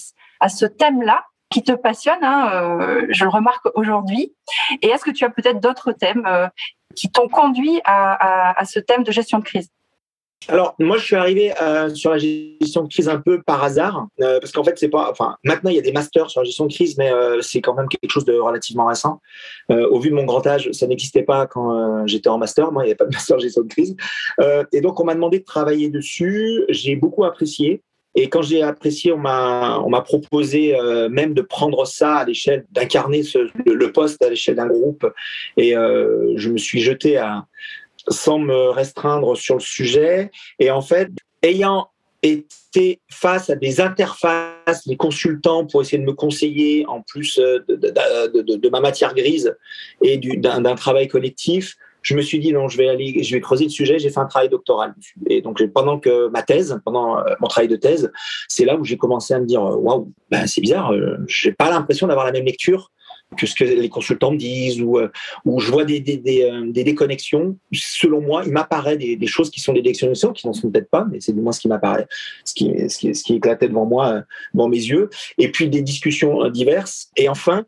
à 0.42 0.50
ce 0.50 0.66
thème-là? 0.66 1.24
Qui 1.54 1.62
te 1.62 1.72
passionne, 1.72 2.24
hein, 2.24 2.50
euh, 2.52 3.06
je 3.10 3.24
le 3.24 3.30
remarque 3.30 3.68
aujourd'hui. 3.76 4.34
Et 4.82 4.88
est-ce 4.88 5.04
que 5.04 5.12
tu 5.12 5.24
as 5.24 5.30
peut-être 5.30 5.60
d'autres 5.62 5.92
thèmes 5.92 6.26
euh, 6.26 6.48
qui 6.96 7.12
t'ont 7.12 7.30
conduit 7.30 7.80
à, 7.86 8.64
ce 8.66 8.80
thème 8.80 9.04
de 9.04 9.12
gestion 9.12 9.38
de 9.38 9.44
crise? 9.44 9.70
Alors 10.50 10.76
moi 10.78 10.98
je 10.98 11.06
suis 11.06 11.16
arrivé 11.16 11.54
euh, 11.62 11.94
sur 11.96 12.12
la 12.12 12.18
gestion 12.18 12.84
de 12.84 12.90
crise 12.90 13.08
un 13.08 13.18
peu 13.18 13.42
par 13.44 13.64
hasard 13.64 14.08
parce 14.18 14.52
qu'en 14.52 14.66
fait 14.66 14.78
c'est 14.78 14.90
pas 14.90 15.10
enfin 15.10 15.38
maintenant 15.46 15.70
il 15.70 15.78
y 15.78 15.80
a 15.80 15.82
des 15.82 15.94
masters 15.94 16.30
sur 16.30 16.42
la 16.42 16.44
gestion 16.44 16.66
de 16.66 16.74
crise 16.74 16.98
mais 16.98 17.10
c'est 17.40 17.62
quand 17.62 17.74
même 17.74 17.88
quelque 17.88 18.12
chose 18.12 18.26
de 18.26 18.34
relativement 18.34 18.88
récent. 18.88 19.22
Au 19.70 20.00
vu 20.02 20.10
de 20.10 20.16
mon 20.16 20.26
grand 20.26 20.46
âge 20.46 20.70
ça 20.74 20.86
n'existait 20.86 21.24
pas 21.24 21.48
quand 21.48 22.06
j'étais 22.08 22.28
en 22.28 22.38
master. 22.38 22.74
Moi 22.74 22.84
il 22.84 22.88
n'y 22.88 22.92
avait 22.92 22.98
pas 22.98 23.06
de 23.06 23.14
master 23.14 23.40
gestion 23.40 23.62
de 23.62 23.70
crise. 23.70 23.96
Et 24.74 24.82
donc 24.82 25.00
on 25.00 25.06
m'a 25.06 25.16
demandé 25.16 25.40
de 25.40 25.46
travailler 25.46 25.90
dessus. 25.90 26.66
J'ai 26.68 26.98
beaucoup 26.98 27.24
apprécié 27.24 27.82
et 28.16 28.30
quand 28.30 28.44
j'ai 28.44 28.62
apprécié, 28.62 29.12
on 29.12 29.18
m'a 29.18 29.80
on 29.80 29.90
m'a 29.90 30.02
proposé 30.02 30.76
euh, 30.76 31.10
même 31.10 31.34
de 31.34 31.42
prendre 31.42 31.86
ça 31.86 32.18
à 32.18 32.26
l'échelle, 32.26 32.66
d'incarner 32.72 33.24
le, 33.66 33.92
poste 33.92 34.22
à 34.24 34.30
l'échelle 34.30 34.56
d'un 34.56 34.68
groupe. 34.68 35.06
Et 35.58 35.76
euh, 35.76 36.34
je 36.36 36.50
me 36.50 36.58
suis 36.58 36.82
jeté 36.82 37.18
à 37.18 37.46
sans 38.10 38.38
me 38.38 38.70
restreindre 38.70 39.36
sur 39.36 39.56
le 39.56 39.62
sujet. 39.62 40.30
Et 40.60 40.70
en 40.70 40.82
fait, 40.82 41.10
ayant 41.42 41.88
été 42.22 43.02
face 43.12 43.50
à 43.50 43.56
des 43.56 43.82
interfaces, 43.82 44.86
les 44.86 44.96
consultants 44.96 45.66
pour 45.66 45.82
essayer 45.82 45.98
de 45.98 46.06
me 46.06 46.14
conseiller 46.14 46.86
en 46.88 47.02
plus 47.02 47.40
euh, 47.40 47.60
de 47.68 48.70
ma 48.70 48.80
matière 48.80 49.14
grise 49.16 49.56
et 50.02 50.18
d'un 50.18 50.76
travail 50.76 51.08
collectif, 51.08 51.76
je 52.04 52.16
me 52.16 52.22
suis 52.22 52.38
dit 52.38 52.54
non, 52.54 52.68
je 52.68 52.78
vais 52.78 52.90
aller, 52.90 53.24
je 53.24 53.34
vais 53.34 53.42
creuser 53.42 53.64
le 53.64 53.70
sujet. 53.70 53.98
J'ai 53.98 54.10
fait 54.10 54.20
un 54.20 54.26
travail 54.26 54.50
doctoral 54.50 54.94
Et 55.28 55.42
donc 55.42 55.66
pendant 55.74 55.98
que 55.98 56.28
ma 56.28 56.44
thèse, 56.44 56.80
pendant 56.86 57.18
euh, 57.18 57.34
mon 57.40 57.48
travail 57.48 57.70
de 57.70 57.78
thèse, 57.78 58.12
c'est 58.48 58.66
là 58.66 58.76
où 58.78 58.84
j'ai 58.84 58.98
commencé 58.98 59.34
à 59.34 59.40
me 59.40 59.46
dire 59.46 59.64
waouh, 59.64 60.12
ben, 60.30 60.46
c'est 60.46 60.62
bizarre. 60.62 60.92
Euh, 60.92 61.18
j'ai 61.28 61.54
pas 61.54 61.70
l'impression 61.72 62.06
d'avoir 62.06 62.26
la 62.26 62.34
même 62.34 62.46
lecture 62.46 62.92
que 63.38 63.48
ce 63.48 63.56
que 63.56 63.64
les 63.64 63.90
consultants 63.90 64.32
me 64.32 64.38
disent 64.38 64.80
ou, 64.80 65.00
euh, 65.00 65.10
ou 65.46 65.60
je 65.60 65.72
vois 65.72 65.86
des, 65.86 66.00
des, 66.00 66.18
des, 66.18 66.52
des 66.68 66.84
déconnexions. 66.84 67.58
Selon 67.72 68.22
moi, 68.22 68.44
il 68.46 68.52
m'apparaît 68.52 68.98
des, 68.98 69.16
des, 69.16 69.28
choses 69.28 69.50
qui 69.50 69.60
sont 69.60 69.74
des 69.74 69.82
déconnexions, 69.82 70.34
qui 70.34 70.46
n'en 70.46 70.54
sont 70.54 70.70
peut-être 70.70 70.90
pas, 70.90 71.08
mais 71.10 71.20
c'est 71.20 71.34
du 71.34 71.42
moins 71.42 71.52
ce 71.52 71.60
qui 71.60 71.68
m'apparaît, 71.68 72.06
ce 72.46 72.54
qui, 72.54 72.90
ce, 72.90 72.98
qui, 73.00 73.16
ce 73.16 73.24
qui 73.24 73.36
éclatait 73.36 73.70
devant 73.70 73.86
moi, 73.86 74.22
devant 74.54 74.68
mes 74.68 74.78
yeux. 74.78 75.10
Et 75.40 75.50
puis 75.50 75.68
des 75.68 75.82
discussions 75.82 76.48
diverses. 76.50 77.10
Et 77.16 77.28
enfin, 77.28 77.66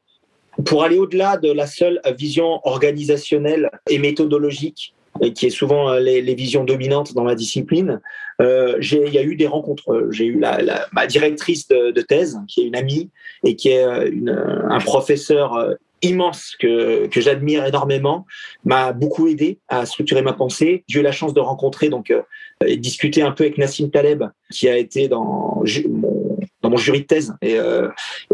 pour 0.63 0.83
aller 0.83 0.97
au-delà 0.97 1.37
de 1.37 1.51
la 1.51 1.67
seule 1.67 2.01
vision 2.17 2.61
organisationnelle 2.63 3.69
et 3.89 3.99
méthodologique, 3.99 4.93
qui 5.33 5.45
est 5.45 5.51
souvent 5.51 5.89
euh, 5.89 5.99
les, 5.99 6.35
visions 6.35 6.63
dominantes 6.63 7.13
dans 7.13 7.23
la 7.23 7.35
discipline, 7.35 8.01
euh, 8.41 8.77
il 8.81 9.13
y 9.13 9.17
a 9.17 9.23
eu 9.23 9.35
des 9.35 9.47
rencontres. 9.47 10.07
J'ai 10.11 10.25
eu 10.25 10.39
la, 10.39 10.87
ma 10.91 11.07
directrice 11.07 11.67
de, 11.67 12.01
thèse, 12.01 12.39
qui 12.47 12.61
est 12.61 12.65
une 12.65 12.75
amie 12.75 13.09
et 13.43 13.55
qui 13.55 13.69
est 13.69 13.83
euh, 13.83 14.09
une, 14.11 14.29
un 14.69 14.79
professeur 14.79 15.75
immense 16.01 16.55
que, 16.59 17.07
que 17.07 17.21
j'admire 17.21 17.65
énormément, 17.65 18.25
m'a 18.63 18.91
beaucoup 18.91 19.27
aidé 19.27 19.59
à 19.69 19.85
structurer 19.85 20.21
ma 20.21 20.33
pensée. 20.33 20.83
J'ai 20.87 20.99
eu 20.99 21.03
la 21.03 21.13
chance 21.13 21.33
de 21.33 21.39
rencontrer 21.39 21.89
donc 21.89 22.13
et 22.65 22.77
discuter 22.77 23.21
un 23.21 23.31
peu 23.31 23.45
avec 23.45 23.57
Nassim 23.57 23.89
Taleb, 23.89 24.23
qui 24.51 24.67
a 24.67 24.77
été 24.77 25.07
dans 25.07 25.63
mon 25.89 26.24
mon 26.75 26.81
jury 26.81 27.01
de 27.01 27.05
thèse 27.05 27.33
et, 27.41 27.57
euh, 27.57 27.89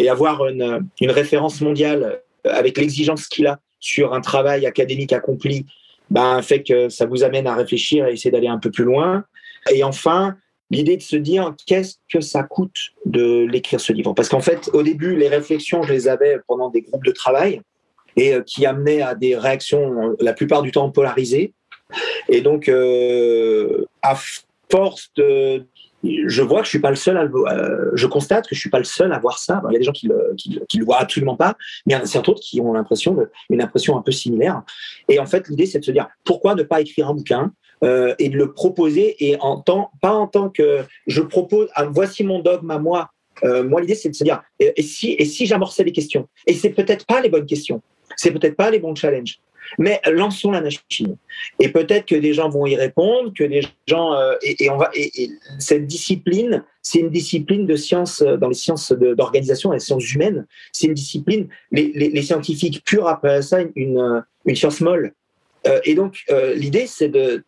avoir 0.10 0.48
une, 0.48 0.88
une, 1.00 1.12
référence 1.12 1.62
mondiale 1.62 2.22
avec 2.44 2.78
l'exigence 2.78 3.28
qu'il 3.28 3.46
a 3.46 3.60
sur 3.80 4.14
un 4.14 4.22
travail 4.22 4.66
académique 4.66 5.14
accompli, 5.14 5.66
ben, 6.10 6.42
fait 6.42 6.64
que 6.64 6.90
ça 6.90 7.06
vous 7.06 7.24
amène 7.24 7.48
à 7.48 7.56
réfléchir 7.56 8.08
et 8.08 8.14
essayer 8.14 8.32
d'aller 8.32 8.48
un 8.48 8.58
peu 8.58 8.72
plus 8.72 8.84
loin. 8.84 9.24
Et 9.72 9.84
enfin, 9.84 10.36
l'idée 10.72 10.98
de 10.98 11.02
se 11.02 11.16
dire 11.16 11.54
qu'est-ce 11.68 11.96
que 12.12 12.20
ça 12.20 12.44
coûte 12.44 12.92
de 13.06 13.46
l'écrire 13.46 13.80
ce 13.80 13.94
livre? 13.94 14.14
Parce 14.14 14.28
qu'en 14.28 14.42
fait, 14.42 14.70
au 14.74 14.82
début, 14.82 15.16
les 15.16 15.28
réflexions, 15.28 15.84
je 15.84 15.94
les 15.94 16.08
avais 16.08 16.40
pendant 16.48 16.70
des 16.70 16.82
groupes 16.82 17.06
de 17.06 17.12
travail 17.12 17.62
et 18.18 18.34
euh, 18.34 18.42
qui 18.42 18.66
amenaient 18.66 19.02
à 19.02 19.16
des 19.16 19.38
réactions 19.38 20.16
la 20.20 20.34
plupart 20.34 20.64
du 20.64 20.72
temps 20.72 20.90
polarisées. 20.90 21.54
Et 22.30 22.42
donc, 22.42 22.70
euh, 22.70 23.86
à 24.02 24.18
force 24.70 25.12
de, 25.16 25.66
je 26.04 26.42
vois 26.42 26.60
que 26.60 26.66
je 26.66 26.70
suis 26.70 26.80
pas 26.80 26.90
le 26.90 26.96
seul 26.96 27.18
à 27.18 27.24
le, 27.24 27.32
euh, 27.48 27.92
je 27.94 28.08
constate 28.08 28.48
que 28.48 28.56
je 28.56 28.60
suis 28.60 28.70
pas 28.70 28.80
le 28.80 28.84
seul 28.84 29.14
à 29.14 29.20
voir 29.20 29.40
ça. 29.40 29.62
il 29.70 29.74
y 29.74 29.76
a 29.76 29.80
des 29.80 29.86
gens 29.86 29.92
qui 29.92 30.08
le, 30.08 30.34
qui, 30.38 30.78
le 30.78 30.86
voient 30.86 31.00
absolument 31.00 31.36
pas, 31.36 31.56
mais 31.86 31.94
il 31.94 31.98
y 31.98 32.02
a 32.02 32.06
certains 32.06 32.32
autres 32.32 32.42
qui 32.42 32.60
ont 32.60 32.74
l'impression 32.74 33.18
une 33.50 33.62
impression 33.62 33.98
un 33.98 34.02
peu 34.02 34.12
similaire. 34.12 34.64
Et 35.10 35.20
en 35.20 35.26
fait, 35.26 35.48
l'idée, 35.48 35.66
c'est 35.66 35.80
de 35.80 35.86
se 35.86 35.92
dire 35.92 36.08
pourquoi 36.24 36.56
ne 36.56 36.64
pas 36.64 36.82
écrire 36.82 37.10
un 37.10 37.14
bouquin 37.14 37.52
euh, 37.84 38.16
et 38.20 38.30
de 38.30 38.38
le 38.38 38.52
proposer 38.54 39.16
et 39.20 39.38
en 39.40 39.60
tant, 39.60 39.92
pas 40.02 40.14
en 40.14 40.28
tant 40.28 40.50
que 40.50 40.84
je 41.08 41.22
propose, 41.22 41.70
ah, 41.76 41.86
voici 41.86 42.24
mon 42.24 42.40
dogme 42.40 42.72
à 42.72 42.80
moi. 42.80 43.10
Euh, 43.44 43.64
moi, 43.64 43.82
l'idée, 43.82 43.96
c'est 43.96 44.10
de 44.10 44.16
se 44.16 44.24
dire 44.24 44.42
et, 44.60 44.82
si, 44.82 45.16
et 45.18 45.26
si 45.26 45.46
j'amorçais 45.46 45.84
les 45.84 45.92
questions? 45.92 46.28
Et 46.48 46.54
c'est 46.54 46.70
peut-être 46.70 47.06
pas 47.06 47.22
les 47.22 47.30
bonnes 47.30 47.46
questions, 47.46 47.82
c'est 48.16 48.32
peut-être 48.32 48.56
pas 48.56 48.70
les 48.70 48.80
bons 48.80 48.96
challenges. 48.96 49.40
Mais 49.78 50.02
lançons 50.12 50.52
la 50.52 50.62
machine. 50.62 51.16
Et 51.60 51.70
peut-être 51.70 52.06
que 52.06 52.16
des 52.16 52.34
gens 52.34 52.50
vont 52.50 52.66
y 52.66 52.76
répondre, 52.76 53.32
que 53.34 53.44
des 53.44 53.62
gens 53.88 54.14
euh, 54.14 54.36
et, 54.42 54.70
va 54.70 54.90
et, 54.94 55.30
cette 55.60 55.88
discipline, 55.88 56.64
c'est 56.82 57.00
une 57.00 57.10
discipline 57.10 57.66
de 57.66 57.76
sciences 57.76 58.22
euh, 58.22 58.38
dans 58.38 58.50
les 58.50 58.56
sciences 58.56 58.92
d'organisation, 58.92 59.72
les 59.72 59.80
sciences 59.80 60.14
humaines. 60.14 60.46
C'est 60.72 60.88
une 60.88 60.94
discipline. 60.94 61.48
Les, 61.72 62.22
scientifiques 62.22 62.84
purs 62.84 63.08
appellent 63.08 63.44
ça 63.44 63.60
une, 63.76 63.98
euh, 63.98 64.22
une 64.46 64.56
science 64.56 64.82
molle. 64.82 65.14
et 65.86 65.94
donc 65.94 66.26
l'idée, 66.56 66.88
c'est 66.88 67.10
de 67.10 67.44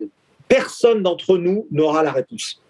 personne 0.47 1.01
d'entre 1.01 1.37
nous 1.37 1.67
n'aura 1.71 2.03
la 2.03 2.11
réponse. 2.11 2.61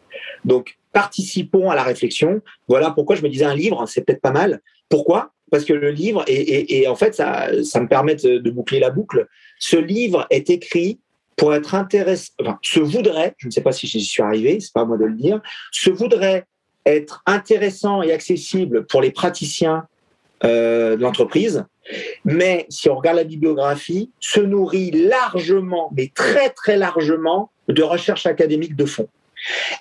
Donc 0.46 0.78
participons 0.94 1.70
à 1.70 1.76
la 1.76 1.84
réflexion. 1.84 2.42
Voilà 2.68 2.92
pourquoi 2.92 3.16
je 3.16 3.24
me 3.24 3.30
disais 3.30 3.46
un 3.46 3.56
livre, 3.56 3.86
c'est 3.88 4.06
peut-être 4.06 4.22
pas 4.22 4.32
mal. 4.32 4.62
Pourquoi? 4.88 5.34
Parce 5.54 5.66
que 5.66 5.74
le 5.74 5.92
livre, 5.92 6.26
et, 6.26 6.88
en 6.88 6.96
fait, 6.96 7.14
ça, 7.14 7.48
me 7.52 7.88
permet 7.88 8.16
de, 8.16 8.50
boucler 8.50 8.80
la 8.80 8.90
boucle, 8.90 9.28
ce 9.60 9.78
livre 9.78 10.26
est 10.32 10.50
écrit 10.50 11.00
pour 11.36 11.54
être 11.54 11.76
intéressant, 11.76 12.34
enfin, 12.42 12.58
se 12.64 12.80
voudrait, 12.80 13.36
je 13.38 13.46
ne 13.46 13.52
sais 13.52 13.62
pas 13.62 13.72
si 13.72 13.86
j'y 13.86 14.04
suis 14.04 14.24
arrivé, 14.24 14.60
c'est 14.60 14.74
pas 14.74 14.82
à 14.82 14.86
moi 14.86 14.98
de 14.98 15.06
le 15.06 15.14
dire, 15.14 15.44
se 15.72 15.92
voudrait 15.92 16.46
être 16.88 17.22
intéressant 17.28 18.02
et 18.02 18.12
accessible 18.12 18.88
pour 18.88 19.00
les 19.00 19.12
praticiens 19.12 19.86
euh, 20.44 20.96
de 20.98 21.04
l'entreprise, 21.04 21.64
mais 22.26 22.66
si 22.70 22.90
on 22.90 22.96
regarde 22.96 23.18
la 23.18 23.24
bibliographie, 23.24 24.10
se 24.20 24.40
nourrit 24.40 24.90
largement, 24.90 25.92
mais 25.96 26.12
très 26.16 26.50
très 26.50 26.78
largement, 26.78 27.52
de 27.68 27.84
recherche 27.84 28.26
académique 28.26 28.76
de 28.76 28.86
fond. 28.86 29.08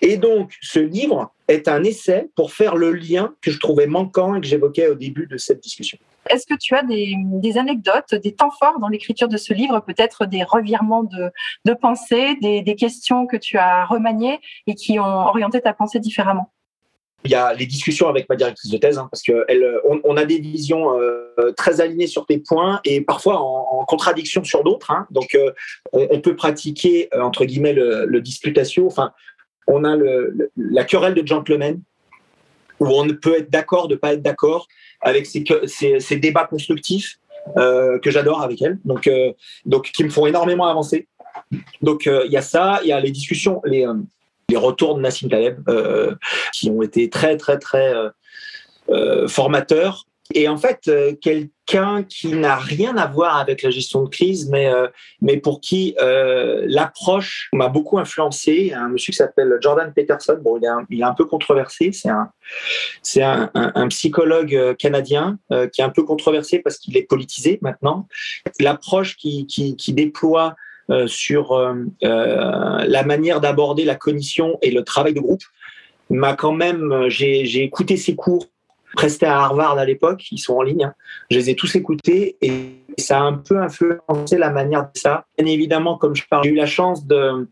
Et 0.01 0.17
donc, 0.17 0.53
ce 0.61 0.79
livre 0.79 1.33
est 1.49 1.69
un 1.69 1.85
essai 1.85 2.31
pour 2.35 2.53
faire 2.53 2.77
le 2.77 2.93
lien 2.93 3.35
que 3.41 3.51
je 3.51 3.59
trouvais 3.59 3.87
manquant 3.87 4.35
et 4.35 4.41
que 4.41 4.47
j'évoquais 4.47 4.89
au 4.89 4.95
début 4.95 5.27
de 5.27 5.37
cette 5.37 5.61
discussion. 5.61 5.99
Est-ce 6.31 6.47
que 6.47 6.55
tu 6.55 6.75
as 6.75 6.83
des, 6.83 7.59
anecdotes, 7.59 8.15
des 8.15 8.33
temps 8.35 8.51
forts 8.51 8.79
dans 8.79 8.89
l'écriture 8.89 9.29
de 9.29 9.37
ce 9.37 9.53
livre, 9.53 9.81
peut-être 9.81 10.27
des 10.27 10.45
revirements 10.45 11.05
de, 11.05 11.75
pensée, 11.75 12.37
des, 12.41 12.77
questions 12.77 13.27
que 13.27 13.37
tu 13.37 13.59
as 13.59 13.85
remaniées 13.85 14.41
et 14.67 14.75
qui 14.75 14.99
ont 14.99 15.05
orienté 15.05 15.61
ta 15.61 15.73
pensée 15.73 16.01
différemment? 16.01 16.51
Il 17.25 17.31
y 17.31 17.37
a 17.37 17.55
les 17.55 17.67
discussions 17.67 18.09
avec 18.09 18.29
ma 18.29 18.35
directrice 18.35 18.71
de 18.71 18.79
thèse, 18.79 18.99
hein, 18.99 19.09
parce 19.09 19.23
qu'on 19.23 20.01
on, 20.03 20.17
a 20.17 20.25
des 20.25 20.41
visions 20.41 20.99
euh, 20.99 21.53
très 21.57 21.81
alignées 21.81 22.09
sur 22.09 22.27
des 22.27 22.39
points 22.39 22.81
et 22.85 23.01
parfois 23.01 23.39
en, 23.41 23.85
contradiction 23.85 24.43
sur 24.43 24.65
d'autres. 24.65 24.91
Hein. 24.91 25.07
donc, 25.11 25.35
euh, 25.35 25.53
on, 25.93 26.21
peut 26.21 26.35
pratiquer 26.35 27.09
euh, 27.15 27.21
entre 27.21 27.45
guillemets 27.45 27.75
le, 27.75 28.07
le 28.07 28.21
disputatio. 28.21 28.87
Enfin, 28.87 29.13
on 29.67 29.85
a 29.85 29.97
la 30.57 30.85
querelle 30.85 31.15
de 31.15 31.27
gentlemen, 31.27 31.81
où 32.81 32.87
on 32.87 33.07
peut 33.09 33.39
être 33.39 33.51
d'accord, 33.51 33.89
de 33.89 33.95
pas 33.95 34.15
être 34.15 34.23
d'accord, 34.23 34.67
avec 35.01 35.27
ces, 35.27 36.17
débats 36.17 36.47
constructifs 36.47 37.19
euh, 37.57 37.99
que 37.99 38.11
j'adore 38.11 38.43
avec 38.43 38.61
elle, 38.63 38.79
donc, 38.85 39.07
euh, 39.07 39.33
donc 39.65 39.91
qui 39.93 40.05
me 40.05 40.11
font 40.11 40.27
énormément 40.27 40.67
avancer. 40.67 41.09
Donc 41.81 42.07
euh, 42.07 42.23
il 42.27 42.33
y 42.33 42.37
a 42.37 42.43
ça, 42.43 42.81
il 42.83 42.89
y 42.89 42.93
a 42.93 43.01
les 43.01 43.11
discussions, 43.11 43.61
les, 43.65 43.87
les 44.49 44.57
retours 44.57 44.97
de 44.97 45.01
Nassim 45.01 45.29
Taleb, 45.29 45.61
qui 46.53 46.71
ont 46.71 46.83
été 46.83 47.09
très 47.11 47.37
très 47.37 47.59
très 47.59 47.93
formateurs 49.29 50.07
et 50.35 50.49
en 50.49 50.57
fait, 50.57 50.89
euh, 50.89 51.13
quelqu'un 51.67 52.03
qui 52.03 52.29
n'a 52.29 52.57
rien 52.57 52.97
à 52.97 53.07
voir 53.07 53.37
avec 53.37 53.63
la 53.63 53.71
gestion 53.71 54.03
de 54.03 54.09
crise, 54.09 54.49
mais, 54.49 54.67
euh, 54.67 54.89
mais 55.21 55.37
pour 55.37 55.61
qui 55.61 55.95
euh, 56.01 56.65
l'approche 56.67 57.49
m'a 57.53 57.69
beaucoup 57.69 57.99
influencé, 57.99 58.73
un 58.73 58.89
monsieur 58.89 59.13
qui 59.13 59.17
s'appelle 59.17 59.59
Jordan 59.61 59.93
Peterson, 59.95 60.39
bon, 60.43 60.59
il 60.59 60.65
est 60.65 60.69
un, 60.69 60.87
il 60.91 61.01
est 61.01 61.05
un 61.05 61.15
peu 61.15 61.25
controversé, 61.25 61.93
c'est 61.93 63.23
un, 63.23 63.51
un, 63.55 63.89
psychologue 63.89 64.77
canadien 64.77 65.39
qui 65.73 65.81
est 65.81 65.85
un 65.85 65.91
peu 65.91 66.03
controversé 66.03 66.59
parce 66.59 66.79
qu'il 66.79 66.97
est 66.97 67.03
politisé 67.03 67.59
maintenant. 67.63 68.09
L'approche 68.61 69.17
qui, 69.17 69.47
qui, 69.47 69.77
qui 69.77 69.93
déploie 69.93 70.55
sur 71.07 71.75
la 72.01 73.03
manière 73.05 73.41
d'aborder 73.41 73.85
la 73.85 73.95
cognition 73.95 74.59
et 74.63 74.71
le 74.71 74.83
travail 74.85 75.15
de 75.15 75.21
groupe 75.21 75.43
m'a 76.11 76.35
quand 76.35 76.53
même, 76.53 77.09
j'ai 77.09 77.63
écouté 77.63 77.97
ses 77.97 78.15
cours 78.15 78.52
presté 78.95 79.27
à 79.27 79.41
Harvard 79.41 79.79
à 79.79 79.85
l'époque, 79.85 80.25
ils 80.31 80.39
sont 80.39 80.55
en 80.55 80.63
ligne. 80.63 80.85
Hein. 80.85 80.95
Je 81.31 81.39
les 81.39 81.51
ai 81.51 81.55
tous 81.55 81.75
écoutés 81.75 82.37
et 82.41 82.53
ça 82.99 83.19
a 83.19 83.23
un 83.23 83.35
peu 83.35 83.59
influencé 83.59 84.39
la 84.39 84.51
manière 84.51 84.83
de 84.83 84.99
ça. 84.99 85.25
Bien 85.39 85.47
évidemment, 85.47 85.97
comme 85.97 86.15
je 86.15 86.25
parle, 86.29 86.45
j'ai 86.45 86.51
eu 86.51 86.55
la 86.55 86.67
chance 86.67 87.07
de, 87.07 87.49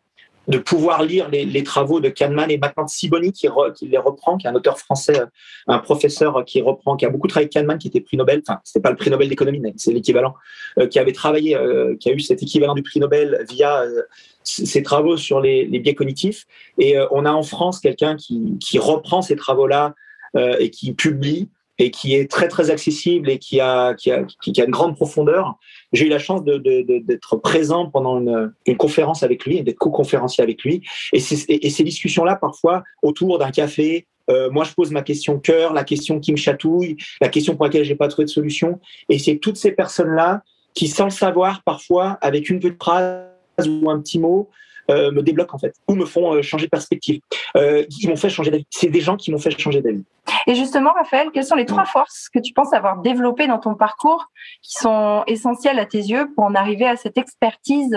de 0.49 0.59
pouvoir 0.59 1.03
lire 1.03 1.29
les, 1.31 1.63
travaux 1.63 2.01
de 2.01 2.09
Kahneman 2.09 2.51
et 2.51 2.59
maintenant 2.59 2.85
de 2.85 2.91
Siboni 2.91 3.33
qui, 3.33 3.47
les 3.83 3.99
reprend, 3.99 4.37
qui 4.37 4.47
est 4.47 4.51
un 4.51 4.55
auteur 4.55 4.79
français, 4.79 5.21
un 5.67 5.79
professeur 5.79 6.45
qui 6.45 6.61
reprend, 6.61 6.97
qui 6.97 7.07
a 7.07 7.11
beaucoup 7.11 7.29
travaillé 7.29 7.45
avec 7.45 7.53
Kahneman, 7.53 7.79
qui 7.79 7.89
était 7.89 8.01
prix 8.01 8.17
Nobel, 8.17 8.43
enfin, 8.47 8.61
c'était 8.65 8.81
pas 8.81 8.91
le 8.91 8.97
prix 8.97 9.11
Nobel 9.11 9.29
d'économie, 9.29 9.61
mais 9.61 9.73
c'est 9.77 9.93
l'équivalent, 9.93 10.35
euh, 10.79 10.87
qui 10.89 10.99
avait 10.99 11.13
travaillé, 11.13 11.57
euh, 11.57 11.97
qui 11.99 12.11
a 12.11 12.13
eu 12.13 12.21
cet 12.21 12.43
équivalent 12.43 12.75
du 12.75 12.83
prix 12.83 12.99
Nobel 13.01 13.45
via 13.49 13.83
euh, 13.83 14.03
ses 14.43 14.83
travaux 14.83 15.17
sur 15.17 15.41
les, 15.41 15.67
les 15.67 15.79
biais 15.79 15.95
cognitifs. 15.95 16.47
Et 16.79 16.97
on 17.11 17.25
a 17.27 17.31
en 17.31 17.43
France 17.43 17.79
quelqu'un 17.79 18.17
qui, 18.17 18.59
qui 18.59 18.79
reprend 18.79 19.23
ces 19.23 19.37
travaux-là 19.37 19.87
euh, 19.89 19.93
et 20.37 20.71
qui 20.71 20.93
publie 20.93 21.49
et 21.81 21.91
qui 21.91 22.15
est 22.15 22.31
très 22.31 22.47
très 22.49 22.71
accessible 22.71 23.31
et 23.31 23.39
qui 23.39 23.59
a 23.59 23.95
qui 23.95 24.13
a, 24.13 24.25
qui 24.43 24.61
a 24.61 24.65
une 24.65 24.71
grande 24.71 24.95
profondeur. 24.95 25.59
J'ai 25.93 26.07
eu 26.07 26.09
la 26.09 26.19
chance 26.19 26.45
d'être 26.45 27.37
présent 27.37 27.87
pendant 27.91 28.21
une, 28.21 28.77
conférence 28.77 29.23
avec 29.23 29.45
lui 29.45 29.63
d'être 29.63 29.79
co-conférencier 29.79 30.45
avec 30.45 30.63
lui. 30.63 30.83
Et, 31.13 31.21
ces 31.21 31.85
discussions-là, 31.85 32.37
parfois 32.37 32.85
autour 33.03 33.39
d'un 33.39 33.51
café, 33.51 34.07
euh, 34.31 34.51
moi 34.51 34.65
je 34.65 34.73
pose 34.75 34.91
ma 34.91 35.03
question 35.03 35.39
cœur, 35.41 35.73
la 35.73 35.85
question 35.85 36.21
qui 36.21 36.33
me 36.33 36.37
chatouille, 36.37 36.97
la 37.21 37.29
question 37.29 37.57
pour 37.57 37.65
laquelle 37.65 37.85
j'ai 37.85 37.97
pas 37.97 38.09
trouvé 38.09 38.27
de 38.27 38.31
solution. 38.31 38.79
Et 39.09 39.19
c'est 39.19 39.39
toutes 39.39 39.57
ces 39.57 39.73
personnes-là 39.73 40.43
qui, 40.75 40.87
sans 40.87 41.05
le 41.05 41.11
savoir, 41.11 41.63
parfois 41.65 42.19
avec 42.21 42.51
une 42.51 42.61
petite 42.61 42.81
phrase 42.81 43.27
ou 43.67 43.91
un 43.91 44.01
petit 44.01 44.19
mot, 44.19 44.49
euh, 44.49 44.55
me 44.91 45.23
débloquent 45.23 45.55
en 45.55 45.59
fait, 45.59 45.75
ou 45.89 45.95
me 45.95 46.05
font 46.05 46.35
euh, 46.35 46.43
changer 46.43 46.67
de 46.67 46.71
perspective. 46.71 47.21
Euh, 47.57 47.85
ils 48.01 48.09
m'ont 48.09 48.17
fait 48.17 48.31
changer 48.31 48.51
d'avis. 48.51 48.67
C'est 48.71 48.89
des 48.89 49.01
gens 49.01 49.17
qui 49.17 49.31
m'ont 49.31 49.39
fait 49.39 49.57
changer 49.59 49.81
d'avis. 49.81 50.05
Et 50.47 50.55
justement, 50.55 50.93
Raphaël, 50.93 51.29
quelles 51.33 51.45
sont 51.45 51.57
les 51.57 51.67
trois 51.67 51.85
forces 51.85 52.29
que 52.29 52.39
tu 52.39 52.53
penses 52.53 52.73
avoir 52.73 52.99
développées 52.99 53.47
dans 53.47 53.59
ton 53.59 53.75
parcours 53.75 54.31
qui 54.63 54.75
sont 54.75 55.23
essentielles 55.27 55.79
à 55.79 55.87
tes 55.87 55.99
yeux 55.99 56.29
pour 56.35 56.45
en 56.45 56.55
arriver 56.55 56.87
à 56.87 56.97
cette 56.97 57.19
expertise 57.19 57.91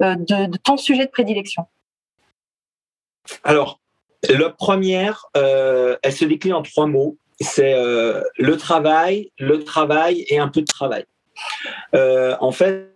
de, 0.00 0.56
ton 0.58 0.76
sujet 0.76 1.06
de 1.06 1.10
prédilection? 1.10 1.66
Alors, 3.44 3.80
la 4.28 4.50
première, 4.50 5.26
elle 5.34 6.12
se 6.12 6.24
décline 6.24 6.54
en 6.54 6.62
trois 6.62 6.86
mots. 6.86 7.16
C'est 7.40 7.74
le 7.74 8.56
travail, 8.56 9.30
le 9.38 9.64
travail 9.64 10.24
et 10.28 10.38
un 10.38 10.48
peu 10.48 10.60
de 10.60 10.66
travail. 10.66 11.04
en 11.92 12.52
fait, 12.52 12.88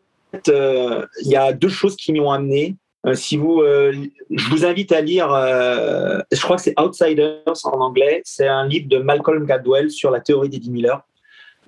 il 0.46 1.06
y 1.22 1.36
a 1.36 1.52
deux 1.52 1.68
choses 1.68 1.96
qui 1.96 2.12
m'y 2.12 2.20
ont 2.20 2.30
amené. 2.30 2.76
Euh, 3.06 3.14
si 3.14 3.36
vous, 3.36 3.60
euh, 3.60 3.92
je 4.30 4.48
vous 4.50 4.64
invite 4.64 4.90
à 4.90 5.00
lire, 5.00 5.32
euh, 5.32 6.18
je 6.32 6.40
crois 6.40 6.56
que 6.56 6.62
c'est 6.62 6.78
Outsiders 6.80 7.42
en 7.64 7.80
anglais. 7.80 8.20
C'est 8.24 8.48
un 8.48 8.66
livre 8.66 8.88
de 8.88 8.98
Malcolm 8.98 9.44
Gladwell 9.44 9.90
sur 9.90 10.10
la 10.10 10.20
théorie 10.20 10.48
des 10.48 10.58
10 10.58 10.80
000 10.80 10.92
heures. 10.92 11.02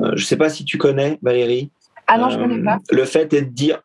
je 0.00 0.10
ne 0.10 0.16
sais 0.16 0.36
pas 0.36 0.48
si 0.48 0.64
tu 0.64 0.78
connais, 0.78 1.18
Valérie. 1.22 1.70
Ah 2.06 2.18
non, 2.18 2.30
je 2.30 2.38
ne 2.38 2.42
connais 2.42 2.62
pas. 2.62 2.78
Le 2.90 3.04
fait 3.04 3.32
est 3.34 3.42
de 3.42 3.50
dire. 3.50 3.82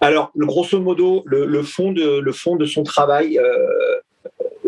Alors, 0.00 0.30
grosso 0.36 0.78
modo, 0.80 1.22
le, 1.26 1.62
fond 1.62 1.92
de, 1.92 2.20
le 2.20 2.32
fond 2.32 2.56
de 2.56 2.66
son 2.66 2.82
travail, 2.82 3.32
il 3.32 3.40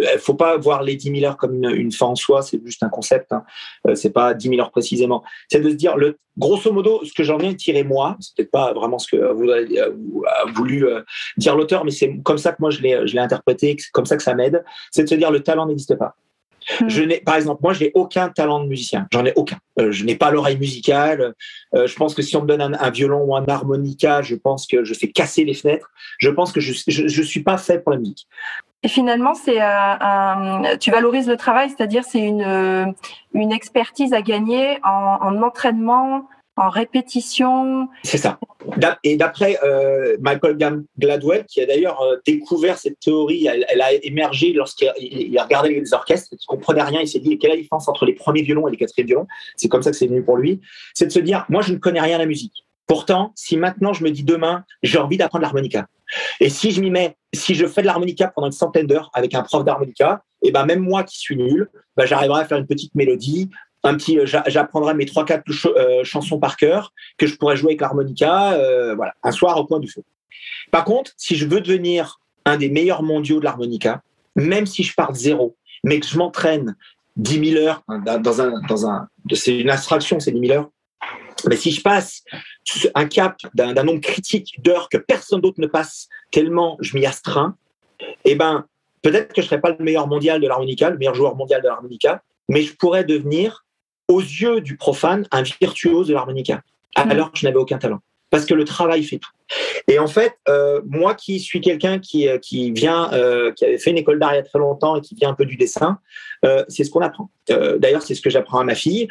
euh, 0.01 0.19
faut 0.19 0.35
pas 0.35 0.57
voir 0.57 0.83
les 0.83 0.97
10 0.97 1.21
000 1.21 1.25
heures 1.25 1.37
comme 1.37 1.65
une, 1.65 1.93
fin 1.93 2.07
en 2.07 2.15
soi, 2.15 2.43
c'est 2.43 2.61
juste 2.65 2.83
un 2.83 2.89
concept. 2.89 3.33
Hein. 3.33 3.45
Euh, 3.87 3.95
c'est 3.95 4.11
pas 4.11 4.35
10 4.35 4.49
000 4.49 4.61
heures 4.61 4.71
précisément. 4.71 5.23
C'est 5.49 5.61
de 5.61 5.71
se 5.71 5.75
dire, 5.75 5.97
le, 5.97 6.19
grosso 6.39 6.73
modo, 6.73 7.03
ce 7.05 7.13
que 7.13 7.23
j'en 7.23 7.39
ai 7.39 7.55
tiré 7.55 7.85
moi, 7.85 8.17
c'est 8.21 8.35
peut-être 8.37 8.51
pas 8.51 8.73
vraiment 8.73 8.99
ce 8.99 9.15
que 9.15 9.33
vous 9.33 9.51
a, 9.51 10.47
voulu 10.53 10.87
euh, 10.87 11.03
dire 11.37 11.57
l'auteur, 11.57 11.85
mais 11.85 11.91
c'est 11.91 12.19
comme 12.23 12.39
ça 12.39 12.53
que 12.53 12.57
moi 12.61 12.71
je 12.71 12.81
l'ai, 12.81 13.07
je 13.07 13.15
l'ai 13.15 13.21
interprété, 13.21 13.77
comme 13.93 14.07
ça 14.07 14.17
que 14.17 14.23
ça 14.23 14.35
m'aide, 14.35 14.65
c'est 14.91 15.05
de 15.05 15.09
se 15.09 15.15
dire 15.15 15.31
le 15.31 15.41
talent 15.41 15.67
n'existe 15.67 15.97
pas. 15.97 16.17
Hmm. 16.81 16.89
Je 16.89 17.03
n'ai, 17.03 17.21
par 17.21 17.37
exemple, 17.37 17.61
moi, 17.63 17.73
je 17.73 17.85
n'ai 17.85 17.91
aucun 17.95 18.29
talent 18.29 18.63
de 18.63 18.69
musicien. 18.69 19.07
J'en 19.13 19.25
ai 19.25 19.33
aucun. 19.35 19.59
Euh, 19.79 19.93
je 19.93 20.05
n'ai 20.05 20.15
pas 20.15 20.31
l'oreille 20.31 20.59
musicale. 20.59 21.35
Euh, 21.75 21.87
je 21.87 21.95
pense 21.97 22.15
que 22.15 22.23
si 22.23 22.37
on 22.37 22.43
me 22.43 22.47
donne 22.47 22.61
un, 22.61 22.91
violon 22.91 23.25
ou 23.25 23.35
un 23.35 23.47
harmonica, 23.47 24.23
je 24.23 24.35
pense 24.35 24.67
que 24.67 24.85
je 24.85 24.95
fais 24.95 25.09
casser 25.09 25.45
les 25.45 25.55
fenêtres. 25.55 25.91
Je 26.19 26.29
pense 26.29 26.53
que 26.53 26.61
je 26.61 27.03
ne 27.03 27.25
suis 27.25 27.43
pas 27.43 27.57
fait 27.57 27.79
pour 27.79 27.93
la 27.93 27.99
musique. 27.99 28.27
Et 28.83 28.89
finalement, 28.89 29.35
c'est 29.35 29.61
un, 29.61 30.77
tu 30.79 30.91
valorises 30.91 31.29
le 31.29 31.37
travail, 31.37 31.69
c'est-à-dire 31.69 32.03
c'est 32.05 32.21
une, 32.21 32.95
une 33.35 33.53
expertise 33.53 34.13
à 34.15 34.23
gagner 34.23 34.79
en, 34.83 35.19
en 35.21 35.43
entraînement, 35.43 36.27
en 36.61 36.69
répétition. 36.69 37.89
C'est 38.03 38.19
ça. 38.19 38.39
Et 39.03 39.17
d'après 39.17 39.59
euh, 39.65 40.17
Michael 40.21 40.59
Gladwell, 40.99 41.47
qui 41.47 41.61
a 41.63 41.67
d'ailleurs 41.67 42.03
euh, 42.03 42.17
découvert 42.27 42.77
cette 42.79 43.01
théorie, 43.01 43.47
elle, 43.47 43.81
a 43.81 43.93
émergé 44.03 44.53
lorsqu'il 44.53 45.39
a, 45.39 45.45
regardé 45.45 45.71
les 45.71 45.95
orchestres, 45.95 46.29
il 46.33 46.47
comprenait 46.47 46.83
rien, 46.83 47.01
il 47.01 47.09
s'est 47.09 47.19
dit 47.19 47.39
quelle 47.39 47.53
est 47.53 47.57
la 47.57 47.63
différence 47.63 47.89
entre 47.89 48.05
les 48.05 48.13
premiers 48.13 48.43
violons 48.43 48.69
et 48.69 48.73
les 48.73 48.77
quatrièmes 48.77 49.07
violons? 49.07 49.27
C'est 49.57 49.69
comme 49.69 49.83
ça 49.83 49.91
que 49.91 49.97
c'est 49.97 50.07
venu 50.07 50.23
pour 50.23 50.37
lui. 50.37 50.61
C'est 50.95 51.07
de 51.07 51.13
se 51.13 51.21
dire, 51.21 51.47
moi 51.49 51.63
je 51.63 51.73
ne 51.73 51.79
connais 51.79 52.01
rien 52.01 52.17
à 52.17 52.19
la 52.19 52.27
musique. 52.27 52.67
Pourtant, 52.87 53.33
si 53.37 53.57
maintenant 53.57 53.93
je 53.93 54.05
me 54.05 54.11
dis 54.11 54.25
demain, 54.25 54.65
j'ai 54.83 54.99
envie 54.99 55.17
d'apprendre 55.17 55.43
l'harmonica, 55.43 55.87
et 56.41 56.49
si 56.49 56.71
je 56.71 56.81
m'y 56.81 56.91
mets, 56.91 57.17
si 57.35 57.55
je 57.55 57.67
fais 57.67 57.83
de 57.83 57.87
l'harmonica 57.87 58.29
pendant 58.29 58.47
une 58.47 58.53
centaine 58.53 58.87
d'heures 58.87 59.11
avec 59.15 59.35
un 59.35 59.43
prof 59.43 59.65
d'harmonica, 59.65 60.23
et 60.43 60.49
eh 60.49 60.53
ben 60.53 60.65
même 60.65 60.81
moi 60.81 61.05
qui 61.05 61.19
suis 61.19 61.37
nul, 61.37 61.69
ben 61.97 62.07
j'arriverai 62.07 62.41
à 62.41 62.45
faire 62.45 62.59
une 62.59 62.67
petite 62.67 62.95
mélodie, 62.95 63.51
un 63.83 63.97
petit, 63.97 64.19
euh, 64.19 64.27
j'apprendrai 64.47 64.95
mes 64.95 65.07
trois 65.07 65.25
quatre 65.25 65.45
euh, 65.67 66.05
chansons 66.05 66.39
par 66.39 66.57
cœur 66.57 66.93
que 67.19 67.27
je 67.27 67.37
pourrais 67.37 67.57
jouer 67.57 67.71
avec 67.71 67.81
l'harmonica, 67.81 68.53
euh, 68.53 68.95
voilà, 68.95 69.15
un 69.23 69.33
soir 69.33 69.57
au 69.59 69.67
coin 69.67 69.81
du 69.81 69.89
feu. 69.89 70.03
Par 70.71 70.85
contre, 70.85 71.13
si 71.17 71.37
je 71.37 71.47
veux 71.47 71.61
devenir 71.61 72.21
un 72.45 72.57
des 72.57 72.69
meilleurs 72.69 73.03
mondiaux 73.03 73.39
de 73.39 73.45
l'harmonica, 73.45 74.03
même 74.37 74.67
si 74.67 74.83
je 74.83 74.95
pars 74.95 75.13
de 75.13 75.17
zéro, 75.17 75.57
mais 75.85 76.01
que 76.01 76.07
je 76.07 76.17
m'entraîne 76.19 76.77
10 77.17 77.53
000 77.53 77.65
heures 77.65 77.83
dans 77.89 78.41
un, 78.41 78.61
dans 78.69 78.87
un, 78.87 79.09
c'est 79.33 79.59
une 79.59 79.71
abstraction, 79.71 80.21
c'est 80.21 80.33
10 80.33 80.49
000 80.49 80.59
heures. 80.59 80.71
Mais 81.49 81.57
si 81.57 81.71
je 81.71 81.83
passe 81.83 82.23
un 82.95 83.07
cap 83.07 83.37
d'un 83.55 83.73
nombre 83.85 84.01
critique 84.01 84.55
d'heures 84.63 84.89
que 84.89 84.99
personne 84.99 85.41
d'autre 85.41 85.61
ne 85.61 85.67
passe, 85.67 86.09
tellement 86.31 86.77
je 86.81 86.97
m'y 86.97 87.07
astreins, 87.07 87.57
eh 88.25 88.35
ben, 88.35 88.67
peut-être 89.03 89.33
que 89.33 89.43
je 89.43 89.47
serai 89.47 89.61
pas 89.61 89.71
le 89.71 89.85
meilleur 89.85 90.07
mondial 90.07 90.41
de 90.41 90.47
l'harmonica, 90.47 90.91
le 90.91 90.99
meilleur 90.99 91.15
joueur 91.15 91.37
mondial 91.37 91.63
de 91.63 91.69
l'harmonica, 91.69 92.23
mais 92.49 92.63
je 92.63 92.75
pourrais 92.75 93.05
devenir 93.05 93.65
aux 94.09 94.21
yeux 94.21 94.61
du 94.61 94.77
profane, 94.77 95.27
un 95.31 95.43
virtuose 95.43 96.09
de 96.09 96.15
l'harmonica, 96.15 96.63
alors 96.97 97.31
que 97.33 97.39
je 97.39 97.47
n'avais 97.47 97.59
aucun 97.59 97.79
talent. 97.79 98.01
Parce 98.31 98.47
que 98.47 98.55
le 98.55 98.65
travail 98.65 99.05
fait 99.05 99.19
tout. 99.19 99.31
Et 99.89 99.99
en 99.99 100.07
fait, 100.07 100.35
euh, 100.49 100.81
moi 100.87 101.15
qui 101.15 101.41
suis 101.41 101.61
quelqu'un 101.61 101.99
qui, 101.99 102.29
euh, 102.29 102.39
qui 102.39 102.71
vient, 102.71 103.13
euh, 103.13 103.53
qui 103.53 103.65
avait 103.65 103.79
fait 103.79 103.91
une 103.91 103.99
école 103.99 104.19
d'art 104.19 104.35
il 104.35 104.37
y 104.37 104.41
a 104.41 104.43
très 104.45 104.59
longtemps 104.59 104.97
et 104.97 105.01
qui 105.01 105.15
vient 105.15 105.31
un 105.31 105.35
peu 105.35 105.47
du 105.47 105.57
dessin, 105.57 105.99
c'est 106.69 106.85
ce 106.85 106.91
qu'on 106.91 107.01
apprend. 107.01 107.31
D'ailleurs, 107.49 108.03
c'est 108.03 108.15
ce 108.15 108.23
que 108.23 108.31
j'apprends 108.31 108.61
à 108.61 108.65
ma 108.65 108.75
fille. 108.75 109.09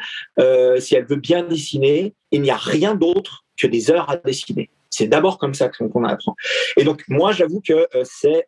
si 0.78 0.94
elle 0.94 1.04
veut 1.04 1.16
bien 1.16 1.44
dessiner, 1.44 2.14
il 2.32 2.42
n'y 2.42 2.50
a 2.50 2.56
rien 2.56 2.94
d'autre 2.94 3.44
que 3.60 3.66
des 3.66 3.90
heures 3.90 4.10
à 4.10 4.16
dessiner. 4.16 4.70
C'est 4.88 5.06
d'abord 5.06 5.38
comme 5.38 5.54
ça 5.54 5.68
qu'on 5.68 6.04
apprend. 6.04 6.34
Et 6.76 6.82
donc, 6.82 7.04
moi, 7.08 7.30
j'avoue 7.30 7.60
que 7.60 7.86
c'est 8.02 8.44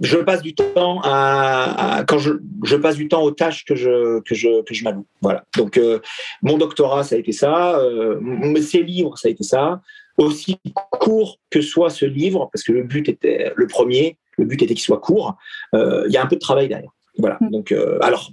je 0.00 0.18
passe 0.18 0.42
du 0.42 0.54
temps 0.54 1.00
à, 1.04 2.04
quand 2.06 2.18
je, 2.18 2.32
je, 2.64 2.76
passe 2.76 2.96
du 2.96 3.08
temps 3.08 3.22
aux 3.22 3.30
tâches 3.30 3.64
que 3.64 3.74
je 3.74 4.20
que 4.20 4.34
je 4.34 4.62
que 4.62 4.74
je 4.74 4.84
m'alloue. 4.84 5.06
Voilà. 5.20 5.44
Donc 5.56 5.76
euh, 5.76 6.00
mon 6.42 6.56
doctorat 6.56 7.04
ça 7.04 7.16
a 7.16 7.18
été 7.18 7.32
ça, 7.32 7.78
euh, 7.78 8.20
ces 8.62 8.82
livres 8.82 9.18
ça 9.18 9.28
a 9.28 9.30
été 9.30 9.44
ça. 9.44 9.80
Aussi 10.16 10.58
court 10.74 11.38
que 11.48 11.60
soit 11.60 11.90
ce 11.90 12.04
livre, 12.04 12.48
parce 12.52 12.64
que 12.64 12.72
le 12.72 12.82
but 12.82 13.08
était 13.08 13.52
le 13.54 13.66
premier, 13.68 14.18
le 14.36 14.46
but 14.46 14.60
était 14.62 14.74
qu'il 14.74 14.82
soit 14.82 14.98
court. 14.98 15.36
Euh, 15.74 16.04
il 16.08 16.12
y 16.12 16.16
a 16.16 16.22
un 16.22 16.26
peu 16.26 16.34
de 16.36 16.40
travail 16.40 16.68
derrière. 16.68 16.90
Voilà. 17.18 17.38
Mm. 17.40 17.50
Donc 17.50 17.72
euh, 17.72 17.98
alors 18.00 18.30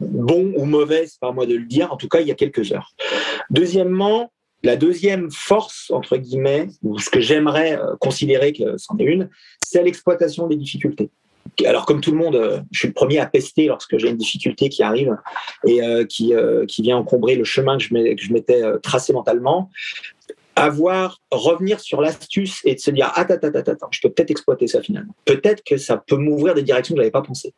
bon 0.00 0.52
ou 0.56 0.64
mauvais, 0.64 1.06
c'est 1.06 1.20
pas 1.20 1.28
à 1.28 1.32
moi 1.32 1.46
de 1.46 1.56
le 1.56 1.64
dire. 1.64 1.92
En 1.92 1.96
tout 1.96 2.08
cas, 2.08 2.20
il 2.20 2.28
y 2.28 2.30
a 2.30 2.34
quelques 2.34 2.72
heures. 2.72 2.94
Deuxièmement, 3.50 4.32
la 4.62 4.76
deuxième 4.76 5.30
force, 5.30 5.90
entre 5.90 6.16
guillemets, 6.16 6.68
ou 6.82 6.98
ce 6.98 7.10
que 7.10 7.20
j'aimerais 7.20 7.78
euh, 7.78 7.96
considérer 7.98 8.52
que 8.52 8.76
c'en 8.76 8.96
est 8.98 9.04
une, 9.04 9.30
c'est 9.64 9.82
l'exploitation 9.82 10.46
des 10.46 10.56
difficultés. 10.56 11.10
Alors, 11.64 11.86
comme 11.86 12.00
tout 12.00 12.10
le 12.10 12.18
monde, 12.18 12.36
euh, 12.36 12.60
je 12.70 12.80
suis 12.80 12.88
le 12.88 12.94
premier 12.94 13.18
à 13.18 13.26
pester 13.26 13.66
lorsque 13.66 13.96
j'ai 13.98 14.08
une 14.08 14.16
difficulté 14.16 14.68
qui 14.68 14.82
arrive 14.82 15.16
et 15.66 15.82
euh, 15.82 16.04
qui, 16.04 16.32
qui 16.68 16.82
vient 16.82 16.98
encombrer 16.98 17.34
le 17.34 17.44
chemin 17.44 17.78
que 17.78 17.84
je 17.84 18.32
m'étais 18.32 18.62
tracé 18.82 19.12
mentalement. 19.12 19.70
Avoir, 20.56 21.20
revenir 21.30 21.80
sur 21.80 22.02
l'astuce 22.02 22.60
et 22.64 22.74
de 22.74 22.80
se 22.80 22.90
dire 22.90 23.10
Attends, 23.14 23.34
attends, 23.34 23.58
attends, 23.58 23.88
je 23.90 24.00
peux 24.02 24.10
peut-être 24.10 24.30
exploiter 24.30 24.66
ça 24.66 24.82
finalement. 24.82 25.14
Peut-être 25.24 25.62
que 25.64 25.78
ça 25.78 25.96
peut 25.96 26.16
m'ouvrir 26.16 26.54
des 26.54 26.62
directions 26.62 26.94
que 26.94 26.98
je 26.98 27.02
n'avais 27.02 27.10
pas 27.10 27.22
pensé. 27.22 27.54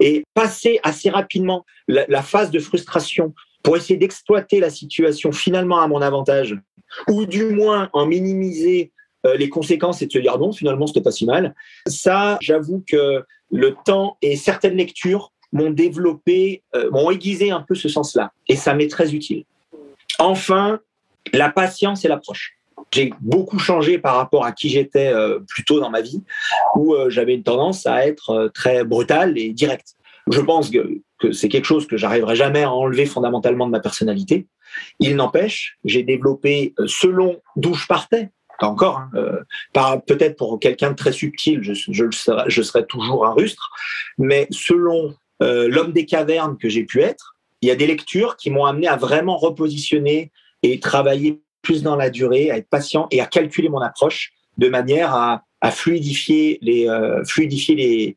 Et 0.00 0.24
passer 0.34 0.78
assez 0.82 1.08
rapidement 1.08 1.64
la 1.88 2.22
phase 2.22 2.50
de 2.50 2.58
frustration 2.58 3.32
pour 3.62 3.76
essayer 3.76 3.96
d'exploiter 3.96 4.60
la 4.60 4.70
situation 4.70 5.32
finalement 5.32 5.80
à 5.80 5.88
mon 5.88 6.02
avantage, 6.02 6.56
ou 7.08 7.26
du 7.26 7.46
moins 7.46 7.88
en 7.92 8.06
minimiser 8.06 8.92
euh, 9.24 9.36
les 9.36 9.48
conséquences 9.48 10.02
et 10.02 10.06
de 10.06 10.12
se 10.12 10.18
dire 10.18 10.38
non, 10.38 10.52
finalement, 10.52 10.86
c'était 10.86 11.00
pas 11.00 11.12
si 11.12 11.26
mal. 11.26 11.54
Ça, 11.86 12.38
j'avoue 12.40 12.82
que 12.86 13.24
le 13.50 13.74
temps 13.84 14.16
et 14.20 14.36
certaines 14.36 14.76
lectures 14.76 15.32
m'ont 15.52 15.70
développé, 15.70 16.62
euh, 16.74 16.90
m'ont 16.90 17.10
aiguisé 17.10 17.50
un 17.50 17.60
peu 17.60 17.74
ce 17.74 17.88
sens-là. 17.88 18.32
Et 18.48 18.56
ça 18.56 18.74
m'est 18.74 18.88
très 18.88 19.14
utile. 19.14 19.44
Enfin, 20.18 20.80
la 21.32 21.50
patience 21.50 22.04
et 22.04 22.08
l'approche. 22.08 22.56
J'ai 22.92 23.12
beaucoup 23.20 23.58
changé 23.58 23.98
par 23.98 24.16
rapport 24.16 24.44
à 24.44 24.52
qui 24.52 24.68
j'étais 24.68 25.12
euh, 25.12 25.38
plus 25.48 25.64
tôt 25.64 25.78
dans 25.78 25.90
ma 25.90 26.00
vie, 26.00 26.22
où 26.74 26.94
j'avais 27.08 27.34
une 27.34 27.42
tendance 27.42 27.86
à 27.86 28.06
être 28.06 28.50
très 28.54 28.84
brutal 28.84 29.38
et 29.38 29.50
direct. 29.50 29.94
Je 30.30 30.40
pense 30.40 30.68
que 30.68 31.00
c'est 31.30 31.48
quelque 31.48 31.64
chose 31.64 31.86
que 31.86 31.96
j'arriverai 31.96 32.34
jamais 32.34 32.62
à 32.62 32.72
enlever 32.72 33.06
fondamentalement 33.06 33.66
de 33.66 33.70
ma 33.70 33.80
personnalité. 33.80 34.46
Il 34.98 35.16
n'empêche, 35.16 35.78
j'ai 35.84 36.02
développé 36.02 36.74
euh, 36.78 36.86
selon 36.86 37.40
d'où 37.56 37.74
je 37.74 37.86
partais. 37.86 38.30
Encore, 38.60 38.98
hein, 38.98 39.10
euh, 39.14 39.98
peut-être 40.06 40.36
pour 40.36 40.60
quelqu'un 40.60 40.92
de 40.92 40.96
très 40.96 41.10
subtil, 41.10 41.60
je, 41.62 41.74
serai, 42.62 42.86
toujours 42.86 43.26
un 43.26 43.32
rustre, 43.32 43.70
mais 44.18 44.46
selon 44.50 45.14
euh, 45.42 45.68
l'homme 45.68 45.92
des 45.92 46.06
cavernes 46.06 46.56
que 46.56 46.68
j'ai 46.68 46.84
pu 46.84 47.00
être, 47.00 47.34
il 47.60 47.68
y 47.68 47.72
a 47.72 47.76
des 47.76 47.88
lectures 47.88 48.36
qui 48.36 48.50
m'ont 48.50 48.64
amené 48.64 48.86
à 48.86 48.96
vraiment 48.96 49.36
repositionner 49.36 50.30
et 50.62 50.78
travailler 50.78 51.42
plus 51.62 51.82
dans 51.82 51.96
la 51.96 52.08
durée, 52.08 52.52
à 52.52 52.58
être 52.58 52.68
patient 52.68 53.08
et 53.10 53.20
à 53.20 53.26
calculer 53.26 53.68
mon 53.68 53.80
approche 53.80 54.32
de 54.58 54.68
manière 54.68 55.12
à, 55.12 55.42
à 55.60 55.70
fluidifier 55.72 56.58
les, 56.62 56.86
fluidifier 57.26 57.74
les, 57.74 58.16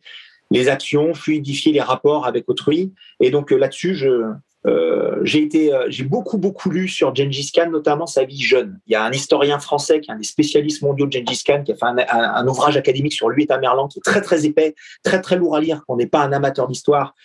les 0.52 0.68
actions, 0.68 1.14
fluidifier 1.14 1.72
les 1.72 1.82
rapports 1.82 2.26
avec 2.26 2.50
autrui. 2.50 2.94
Et 3.20 3.32
donc 3.32 3.52
euh, 3.52 3.58
là-dessus, 3.58 4.06
euh, 4.06 4.32
euh, 4.68 5.20
j'ai 5.24 6.04
beaucoup 6.04 6.38
beaucoup 6.38 6.70
lu 6.70 6.88
sur 6.88 7.16
Gengis 7.16 7.52
Khan, 7.54 7.70
notamment 7.70 8.08
sa 8.08 8.24
vie 8.24 8.42
jeune. 8.42 8.80
Il 8.88 8.94
y 8.94 8.96
a 8.96 9.04
un 9.04 9.12
historien 9.12 9.60
français 9.60 10.02
qui 10.02 10.10
est 10.10 10.14
un 10.14 10.18
des 10.18 10.24
spécialistes 10.24 10.82
mondiaux 10.82 11.08
de 11.08 11.12
Gengis 11.12 11.44
Khan, 11.46 11.64
qui 11.64 11.72
a 11.72 11.76
fait 11.76 11.86
un, 12.10 12.48
ouvrage 12.48 12.78
académique 12.78 13.14
sur 13.14 13.30
lui 13.30 13.44
et 13.44 13.48
Tamerlan, 13.48 13.88
qui 13.88 14.00
est 14.00 14.04
très 14.04 14.22
très 14.22 14.46
épais, 14.46 14.76
très 15.04 15.22
très 15.22 15.36
lourd 15.36 15.56
à 15.56 15.62
lire. 15.62 15.84
Qu'on 15.88 15.98
n'est 15.98 16.08
pas 16.08 16.24
un 16.24 16.32
amateur 16.32 16.68
d'histoire, 16.68 17.16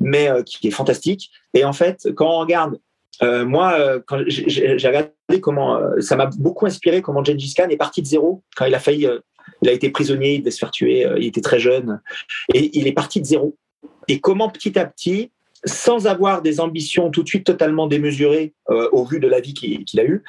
mais 0.00 0.28
qui 0.44 0.68
est 0.68 0.72
fantastique. 0.72 1.30
Et 1.54 1.64
en 1.64 1.72
fait, 1.72 2.08
quand 2.14 2.28
on 2.28 2.38
regarde, 2.38 2.78
moi, 3.22 4.00
quand 4.06 4.22
j'ai 4.28 4.76
regardé 4.86 5.40
comment, 5.40 5.80
ça 6.00 6.14
m'a 6.14 6.26
beaucoup 6.38 6.66
inspiré 6.66 7.02
comment 7.02 7.24
Gengis 7.24 7.54
Khan 7.56 7.68
est 7.68 7.76
parti 7.76 8.00
de 8.00 8.06
zéro 8.06 8.44
quand 8.54 8.66
il 8.66 8.74
a 8.74 8.78
failli 8.78 9.08
il 9.62 9.68
a 9.68 9.72
été 9.72 9.90
prisonnier, 9.90 10.34
il 10.34 10.40
devait 10.40 10.50
se 10.50 10.58
faire 10.58 10.70
tuer, 10.70 11.06
euh, 11.06 11.18
il 11.18 11.26
était 11.26 11.40
très 11.40 11.58
jeune. 11.58 12.00
Et 12.54 12.76
il 12.78 12.86
est 12.86 12.92
parti 12.92 13.20
de 13.20 13.26
zéro. 13.26 13.56
Et 14.08 14.20
comment 14.20 14.48
petit 14.48 14.78
à 14.78 14.84
petit, 14.84 15.30
sans 15.64 16.06
avoir 16.06 16.42
des 16.42 16.60
ambitions 16.60 17.10
tout 17.10 17.22
de 17.22 17.28
suite 17.28 17.44
totalement 17.44 17.86
démesurées 17.86 18.54
euh, 18.70 18.88
au 18.92 19.04
vu 19.04 19.20
de 19.20 19.28
la 19.28 19.40
vie 19.40 19.54
qu'il 19.54 20.00
a 20.00 20.04
eue, 20.04 20.22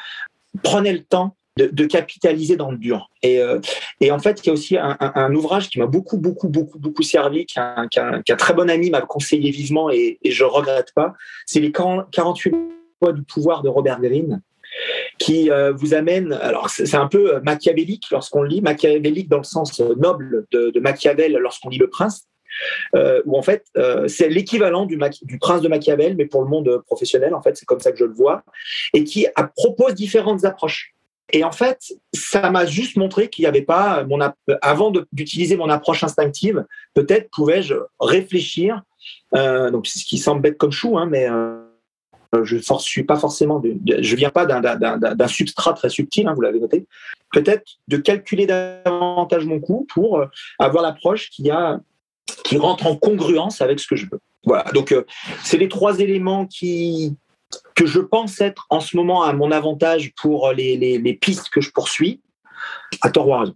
prenait 0.63 0.93
le 0.93 1.03
temps 1.03 1.35
de, 1.57 1.85
capitaliser 1.85 2.55
dans 2.55 2.69
le 2.69 2.77
dur. 2.77 3.09
Et, 3.23 3.39
euh, 3.39 3.59
et, 3.99 4.11
en 4.11 4.19
fait, 4.19 4.41
il 4.43 4.47
y 4.47 4.49
a 4.51 4.53
aussi 4.53 4.77
un, 4.77 5.33
ouvrage 5.33 5.69
qui 5.69 5.79
m'a 5.79 5.87
beaucoup, 5.87 6.17
beaucoup, 6.17 6.49
beaucoup, 6.49 6.77
beaucoup 6.77 7.01
servi, 7.01 7.47
qu'un 7.47 7.87
très 8.37 8.53
bon 8.53 8.69
ami 8.69 8.91
m'a 8.91 9.01
conseillé 9.01 9.49
vivement 9.49 9.89
et, 9.89 10.19
et 10.21 10.31
je 10.31 10.43
regrette 10.43 10.93
pas. 10.93 11.13
C'est 11.47 11.59
les 11.59 11.71
48 11.71 12.53
lois 13.01 13.11
du 13.11 13.23
pouvoir 13.23 13.63
de 13.63 13.69
Robert 13.69 13.99
Greene 13.99 14.41
qui 15.17 15.49
euh, 15.51 15.73
vous 15.73 15.93
amène, 15.93 16.33
alors 16.33 16.69
c'est 16.69 16.95
un 16.95 17.07
peu 17.07 17.35
euh, 17.35 17.39
machiavélique 17.41 18.05
lorsqu'on 18.11 18.43
lit, 18.43 18.61
machiavélique 18.61 19.29
dans 19.29 19.37
le 19.37 19.43
sens 19.43 19.79
euh, 19.79 19.95
noble 19.95 20.45
de, 20.51 20.79
Machiavel 20.79 21.33
lorsqu'on 21.33 21.69
lit 21.69 21.77
Le 21.77 21.89
Prince, 21.89 22.27
où 23.25 23.37
en 23.37 23.41
fait 23.41 23.65
c'est 24.07 24.29
l'équivalent 24.29 24.85
du, 24.85 24.97
du, 25.23 25.39
Prince 25.39 25.61
de 25.61 25.67
Machiavel, 25.67 26.15
mais 26.15 26.25
pour 26.25 26.41
le 26.43 26.47
monde 26.47 26.81
professionnel, 26.85 27.33
en 27.33 27.41
fait, 27.41 27.57
c'est 27.57 27.65
comme 27.65 27.79
ça 27.79 27.91
que 27.91 27.97
je 27.97 28.05
le 28.05 28.13
vois, 28.13 28.43
et 28.93 29.03
qui 29.03 29.27
propose 29.55 29.95
différentes 29.95 30.45
approches. 30.45 30.93
Et 31.33 31.43
en 31.43 31.51
fait, 31.51 31.79
ça 32.13 32.49
m'a 32.49 32.65
juste 32.65 32.95
montré 32.95 33.29
qu'il 33.29 33.43
n'y 33.43 33.47
avait 33.47 33.63
pas, 33.63 34.03
mon, 34.05 34.19
avant 34.61 34.93
d'utiliser 35.11 35.57
mon 35.57 35.69
approche 35.69 36.03
instinctive, 36.03 36.65
peut-être 36.93 37.29
pouvais-je 37.31 37.75
réfléchir, 37.99 38.81
donc 39.33 39.87
ce 39.87 40.05
qui 40.05 40.17
semble 40.17 40.41
bête 40.41 40.57
comme 40.57 40.71
chou, 40.71 40.97
hein, 40.97 41.05
mais 41.05 41.29
euh, 41.29 41.56
je 42.43 42.55
ne 42.55 42.79
suis 42.79 43.03
pas 43.03 43.17
forcément, 43.17 43.61
je 43.63 44.15
viens 44.15 44.29
pas 44.29 44.45
d'un 44.45 45.27
substrat 45.27 45.73
très 45.73 45.89
subtil, 45.89 46.27
hein, 46.27 46.33
vous 46.35 46.41
l'avez 46.41 46.59
noté. 46.59 46.87
Peut-être 47.33 47.65
de 47.87 47.97
calculer 47.97 48.45
davantage 48.45 49.45
mon 49.45 49.59
coût 49.59 49.85
pour 49.93 50.19
euh, 50.19 50.25
avoir 50.59 50.83
l'approche 50.83 51.29
qui 51.29 51.49
rentre 51.51 52.87
en 52.87 52.95
congruence 52.95 53.61
avec 53.61 53.79
ce 53.79 53.87
que 53.87 53.95
je 53.95 54.05
veux. 54.11 54.19
Voilà, 54.45 54.63
donc 54.71 54.91
euh, 54.91 55.05
c'est 55.43 55.57
les 55.57 55.67
trois 55.67 55.99
éléments 55.99 56.47
que 56.47 57.85
je 57.85 57.99
pense 57.99 58.39
être 58.39 58.65
en 58.69 58.79
ce 58.79 58.95
moment 58.95 59.23
à 59.23 59.33
mon 59.33 59.51
avantage 59.51 60.13
pour 60.15 60.51
les, 60.51 60.77
les, 60.77 61.13
pistes 61.13 61.49
que 61.49 61.61
je 61.61 61.71
poursuis. 61.71 62.21
À 63.01 63.11
tort 63.11 63.27
ou 63.27 63.33
à 63.33 63.39
raison. 63.41 63.55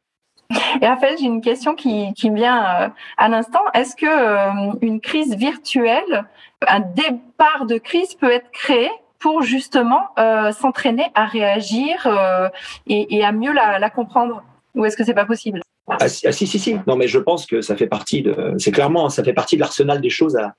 Et 0.82 0.88
Raphaël, 0.88 1.16
j'ai 1.20 1.26
une 1.26 1.42
question 1.42 1.76
qui, 1.76 2.14
qui 2.14 2.30
me 2.30 2.36
vient 2.36 2.64
euh, 2.64 2.90
à 3.18 3.28
l'instant. 3.30 3.62
Est-ce 3.74 3.96
que 3.96 4.06
euh, 4.06 4.74
une 4.82 5.02
crise 5.02 5.36
virtuelle, 5.36 6.26
un 6.68 6.80
départ 6.80 7.66
de 7.66 7.78
crise 7.78 8.16
peut 8.16 8.32
être 8.32 8.52
créé 8.52 8.90
pour 9.20 9.44
justement 9.44 10.02
s'entraîner 10.52 11.12
à 11.14 11.26
réagir 11.26 12.08
et, 12.88 13.16
et, 13.16 13.24
à 13.24 13.32
mieux 13.32 13.54
la, 13.54 13.78
la 13.78 13.90
comprendre? 13.92 14.44
Ou 14.74 14.86
est-ce 14.86 14.98
que 14.98 15.04
c'est 15.04 15.14
pas 15.14 15.26
possible? 15.26 15.62
Ah, 15.88 16.08
si, 16.08 16.48
si, 16.48 16.60
si, 16.60 16.78
Non, 16.88 16.96
mais 16.96 17.08
je 17.08 17.18
pense 17.20 17.46
que 17.46 17.62
ça 17.62 17.76
fait 17.76 17.88
partie 17.88 18.22
de. 18.22 18.56
C'est 18.58 18.72
clairement, 18.72 19.10
ça 19.10 19.24
fait 19.24 19.34
partie 19.34 19.56
de 19.56 19.62
l'arsenal 19.62 20.00
des 20.00 20.10
choses 20.10 20.38
à, 20.38 20.54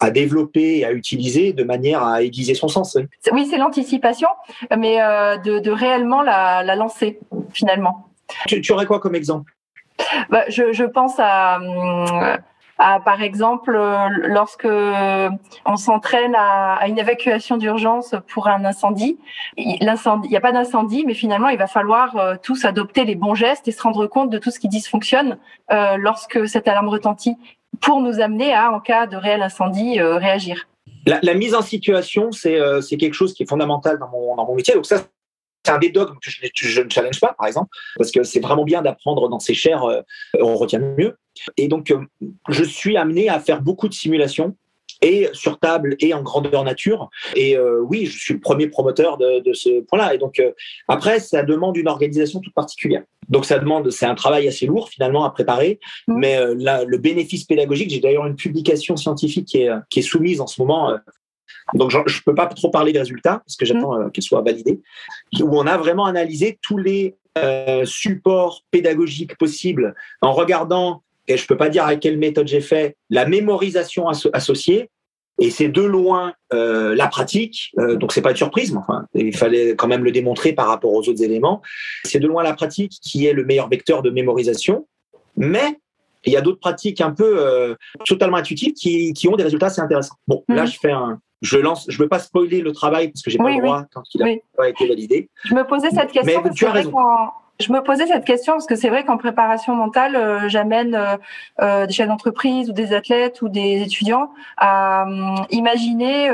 à 0.00 0.10
développer 0.10 0.78
et 0.78 0.84
à 0.84 0.92
utiliser 0.92 1.52
de 1.52 1.64
manière 1.64 2.02
à 2.02 2.22
aiguiser 2.22 2.54
son 2.54 2.68
sens. 2.68 2.96
Oui, 3.32 3.46
c'est 3.50 3.58
l'anticipation, 3.58 4.28
mais 4.76 5.00
euh, 5.02 5.36
de, 5.36 5.58
de, 5.58 5.70
réellement 5.70 6.22
la, 6.22 6.62
la 6.62 6.76
lancer 6.76 7.18
finalement. 7.52 8.06
Tu, 8.46 8.60
tu, 8.60 8.72
aurais 8.72 8.86
quoi 8.86 9.00
comme 9.00 9.14
exemple? 9.14 9.52
Bah, 10.30 10.44
je, 10.48 10.72
je, 10.72 10.84
pense 10.84 11.14
à. 11.18 11.56
Hum, 11.56 12.38
par 13.04 13.22
exemple, 13.22 13.76
euh, 13.76 14.08
lorsque 14.24 14.66
on 14.66 15.76
s'entraîne 15.76 16.34
à, 16.36 16.86
une 16.88 16.98
évacuation 16.98 17.56
d'urgence 17.56 18.14
pour 18.32 18.48
un 18.48 18.64
incendie, 18.64 19.18
il 19.56 19.78
n'y 19.80 20.36
a 20.36 20.40
pas 20.40 20.52
d'incendie, 20.52 21.04
mais 21.06 21.14
finalement, 21.14 21.48
il 21.48 21.58
va 21.58 21.66
falloir 21.66 22.16
euh, 22.16 22.34
tous 22.42 22.64
adopter 22.64 23.04
les 23.04 23.14
bons 23.14 23.34
gestes 23.34 23.68
et 23.68 23.72
se 23.72 23.82
rendre 23.82 24.06
compte 24.06 24.30
de 24.30 24.38
tout 24.38 24.50
ce 24.50 24.58
qui 24.58 24.68
dysfonctionne 24.68 25.36
euh, 25.70 25.96
lorsque 25.98 26.48
cette 26.48 26.68
alarme 26.68 26.88
retentit 26.88 27.36
pour 27.80 28.00
nous 28.00 28.20
amener 28.20 28.54
à, 28.54 28.72
en 28.72 28.80
cas 28.80 29.06
de 29.06 29.16
réel 29.16 29.42
incendie, 29.42 30.00
réagir. 30.00 30.66
La, 31.06 31.34
mise 31.34 31.54
en 31.54 31.62
situation, 31.62 32.30
c'est 32.32 32.58
quelque 32.98 33.14
chose 33.14 33.32
qui 33.32 33.44
est 33.44 33.48
fondamental 33.48 33.98
dans 33.98 34.08
mon, 34.08 34.36
dans 34.36 34.46
mon 34.46 34.54
métier. 34.54 34.74
Donc 34.74 34.86
ça, 34.86 34.96
c'est 35.64 35.72
un 35.72 35.78
des 35.78 35.90
dogmes 35.90 36.16
que 36.22 36.30
je, 36.30 36.80
ne 36.80 36.90
challenge 36.90 37.20
pas, 37.20 37.34
par 37.38 37.46
exemple, 37.46 37.68
parce 37.96 38.10
que 38.10 38.22
c'est 38.22 38.40
vraiment 38.40 38.64
bien 38.64 38.82
d'apprendre 38.82 39.28
dans 39.28 39.40
ses 39.40 39.54
chairs, 39.54 39.84
euh, 39.84 40.00
on 40.40 40.56
retient 40.56 40.80
mieux. 40.80 41.16
Et 41.56 41.68
donc, 41.68 41.90
euh, 41.90 42.00
je 42.48 42.64
suis 42.64 42.96
amené 42.96 43.28
à 43.28 43.40
faire 43.40 43.60
beaucoup 43.60 43.88
de 43.88 43.94
simulations 43.94 44.56
et 45.02 45.28
sur 45.32 45.58
table 45.58 45.96
et 46.00 46.12
en 46.12 46.22
grandeur 46.22 46.62
nature. 46.62 47.08
Et 47.34 47.56
euh, 47.56 47.80
oui, 47.80 48.06
je 48.06 48.18
suis 48.18 48.34
le 48.34 48.40
premier 48.40 48.66
promoteur 48.66 49.16
de, 49.16 49.52
ce 49.54 49.80
point-là. 49.80 50.14
Et 50.14 50.18
donc 50.18 50.42
après, 50.88 51.20
ça 51.20 51.42
demande 51.42 51.76
une 51.78 51.88
organisation 51.88 52.40
toute 52.40 52.52
particulière. 52.52 53.02
Donc 53.28 53.46
ça 53.46 53.58
demande, 53.58 53.90
c'est 53.90 54.04
un 54.04 54.14
travail 54.14 54.46
assez 54.46 54.66
lourd 54.66 54.90
finalement 54.90 55.24
à 55.24 55.30
préparer. 55.30 55.78
Mmh. 56.06 56.18
Mais 56.18 56.54
là, 56.56 56.84
le 56.84 56.98
bénéfice 56.98 57.44
pédagogique, 57.44 57.88
j'ai 57.88 58.00
d'ailleurs 58.00 58.26
une 58.26 58.36
publication 58.36 58.96
scientifique 58.96 59.46
qui 59.46 59.62
est, 59.62 59.70
qui 59.88 60.00
est 60.00 60.02
soumise 60.02 60.42
en 60.42 60.46
ce 60.46 60.60
moment 60.60 60.94
donc, 61.74 61.90
je 61.90 61.98
ne 61.98 62.22
peux 62.24 62.34
pas 62.34 62.46
trop 62.46 62.70
parler 62.70 62.92
des 62.92 62.98
résultats 62.98 63.42
parce 63.44 63.56
que 63.56 63.64
j'attends 63.64 63.98
mm. 63.98 64.02
euh, 64.02 64.10
qu'elles 64.10 64.24
soient 64.24 64.42
validées, 64.42 64.80
où 65.40 65.58
on 65.58 65.66
a 65.66 65.76
vraiment 65.76 66.06
analysé 66.06 66.58
tous 66.62 66.78
les 66.78 67.16
euh, 67.38 67.84
supports 67.84 68.64
pédagogiques 68.70 69.36
possibles 69.36 69.94
en 70.20 70.32
regardant, 70.32 71.02
et 71.28 71.36
je 71.36 71.44
ne 71.44 71.46
peux 71.46 71.56
pas 71.56 71.68
dire 71.68 71.84
avec 71.84 72.00
quelle 72.00 72.18
méthode 72.18 72.48
j'ai 72.48 72.60
fait, 72.60 72.96
la 73.08 73.26
mémorisation 73.26 74.08
associée. 74.08 74.90
Et 75.42 75.48
c'est 75.48 75.68
de 75.68 75.80
loin 75.80 76.34
euh, 76.52 76.94
la 76.94 77.06
pratique, 77.06 77.72
donc 77.78 78.12
c'est 78.12 78.20
pas 78.20 78.32
une 78.32 78.36
surprise, 78.36 78.72
mais 78.72 78.78
enfin, 78.78 79.06
il 79.14 79.34
fallait 79.34 79.74
quand 79.74 79.86
même 79.86 80.04
le 80.04 80.12
démontrer 80.12 80.52
par 80.52 80.66
rapport 80.66 80.92
aux 80.92 81.08
autres 81.08 81.22
éléments. 81.22 81.62
C'est 82.04 82.18
de 82.18 82.26
loin 82.26 82.42
la 82.42 82.52
pratique 82.52 82.92
qui 83.00 83.24
est 83.24 83.32
le 83.32 83.46
meilleur 83.46 83.70
vecteur 83.70 84.02
de 84.02 84.10
mémorisation, 84.10 84.86
mais 85.38 85.78
il 86.26 86.34
y 86.34 86.36
a 86.36 86.42
d'autres 86.42 86.60
pratiques 86.60 87.00
un 87.00 87.12
peu 87.12 87.74
totalement 88.04 88.36
intuitives 88.36 88.74
qui, 88.74 89.14
qui, 89.14 89.28
ont 89.28 89.36
des 89.36 89.44
résultats 89.44 89.66
assez 89.66 89.80
intéressants. 89.80 90.16
Bon, 90.28 90.44
là, 90.46 90.64
mm. 90.64 90.66
je 90.66 90.78
fais 90.78 90.92
un, 90.92 91.18
je 91.42 91.58
lance, 91.58 91.86
je 91.88 91.98
veux 91.98 92.08
pas 92.08 92.18
spoiler 92.18 92.60
le 92.60 92.72
travail 92.72 93.08
parce 93.08 93.22
que 93.22 93.30
j'ai 93.30 93.38
pas 93.38 93.50
le 93.50 93.60
droit 93.60 93.84
tant 93.92 94.02
qu'il 94.02 94.22
n'a 94.22 94.34
pas 94.56 94.68
été 94.68 94.86
validé. 94.86 95.30
Je 95.44 95.54
me 95.54 95.64
posais 95.64 95.90
cette 95.90 96.12
question. 96.12 96.42
Mais 96.44 96.50
tu 96.50 96.66
as 96.66 96.72
raison. 96.72 96.92
Je 97.60 97.70
me 97.72 97.82
posais 97.82 98.06
cette 98.06 98.24
question 98.24 98.54
parce 98.54 98.66
que 98.66 98.74
c'est 98.74 98.88
vrai 98.88 99.04
qu'en 99.04 99.18
préparation 99.18 99.74
mentale, 99.74 100.16
euh, 100.16 100.48
j'amène 100.48 100.94
euh, 100.94 101.16
euh, 101.60 101.86
des 101.86 101.92
chefs 101.92 102.08
d'entreprise 102.08 102.70
ou 102.70 102.72
des 102.72 102.94
athlètes 102.94 103.42
ou 103.42 103.50
des 103.50 103.82
étudiants 103.82 104.30
à 104.56 105.04
imaginer 105.50 106.30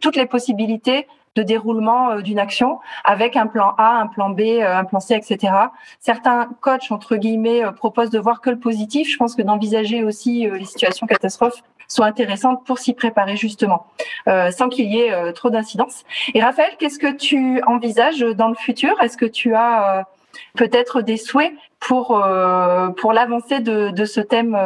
toutes 0.00 0.16
les 0.16 0.26
possibilités 0.26 1.06
de 1.36 1.42
déroulement 1.42 2.16
d'une 2.20 2.38
action 2.38 2.80
avec 3.04 3.36
un 3.36 3.46
plan 3.46 3.74
A, 3.76 4.00
un 4.00 4.06
plan 4.06 4.30
B, 4.30 4.40
un 4.62 4.84
plan 4.84 5.00
C, 5.00 5.14
etc. 5.14 5.52
Certains 6.00 6.48
coachs, 6.60 6.90
entre 6.90 7.16
guillemets, 7.16 7.62
proposent 7.76 8.10
de 8.10 8.18
voir 8.18 8.40
que 8.40 8.50
le 8.50 8.58
positif. 8.58 9.10
Je 9.10 9.16
pense 9.18 9.36
que 9.36 9.42
d'envisager 9.42 10.02
aussi 10.02 10.48
les 10.50 10.64
situations 10.64 11.06
catastrophes 11.06 11.62
soit 11.88 12.06
intéressante 12.06 12.64
pour 12.66 12.78
s'y 12.78 12.94
préparer 12.94 13.36
justement, 13.36 13.86
euh, 14.28 14.50
sans 14.50 14.68
qu'il 14.68 14.92
y 14.92 15.00
ait 15.00 15.12
euh, 15.12 15.32
trop 15.32 15.50
d'incidence. 15.50 16.04
Et 16.34 16.42
Raphaël, 16.42 16.72
qu'est-ce 16.78 16.98
que 16.98 17.14
tu 17.14 17.62
envisages 17.66 18.20
dans 18.20 18.48
le 18.48 18.54
futur? 18.54 19.00
Est-ce 19.02 19.16
que 19.16 19.26
tu 19.26 19.54
as 19.54 19.98
euh, 19.98 20.02
peut-être 20.54 21.02
des 21.02 21.16
souhaits 21.16 21.52
pour, 21.80 22.08
pour 22.96 23.12
l'avancée 23.12 23.60
de, 23.60 23.90
de, 23.90 24.04
ce 24.04 24.20
thème 24.20 24.58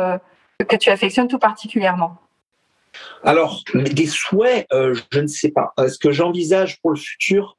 que 0.58 0.76
tu 0.76 0.90
affectionnes 0.90 1.28
tout 1.28 1.38
particulièrement? 1.38 2.16
Alors, 3.24 3.62
des 3.74 4.06
souhaits, 4.06 4.66
je 4.70 5.20
ne 5.20 5.26
sais 5.26 5.50
pas. 5.50 5.74
Ce 5.76 5.98
que 5.98 6.12
j'envisage 6.12 6.80
pour 6.80 6.90
le 6.90 6.96
futur, 6.96 7.56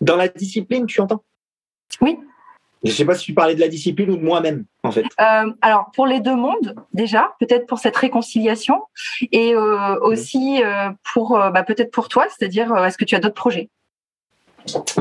dans 0.00 0.16
la 0.16 0.28
discipline, 0.28 0.86
tu 0.86 1.00
entends? 1.00 1.24
Oui. 2.00 2.18
Je 2.84 2.90
ne 2.90 2.94
sais 2.94 3.04
pas 3.04 3.14
si 3.14 3.26
tu 3.26 3.34
parlais 3.34 3.54
de 3.54 3.60
la 3.60 3.68
discipline 3.68 4.10
ou 4.10 4.16
de 4.16 4.22
moi-même, 4.22 4.64
en 4.84 4.92
fait. 4.92 5.04
Euh, 5.20 5.52
alors, 5.62 5.90
pour 5.94 6.06
les 6.06 6.20
deux 6.20 6.36
mondes, 6.36 6.76
déjà, 6.92 7.32
peut-être 7.40 7.66
pour 7.66 7.78
cette 7.78 7.96
réconciliation, 7.96 8.82
et 9.32 9.54
euh, 9.54 9.98
aussi 10.00 10.62
euh, 10.62 10.90
pour, 11.12 11.30
bah, 11.30 11.64
peut-être 11.64 11.90
pour 11.90 12.08
toi, 12.08 12.26
c'est-à-dire, 12.28 12.74
est-ce 12.76 12.96
que 12.96 13.04
tu 13.04 13.16
as 13.16 13.20
d'autres 13.20 13.34
projets? 13.34 13.68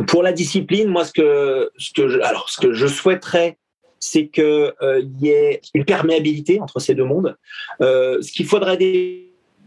Pour 0.08 0.24
la 0.24 0.32
discipline, 0.32 0.88
moi, 0.88 1.06
ce 1.06 1.14
que, 1.14 1.70
ce 1.78 1.92
que, 1.92 2.08
je, 2.08 2.20
alors, 2.22 2.50
ce 2.50 2.60
que 2.60 2.74
je 2.74 2.88
souhaiterais, 2.88 3.58
c'est 4.00 4.28
qu'il 4.28 5.12
y 5.20 5.30
ait 5.30 5.62
une 5.74 5.86
perméabilité 5.86 6.60
entre 6.62 6.80
ces 6.80 6.96
deux 6.96 7.04
mondes. 7.04 7.38
ce 7.80 8.32
qu'il 8.32 8.46
faudrait 8.48 8.78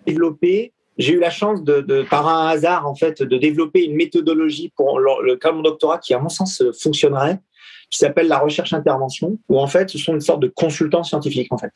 développer, 0.07 0.73
j'ai 0.99 1.15
eu 1.15 1.19
la 1.19 1.31
chance 1.31 1.63
de, 1.63 1.81
de, 1.81 2.03
par 2.03 2.29
un 2.29 2.49
hasard 2.49 2.87
en 2.87 2.95
fait 2.95 3.23
de 3.23 3.39
développer 3.39 3.85
une 3.85 3.97
méthodologie 3.97 4.73
pour 4.77 4.99
le, 4.99 5.35
le 5.35 5.53
mon 5.53 5.63
doctorat 5.63 5.99
qui 5.99 6.15
à 6.15 6.19
mon 6.19 6.29
sens 6.29 6.63
fonctionnerait 6.79 7.41
qui 7.91 7.99
s'appelle 7.99 8.29
la 8.29 8.39
recherche-intervention, 8.39 9.39
où 9.49 9.59
en 9.59 9.67
fait, 9.67 9.91
ce 9.91 9.99
sont 9.99 10.15
une 10.15 10.21
sorte 10.21 10.41
de 10.41 10.47
consultants 10.47 11.03
scientifiques 11.03 11.53
en 11.53 11.59
fait. 11.59 11.73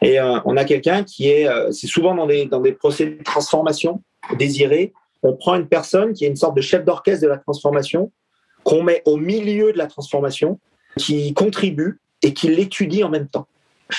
Et 0.00 0.18
euh, 0.18 0.38
on 0.46 0.56
a 0.56 0.64
quelqu'un 0.64 1.04
qui 1.04 1.28
est, 1.28 1.46
euh, 1.46 1.70
c'est 1.70 1.86
souvent 1.86 2.14
dans 2.14 2.26
des, 2.26 2.46
dans 2.46 2.60
des 2.60 2.72
procédés 2.72 3.16
de 3.16 3.22
transformation 3.22 4.02
désirés, 4.38 4.92
on 5.22 5.34
prend 5.34 5.54
une 5.54 5.68
personne 5.68 6.14
qui 6.14 6.24
est 6.24 6.28
une 6.28 6.36
sorte 6.36 6.56
de 6.56 6.62
chef 6.62 6.84
d'orchestre 6.84 7.22
de 7.22 7.28
la 7.28 7.36
transformation, 7.36 8.10
qu'on 8.64 8.82
met 8.82 9.02
au 9.04 9.18
milieu 9.18 9.72
de 9.72 9.78
la 9.78 9.86
transformation, 9.86 10.58
qui 10.96 11.34
contribue 11.34 12.00
et 12.22 12.32
qui 12.32 12.48
l'étudie 12.48 13.04
en 13.04 13.08
même 13.08 13.28
temps. 13.28 13.46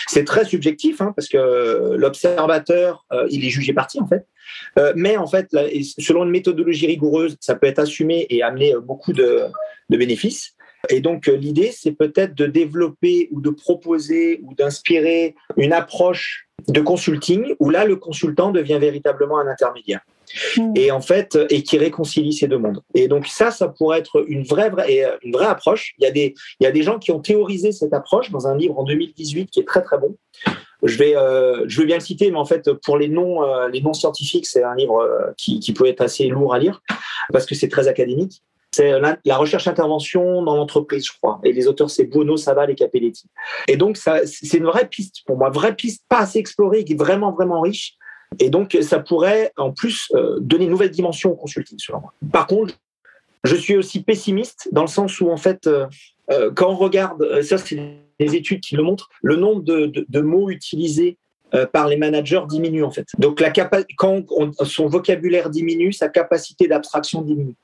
C'est 0.07 0.23
très 0.23 0.45
subjectif 0.45 1.01
hein, 1.01 1.13
parce 1.15 1.27
que 1.27 1.95
l'observateur, 1.97 3.05
euh, 3.11 3.27
il 3.29 3.45
est 3.45 3.49
jugé 3.49 3.73
parti 3.73 3.99
en 3.99 4.07
fait. 4.07 4.25
mais 4.95 5.17
en 5.17 5.27
fait, 5.27 5.49
selon 5.99 6.23
une 6.23 6.31
méthodologie 6.31 6.87
rigoureuse, 6.87 7.37
ça 7.39 7.55
peut 7.55 7.67
être 7.67 7.79
assumé 7.79 8.25
et 8.29 8.41
amener 8.41 8.73
beaucoup 8.81 9.13
de 9.13 9.45
bénéfices. 9.89 10.55
Et 10.89 10.99
donc, 10.99 11.27
euh, 11.27 11.35
l'idée, 11.35 11.71
c'est 11.71 11.93
peut-être 11.93 12.35
de 12.35 12.45
développer 12.45 13.29
ou 13.31 13.39
de 13.39 13.49
proposer 13.49 14.41
ou 14.43 14.53
d'inspirer 14.53 15.35
une 15.55 15.71
approche 15.71 16.47
de 16.67 16.81
consulting 16.81 17.55
où 17.59 17.69
là, 17.69 17.85
le 17.85 17.95
consultant 17.95 18.51
devient 18.51 18.79
véritablement 18.79 19.39
un 19.39 19.47
intermédiaire. 19.47 20.01
Hmm. 20.57 20.73
Et 20.75 20.91
en 20.91 21.01
fait, 21.01 21.37
et 21.49 21.63
qui 21.63 21.77
réconcilie 21.77 22.33
ces 22.33 22.47
deux 22.47 22.57
mondes. 22.57 22.81
Et 22.95 23.07
donc 23.07 23.27
ça, 23.27 23.51
ça 23.51 23.67
pourrait 23.67 23.99
être 23.99 24.25
une 24.27 24.43
vraie, 24.43 24.69
vraie, 24.69 25.05
euh, 25.05 25.17
une 25.23 25.31
vraie 25.31 25.45
approche. 25.45 25.93
Il 25.99 26.03
y, 26.03 26.07
a 26.07 26.11
des, 26.11 26.33
il 26.59 26.63
y 26.63 26.67
a 26.67 26.71
des 26.71 26.83
gens 26.83 26.99
qui 26.99 27.11
ont 27.11 27.19
théorisé 27.19 27.71
cette 27.71 27.93
approche 27.93 28.31
dans 28.31 28.47
un 28.47 28.57
livre 28.57 28.77
en 28.77 28.83
2018 28.83 29.51
qui 29.51 29.59
est 29.59 29.67
très 29.67 29.83
très 29.83 29.97
bon. 29.97 30.17
Je 30.81 30.97
vais, 30.97 31.15
euh, 31.15 31.63
je 31.67 31.79
veux 31.79 31.85
bien 31.85 31.97
le 31.97 32.03
citer, 32.03 32.29
mais 32.29 32.37
en 32.37 32.45
fait, 32.45 32.73
pour 32.73 32.97
les 32.97 33.07
non, 33.07 33.41
les 33.67 33.81
non 33.81 33.93
scientifiques, 33.93 34.47
c'est 34.47 34.63
un 34.63 34.75
livre 34.75 35.33
qui, 35.37 35.59
qui 35.59 35.71
peut 35.71 35.87
être 35.87 36.01
assez 36.01 36.27
lourd 36.27 36.53
à 36.53 36.59
lire 36.59 36.81
parce 37.31 37.45
que 37.45 37.55
c'est 37.55 37.69
très 37.69 37.87
académique. 37.87 38.41
C'est 38.73 38.99
la, 38.99 39.37
recherche-intervention 39.37 40.41
dans 40.41 40.55
l'entreprise, 40.55 41.05
je 41.05 41.13
crois. 41.15 41.39
Et 41.43 41.53
les 41.53 41.67
auteurs, 41.67 41.91
c'est 41.91 42.05
Bono, 42.05 42.37
Saval 42.37 42.71
et 42.71 42.75
Capelletti. 42.75 43.29
Et 43.67 43.77
donc, 43.77 43.97
c'est 43.97 44.57
une 44.57 44.65
vraie 44.65 44.87
piste 44.87 45.21
pour 45.27 45.37
moi, 45.37 45.51
vraie 45.51 45.75
piste 45.75 46.03
pas 46.09 46.19
assez 46.19 46.39
explorée, 46.39 46.83
qui 46.83 46.93
est 46.93 46.97
vraiment, 46.97 47.31
vraiment 47.31 47.61
riche. 47.61 47.97
Et 48.39 48.49
donc, 48.49 48.77
ça 48.81 48.99
pourrait 48.99 49.51
en 49.57 49.71
plus 49.71 50.11
euh, 50.15 50.37
donner 50.39 50.65
une 50.65 50.71
nouvelle 50.71 50.89
dimension 50.89 51.31
au 51.31 51.35
consulting, 51.35 51.77
selon 51.79 52.01
moi. 52.01 52.13
Par 52.31 52.47
contre, 52.47 52.75
je 53.43 53.55
suis 53.55 53.75
aussi 53.75 54.01
pessimiste 54.01 54.69
dans 54.71 54.81
le 54.81 54.87
sens 54.87 55.19
où, 55.21 55.29
en 55.29 55.37
fait, 55.37 55.67
euh, 55.67 55.85
euh, 56.31 56.51
quand 56.51 56.71
on 56.71 56.75
regarde, 56.75 57.41
ça, 57.41 57.57
c'est 57.57 57.77
des 58.19 58.35
études 58.35 58.61
qui 58.61 58.75
le 58.75 58.83
montrent, 58.83 59.09
le 59.21 59.35
nombre 59.35 59.61
de, 59.63 60.21
mots 60.21 60.49
utilisés 60.49 61.17
par 61.71 61.87
les 61.87 61.97
managers 61.97 62.41
diminue, 62.49 62.83
en 62.83 62.89
fait. 62.89 63.05
Donc, 63.19 63.43
quand 63.97 64.25
son 64.63 64.87
vocabulaire 64.87 65.51
diminue, 65.51 65.93
sa 65.93 66.09
capacité 66.09 66.67
d'abstraction 66.67 67.21
diminue. 67.21 67.55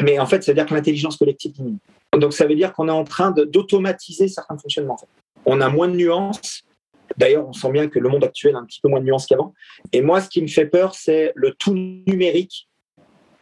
Mais 0.00 0.18
en 0.18 0.26
fait, 0.26 0.42
ça 0.42 0.52
veut 0.52 0.56
dire 0.56 0.66
que 0.66 0.74
l'intelligence 0.74 1.16
collective 1.16 1.52
diminue. 1.52 1.78
Donc 2.18 2.32
ça 2.32 2.46
veut 2.46 2.54
dire 2.54 2.72
qu'on 2.72 2.88
est 2.88 2.92
en 2.92 3.04
train 3.04 3.30
d'automatiser 3.30 4.28
certains 4.28 4.56
fonctionnements. 4.56 4.98
On 5.44 5.60
a 5.60 5.68
moins 5.68 5.88
de 5.88 5.96
nuances 5.96 6.64
D'ailleurs, 7.16 7.48
on 7.48 7.52
sent 7.52 7.70
bien 7.70 7.88
que 7.88 7.98
le 7.98 8.08
monde 8.08 8.24
actuel 8.24 8.56
a 8.56 8.58
un 8.58 8.64
petit 8.64 8.80
peu 8.80 8.88
moins 8.88 9.00
de 9.00 9.04
nuances 9.04 9.26
qu'avant. 9.26 9.54
Et 9.92 10.00
moi, 10.00 10.20
ce 10.20 10.28
qui 10.28 10.42
me 10.42 10.46
fait 10.46 10.66
peur, 10.66 10.94
c'est 10.94 11.32
le 11.34 11.52
tout 11.52 11.74
numérique 11.74 12.68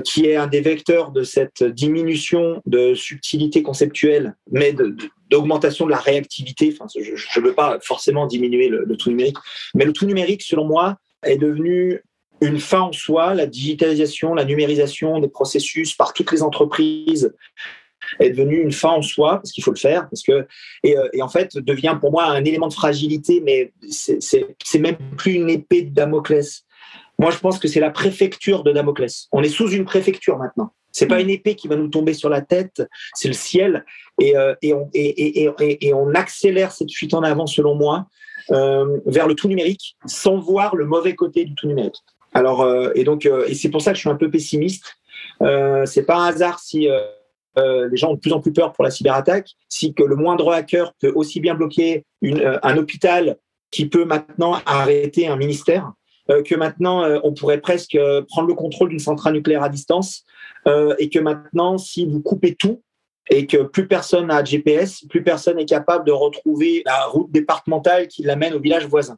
qui 0.04 0.26
est 0.26 0.36
un 0.36 0.46
des 0.46 0.62
vecteurs 0.62 1.10
de 1.10 1.22
cette 1.22 1.62
diminution 1.62 2.62
de 2.64 2.94
subtilité 2.94 3.62
conceptuelle, 3.62 4.34
mais 4.50 4.74
d'augmentation 5.30 5.84
de, 5.84 5.90
la 5.90 5.98
réactivité. 5.98 6.74
Enfin, 6.74 6.86
je 6.98 7.40
ne 7.40 7.44
veux 7.44 7.52
pas 7.52 7.78
forcément 7.82 8.26
diminuer 8.26 8.68
le, 8.68 8.84
le, 8.84 8.96
tout 8.96 9.10
numérique, 9.10 9.36
mais 9.74 9.84
le 9.84 9.92
tout 9.92 10.06
numérique, 10.06 10.42
selon 10.42 10.64
moi, 10.64 10.96
est 11.22 11.36
devenu 11.36 12.02
une 12.40 12.58
fin 12.58 12.80
en 12.80 12.92
soi, 12.92 13.34
la 13.34 13.46
digitalisation, 13.46 14.34
la 14.34 14.44
numérisation 14.44 15.18
des 15.18 15.28
processus 15.28 15.94
par 15.94 16.12
toutes 16.12 16.32
les 16.32 16.42
entreprises 16.42 17.32
est 18.18 18.30
devenue 18.30 18.60
une 18.60 18.72
fin 18.72 18.90
en 18.90 19.02
soi 19.02 19.36
parce 19.36 19.52
qu'il 19.52 19.62
faut 19.62 19.72
le 19.72 19.78
faire 19.78 20.08
parce 20.08 20.22
que 20.22 20.46
et, 20.82 20.96
euh, 20.96 21.08
et, 21.12 21.22
en 21.22 21.28
fait 21.28 21.58
devient 21.58 21.96
pour 22.00 22.10
moi 22.10 22.24
un 22.24 22.44
élément 22.44 22.66
de 22.66 22.72
fragilité 22.72 23.42
mais 23.44 23.72
c'est 23.90 24.78
même 24.78 24.96
plus 25.16 25.34
une 25.34 25.50
épée 25.50 25.82
de 25.82 25.94
Damoclès 25.94 26.64
moi, 27.20 27.30
je 27.30 27.36
pense 27.36 27.58
que 27.58 27.68
c'est 27.68 27.80
la 27.80 27.90
préfecture 27.90 28.62
de 28.62 28.72
Damoclès. 28.72 29.28
On 29.30 29.42
est 29.42 29.50
sous 29.50 29.70
une 29.72 29.84
préfecture 29.84 30.38
maintenant. 30.38 30.72
C'est 30.90 31.06
pas 31.06 31.20
une 31.20 31.28
épée 31.28 31.54
qui 31.54 31.68
va 31.68 31.76
nous 31.76 31.88
tomber 31.88 32.14
sur 32.14 32.30
la 32.30 32.40
tête, 32.40 32.82
c'est 33.12 33.28
le 33.28 33.34
ciel. 33.34 33.84
Et, 34.22 34.38
euh, 34.38 34.54
et, 34.62 34.72
on, 34.72 34.88
et, 34.94 35.92
on, 35.92 36.14
accélère 36.14 36.72
cette 36.72 36.90
fuite 36.90 37.12
en 37.12 37.22
avant, 37.22 37.46
selon 37.46 37.74
moi, 37.74 38.06
euh, 38.52 38.98
vers 39.04 39.28
le 39.28 39.34
tout 39.34 39.48
numérique, 39.48 39.98
sans 40.06 40.38
voir 40.38 40.74
le 40.76 40.86
mauvais 40.86 41.14
côté 41.14 41.44
du 41.44 41.54
tout 41.54 41.66
numérique. 41.66 42.02
Alors, 42.32 42.62
euh, 42.62 42.90
et 42.94 43.04
donc, 43.04 43.26
et 43.26 43.54
c'est 43.54 43.70
pour 43.70 43.82
ça 43.82 43.90
que 43.92 43.96
je 43.96 44.00
suis 44.00 44.10
un 44.10 44.16
peu 44.16 44.30
pessimiste. 44.30 44.96
c'est 45.40 46.06
pas 46.06 46.16
un 46.16 46.26
hasard 46.26 46.58
si 46.58 46.88
les 47.56 47.96
gens 47.96 48.10
ont 48.10 48.14
de 48.14 48.20
plus 48.20 48.32
en 48.32 48.40
plus 48.40 48.52
peur 48.52 48.72
pour 48.72 48.84
la 48.84 48.90
cyberattaque, 48.90 49.50
si 49.68 49.94
que 49.94 50.02
le 50.02 50.16
moindre 50.16 50.52
hacker 50.52 50.92
peut 51.00 51.12
aussi 51.14 51.40
bien 51.40 51.54
bloquer 51.54 52.04
une, 52.22 52.58
un 52.62 52.76
hôpital 52.76 53.36
qui 53.70 53.86
peut 53.86 54.04
maintenant 54.04 54.60
arrêter 54.66 55.28
un 55.28 55.36
ministère. 55.36 55.92
Euh, 56.30 56.42
que 56.42 56.54
maintenant, 56.54 57.02
euh, 57.02 57.18
on 57.24 57.32
pourrait 57.32 57.60
presque 57.60 57.94
euh, 57.94 58.22
prendre 58.22 58.48
le 58.48 58.54
contrôle 58.54 58.90
d'une 58.90 59.00
centrale 59.00 59.34
nucléaire 59.34 59.62
à 59.62 59.68
distance 59.68 60.24
et 60.98 61.08
que 61.08 61.18
maintenant, 61.18 61.78
si 61.78 62.04
vous 62.04 62.20
coupez 62.20 62.54
tout, 62.54 62.82
et 63.30 63.46
que 63.46 63.62
plus 63.62 63.88
personne 63.88 64.26
n'a 64.26 64.44
GPS, 64.44 65.06
plus 65.08 65.22
personne 65.22 65.56
n'est 65.56 65.64
capable 65.64 66.04
de 66.04 66.12
retrouver 66.12 66.82
la 66.84 67.06
route 67.06 67.30
départementale 67.30 68.08
qui 68.08 68.22
l'amène 68.24 68.52
au 68.52 68.60
village 68.60 68.84
voisin. 68.84 69.16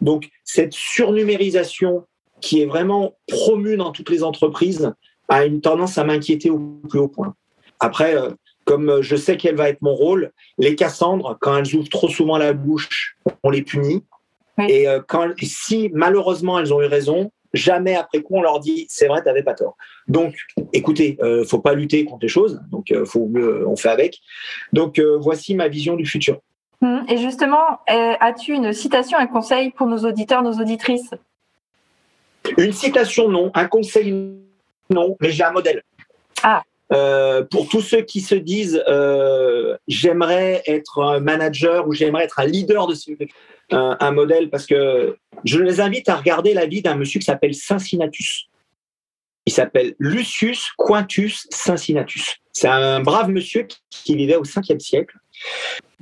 Donc 0.00 0.28
cette 0.42 0.72
surnumérisation 0.72 2.06
qui 2.40 2.62
est 2.62 2.66
vraiment 2.66 3.14
promue 3.28 3.76
dans 3.76 3.92
toutes 3.92 4.10
les 4.10 4.22
entreprises 4.22 4.92
a 5.28 5.44
une 5.44 5.60
tendance 5.60 5.98
à 5.98 6.04
m'inquiéter 6.04 6.50
au 6.50 6.58
plus 6.88 6.98
haut 6.98 7.08
point. 7.08 7.34
Après, 7.78 8.16
comme 8.64 9.00
je 9.00 9.16
sais 9.16 9.36
quel 9.36 9.56
va 9.56 9.68
être 9.68 9.82
mon 9.82 9.94
rôle, 9.94 10.32
les 10.58 10.74
Cassandres, 10.74 11.36
quand 11.40 11.56
elles 11.56 11.74
ouvrent 11.74 11.88
trop 11.88 12.08
souvent 12.08 12.38
la 12.38 12.52
bouche, 12.52 13.16
on 13.42 13.50
les 13.50 13.62
punit. 13.62 14.04
Et 14.68 14.88
euh, 14.88 15.00
quand, 15.06 15.28
si 15.42 15.90
malheureusement 15.94 16.58
elles 16.58 16.74
ont 16.74 16.82
eu 16.82 16.86
raison, 16.86 17.30
jamais 17.52 17.94
après 17.94 18.20
coup 18.20 18.36
on 18.36 18.42
leur 18.42 18.60
dit 18.60 18.86
c'est 18.88 19.08
vrai, 19.08 19.22
tu 19.22 19.26
n'avais 19.26 19.42
pas 19.42 19.54
tort. 19.54 19.76
Donc, 20.08 20.36
écoutez, 20.72 21.16
euh, 21.22 21.44
faut 21.44 21.60
pas 21.60 21.74
lutter 21.74 22.04
contre 22.04 22.22
les 22.22 22.28
choses, 22.28 22.60
donc 22.70 22.90
euh, 22.90 23.04
faut 23.04 23.26
mieux, 23.26 23.66
on 23.66 23.76
fait 23.76 23.88
avec. 23.88 24.20
Donc 24.72 24.98
euh, 24.98 25.16
voici 25.18 25.54
ma 25.54 25.68
vision 25.68 25.96
du 25.96 26.06
futur. 26.06 26.38
Hum, 26.82 27.04
et 27.08 27.18
justement, 27.18 27.80
as-tu 27.86 28.54
une 28.54 28.72
citation, 28.72 29.18
un 29.18 29.26
conseil 29.26 29.70
pour 29.70 29.86
nos 29.86 29.98
auditeurs, 29.98 30.42
nos 30.42 30.54
auditrices? 30.60 31.10
Une 32.58 32.72
citation 32.72 33.28
non, 33.28 33.50
un 33.54 33.66
conseil 33.66 34.12
non, 34.90 35.16
mais 35.20 35.30
j'ai 35.30 35.44
un 35.44 35.52
modèle. 35.52 35.82
Ah. 36.42 36.62
pour 37.50 37.68
tous 37.68 37.82
ceux 37.82 38.00
qui 38.02 38.20
se 38.20 38.34
disent 38.34 38.82
j'aimerais 39.86 40.62
être 40.66 41.02
un 41.02 41.20
manager 41.20 41.86
ou 41.86 41.92
j'aimerais 41.92 42.24
être 42.24 42.40
un 42.40 42.46
leader 42.46 42.86
de 42.86 42.94
ce 42.94 43.10
un, 43.72 44.10
modèle 44.12 44.50
parce 44.50 44.66
que 44.66 45.16
je 45.44 45.58
les 45.58 45.80
invite 45.80 46.08
à 46.08 46.16
regarder 46.16 46.54
la 46.54 46.66
vie 46.66 46.82
d'un 46.82 46.96
monsieur 46.96 47.20
qui 47.20 47.26
s'appelle 47.26 47.54
Cincinnatus. 47.54 48.48
Il 49.46 49.52
s'appelle 49.52 49.94
Lucius 49.98 50.70
Quintus 50.76 51.46
Cincinnatus. 51.50 52.36
C'est 52.52 52.68
un 52.68 53.00
brave 53.00 53.30
monsieur 53.30 53.66
qui 53.90 54.16
vivait 54.16 54.36
au 54.36 54.44
5e 54.44 54.80
siècle, 54.80 55.16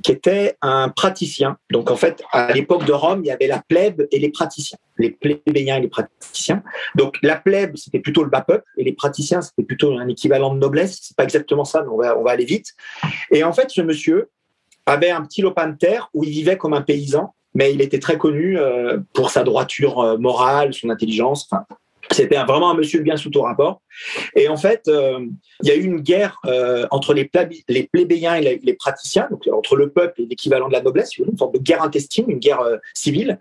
qui 0.01 0.11
était 0.11 0.57
un 0.61 0.89
praticien. 0.89 1.57
Donc 1.71 1.91
en 1.91 1.95
fait, 1.95 2.23
à 2.31 2.53
l'époque 2.53 2.85
de 2.85 2.93
Rome, 2.93 3.21
il 3.23 3.27
y 3.27 3.31
avait 3.31 3.47
la 3.47 3.61
plèbe 3.67 4.07
et 4.11 4.19
les 4.19 4.29
praticiens, 4.29 4.77
les 4.97 5.11
plébéiens 5.11 5.77
et 5.77 5.81
les 5.81 5.87
praticiens. 5.87 6.63
Donc 6.95 7.17
la 7.21 7.35
plèbe, 7.35 7.75
c'était 7.75 7.99
plutôt 7.99 8.23
le 8.23 8.29
bas 8.29 8.41
peuple, 8.41 8.65
et 8.77 8.83
les 8.83 8.93
praticiens, 8.93 9.41
c'était 9.41 9.63
plutôt 9.63 9.97
un 9.97 10.07
équivalent 10.07 10.53
de 10.53 10.59
noblesse. 10.59 10.99
C'est 11.01 11.17
pas 11.17 11.23
exactement 11.23 11.65
ça, 11.65 11.81
mais 11.83 11.89
on 11.89 11.97
va, 11.97 12.17
on 12.17 12.23
va 12.23 12.31
aller 12.31 12.45
vite. 12.45 12.73
Et 13.31 13.43
en 13.43 13.53
fait, 13.53 13.69
ce 13.71 13.81
monsieur 13.81 14.29
avait 14.85 15.11
un 15.11 15.23
petit 15.23 15.41
lopin 15.41 15.67
de 15.67 15.77
terre 15.77 16.09
où 16.13 16.23
il 16.23 16.31
vivait 16.31 16.57
comme 16.57 16.73
un 16.73 16.81
paysan 16.81 17.33
mais 17.55 17.73
il 17.73 17.81
était 17.81 17.99
très 17.99 18.17
connu 18.17 18.57
euh, 18.57 18.99
pour 19.13 19.31
sa 19.31 19.43
droiture 19.43 19.99
euh, 19.99 20.17
morale, 20.17 20.73
son 20.73 20.89
intelligence. 20.89 21.47
Enfin, 21.49 21.65
c'était 22.11 22.37
vraiment 22.43 22.71
un 22.71 22.73
monsieur 22.73 23.01
bien 23.01 23.17
sous 23.17 23.29
tout 23.29 23.41
rapport. 23.41 23.81
Et 24.35 24.47
en 24.47 24.57
fait, 24.57 24.87
euh, 24.87 25.25
il 25.63 25.69
y 25.69 25.71
a 25.71 25.75
eu 25.75 25.83
une 25.83 25.99
guerre 25.99 26.39
entre 26.91 27.13
les, 27.13 27.29
les, 27.67 27.83
plébéiens 27.83 28.35
et 28.35 28.59
les, 28.61 28.73
praticiens, 28.73 29.27
donc 29.29 29.47
entre 29.51 29.75
le 29.75 29.89
peuple 29.89 30.21
et 30.21 30.25
l'équivalent 30.25 30.67
de 30.67 30.73
la 30.73 30.81
noblesse, 30.81 31.17
une 31.17 31.37
sorte 31.37 31.53
de 31.53 31.59
guerre 31.59 31.83
intestine, 31.83 32.25
une 32.27 32.39
guerre 32.39 32.61
civile. 32.93 33.37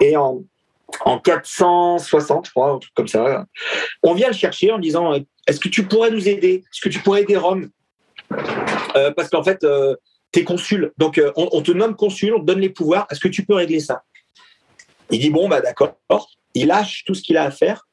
Et 0.00 0.16
en, 0.16 0.42
en 1.04 1.18
460, 1.18 2.46
je 2.46 2.50
crois, 2.50 2.70
un 2.70 2.78
truc 2.78 2.92
comme 2.94 3.08
ça, 3.08 3.46
on 4.02 4.14
vient 4.14 4.28
le 4.28 4.34
chercher 4.34 4.72
en 4.72 4.78
disant 4.78 5.14
Est-ce 5.46 5.60
que 5.60 5.68
tu 5.68 5.84
pourrais 5.84 6.10
nous 6.10 6.28
aider? 6.28 6.64
Est-ce 6.72 6.80
que 6.80 6.88
tu 6.88 6.98
pourrais 7.00 7.22
aider 7.22 7.36
Rome? 7.36 7.70
Parce 9.16 9.30
qu'en 9.30 9.42
fait, 9.42 9.64
t'es 10.32 10.44
consul. 10.44 10.92
Donc, 10.98 11.18
euh, 11.18 11.30
on, 11.36 11.62
te 11.62 11.70
nomme 11.70 11.94
consul, 11.94 12.34
on 12.34 12.40
te 12.40 12.46
donne 12.46 12.60
les 12.60 12.70
pouvoirs. 12.70 13.06
Est-ce 13.10 13.20
que 13.20 13.28
tu 13.28 13.44
peux 13.44 13.54
régler 13.54 13.78
ça? 13.78 14.02
Il 15.10 15.20
dit 15.20 15.30
bon, 15.30 15.48
bah 15.48 15.60
d'accord. 15.60 15.94
Il 16.54 16.66
lâche 16.68 17.04
tout 17.06 17.14
ce 17.14 17.22
qu'il 17.22 17.36
a 17.36 17.44
à 17.44 17.50
faire. 17.50 17.86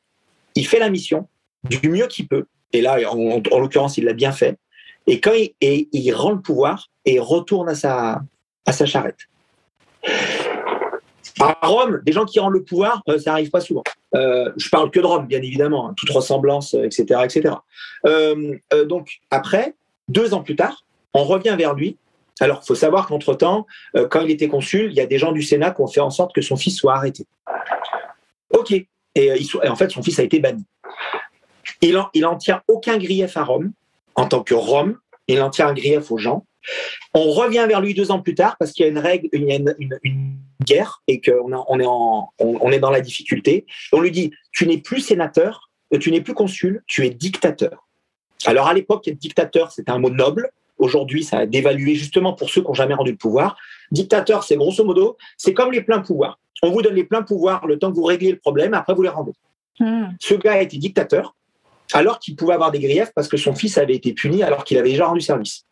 Il 0.60 0.68
fait 0.68 0.80
la 0.80 0.90
mission 0.90 1.28
du 1.64 1.90
mieux 1.90 2.08
qu'il 2.08 2.28
peut. 2.28 2.46
Et 2.74 2.82
là, 2.82 2.98
en, 3.10 3.42
l'occurrence, 3.60 3.98
il 3.98 4.06
l'a 4.06 4.14
bien 4.14 4.32
fait. 4.32 4.58
Et 5.08 5.20
quand 5.20 5.34
il, 5.62 6.14
rend 6.14 6.32
le 6.32 6.42
pouvoir 6.42 6.88
et 7.06 7.20
retourne 7.20 7.70
à 7.70 7.76
sa, 7.76 8.22
à 8.66 8.72
sa 8.72 8.86
charrette. 8.86 9.20
À 11.40 11.58
Rome, 11.66 12.02
des 12.06 12.12
gens 12.12 12.26
qui 12.26 12.40
rendent 12.40 12.54
le 12.54 12.64
pouvoir, 12.64 13.02
euh, 13.08 13.18
ça 13.18 13.32
n'arrive 13.32 13.50
pas 13.50 13.62
souvent. 13.62 13.84
Euh, 14.16 14.52
je 14.58 14.70
parle 14.70 14.92
que 14.92 15.00
de 15.00 15.06
Rome, 15.06 15.26
bien 15.26 15.42
évidemment, 15.42 15.90
hein, 15.90 15.94
toute 15.96 16.10
ressemblance, 16.10 16.74
etc., 16.74 17.22
etc. 17.24 17.56
donc 18.86 19.20
après, 19.32 19.76
deux 20.10 20.34
ans 20.34 20.44
plus 20.44 20.58
tard, 20.58 20.84
on 21.14 21.24
revient 21.24 21.56
vers 21.58 21.74
lui 21.74 21.98
alors, 22.40 22.62
il 22.64 22.68
faut 22.68 22.76
savoir 22.76 23.08
qu'entre-temps, 23.08 23.68
euh, 23.96 24.08
quand 24.08 24.22
il 24.22 24.32
était 24.32 24.48
consul, 24.48 24.92
il 24.92 24.94
y 24.94 25.02
a 25.02 25.06
des 25.06 25.18
gens 25.18 25.32
du 25.32 25.42
Sénat 25.42 25.72
qui 25.72 25.82
ont 25.82 25.88
fait 25.88 26.00
en 26.00 26.10
sorte 26.10 26.34
que 26.34 26.42
son 26.42 26.56
fils 26.56 26.78
soit 26.78 26.96
arrêté. 26.96 27.26
OK. 28.52 28.74
Et, 29.20 29.32
euh, 29.32 29.70
en 29.70 29.76
fait, 29.76 29.92
son 29.92 30.02
fils 30.02 30.18
a 30.20 30.24
été 30.24 30.40
banni. 30.40 30.64
Il 31.82 31.94
n'en 31.94 32.32
en 32.32 32.36
tient 32.38 32.62
aucun 32.68 32.98
grief 32.98 33.36
à 33.38 33.44
Rome, 33.44 33.72
en 34.16 34.28
tant 34.28 34.44
que 34.44 34.54
Rome. 34.54 34.98
Il 35.28 35.42
en 35.42 35.50
tient 35.50 35.68
un 35.68 35.74
grief 35.74 36.12
aux 36.12 36.18
gens. 36.18 36.46
On 37.14 37.32
revient 37.32 37.66
vers 37.68 37.82
lui 37.82 37.94
deux 37.94 38.12
ans 38.12 38.22
plus 38.22 38.36
tard 38.36 38.58
parce 38.58 38.72
qu'il 38.72 38.86
y 38.86 38.90
a 38.90 38.92
une 38.92 38.98
règle, 38.98 39.30
une, 39.32 39.76
guerre 40.64 41.02
et 41.08 41.22
qu'on 41.22 41.54
on 41.68 41.80
est, 41.80 42.76
est 42.76 42.80
dans 42.80 42.92
la 42.92 43.02
difficulté. 43.02 43.66
On 43.92 44.02
lui 44.02 44.12
dit 44.12 44.32
Tu 44.52 44.68
n'es 44.68 44.80
plus 44.80 45.00
sénateur, 45.00 45.70
tu 46.00 46.12
n'es 46.12 46.22
plus 46.22 46.34
consul, 46.34 46.84
tu 46.88 47.06
es 47.06 47.10
dictateur. 47.10 47.88
Alors 48.46 48.68
à 48.68 48.74
l'époque, 48.74 49.10
dictateur, 49.10 49.72
c'était 49.72 49.92
un 49.92 50.00
mot 50.00 50.10
noble. 50.10 50.52
Aujourd'hui, 50.80 51.24
ça 51.24 51.40
a 51.40 51.46
dévalué 51.46 51.96
justement 51.96 52.34
pour 52.34 52.50
ceux 52.50 52.62
qui 52.62 52.68
n'ont 52.68 52.74
jamais 52.74 52.94
rendu 52.94 53.12
le 53.12 53.18
pouvoir. 53.18 53.58
Dictateur, 53.92 54.44
c'est 54.44 54.56
grosso 54.56 54.84
modo, 54.84 55.18
c'est 55.38 55.54
comme 55.54 55.72
les 55.72 55.82
pleins 55.82 56.00
pouvoirs. 56.00 56.40
On 56.64 56.72
vous 56.72 56.82
donne 56.82 56.96
les 56.96 57.04
pleins 57.04 57.22
pouvoirs 57.22 57.68
le 57.68 57.78
temps 57.78 57.92
que 57.92 57.96
vous 57.96 58.04
réglez 58.04 58.32
le 58.32 58.38
problème, 58.38 58.74
après 58.74 58.94
vous 58.94 59.02
les 59.02 59.10
rendez. 59.10 59.34
Hmm. 59.80 60.08
Ce 60.20 60.34
gars 60.34 60.54
a 60.54 60.62
été 60.62 60.78
dictateur 60.78 61.36
alors 61.94 62.20
qu'il 62.20 62.36
pouvait 62.36 62.54
avoir 62.54 62.72
des 62.72 62.80
griefs 62.80 63.12
parce 63.16 63.28
que 63.28 63.38
son 63.38 63.56
fils 63.56 63.78
avait 63.78 63.96
été 63.96 64.14
puni 64.14 64.44
alors 64.44 64.64
qu'il 64.64 64.78
avait 64.78 64.92
déjà 64.92 65.08
rendu 65.08 65.22
service. 65.22 65.66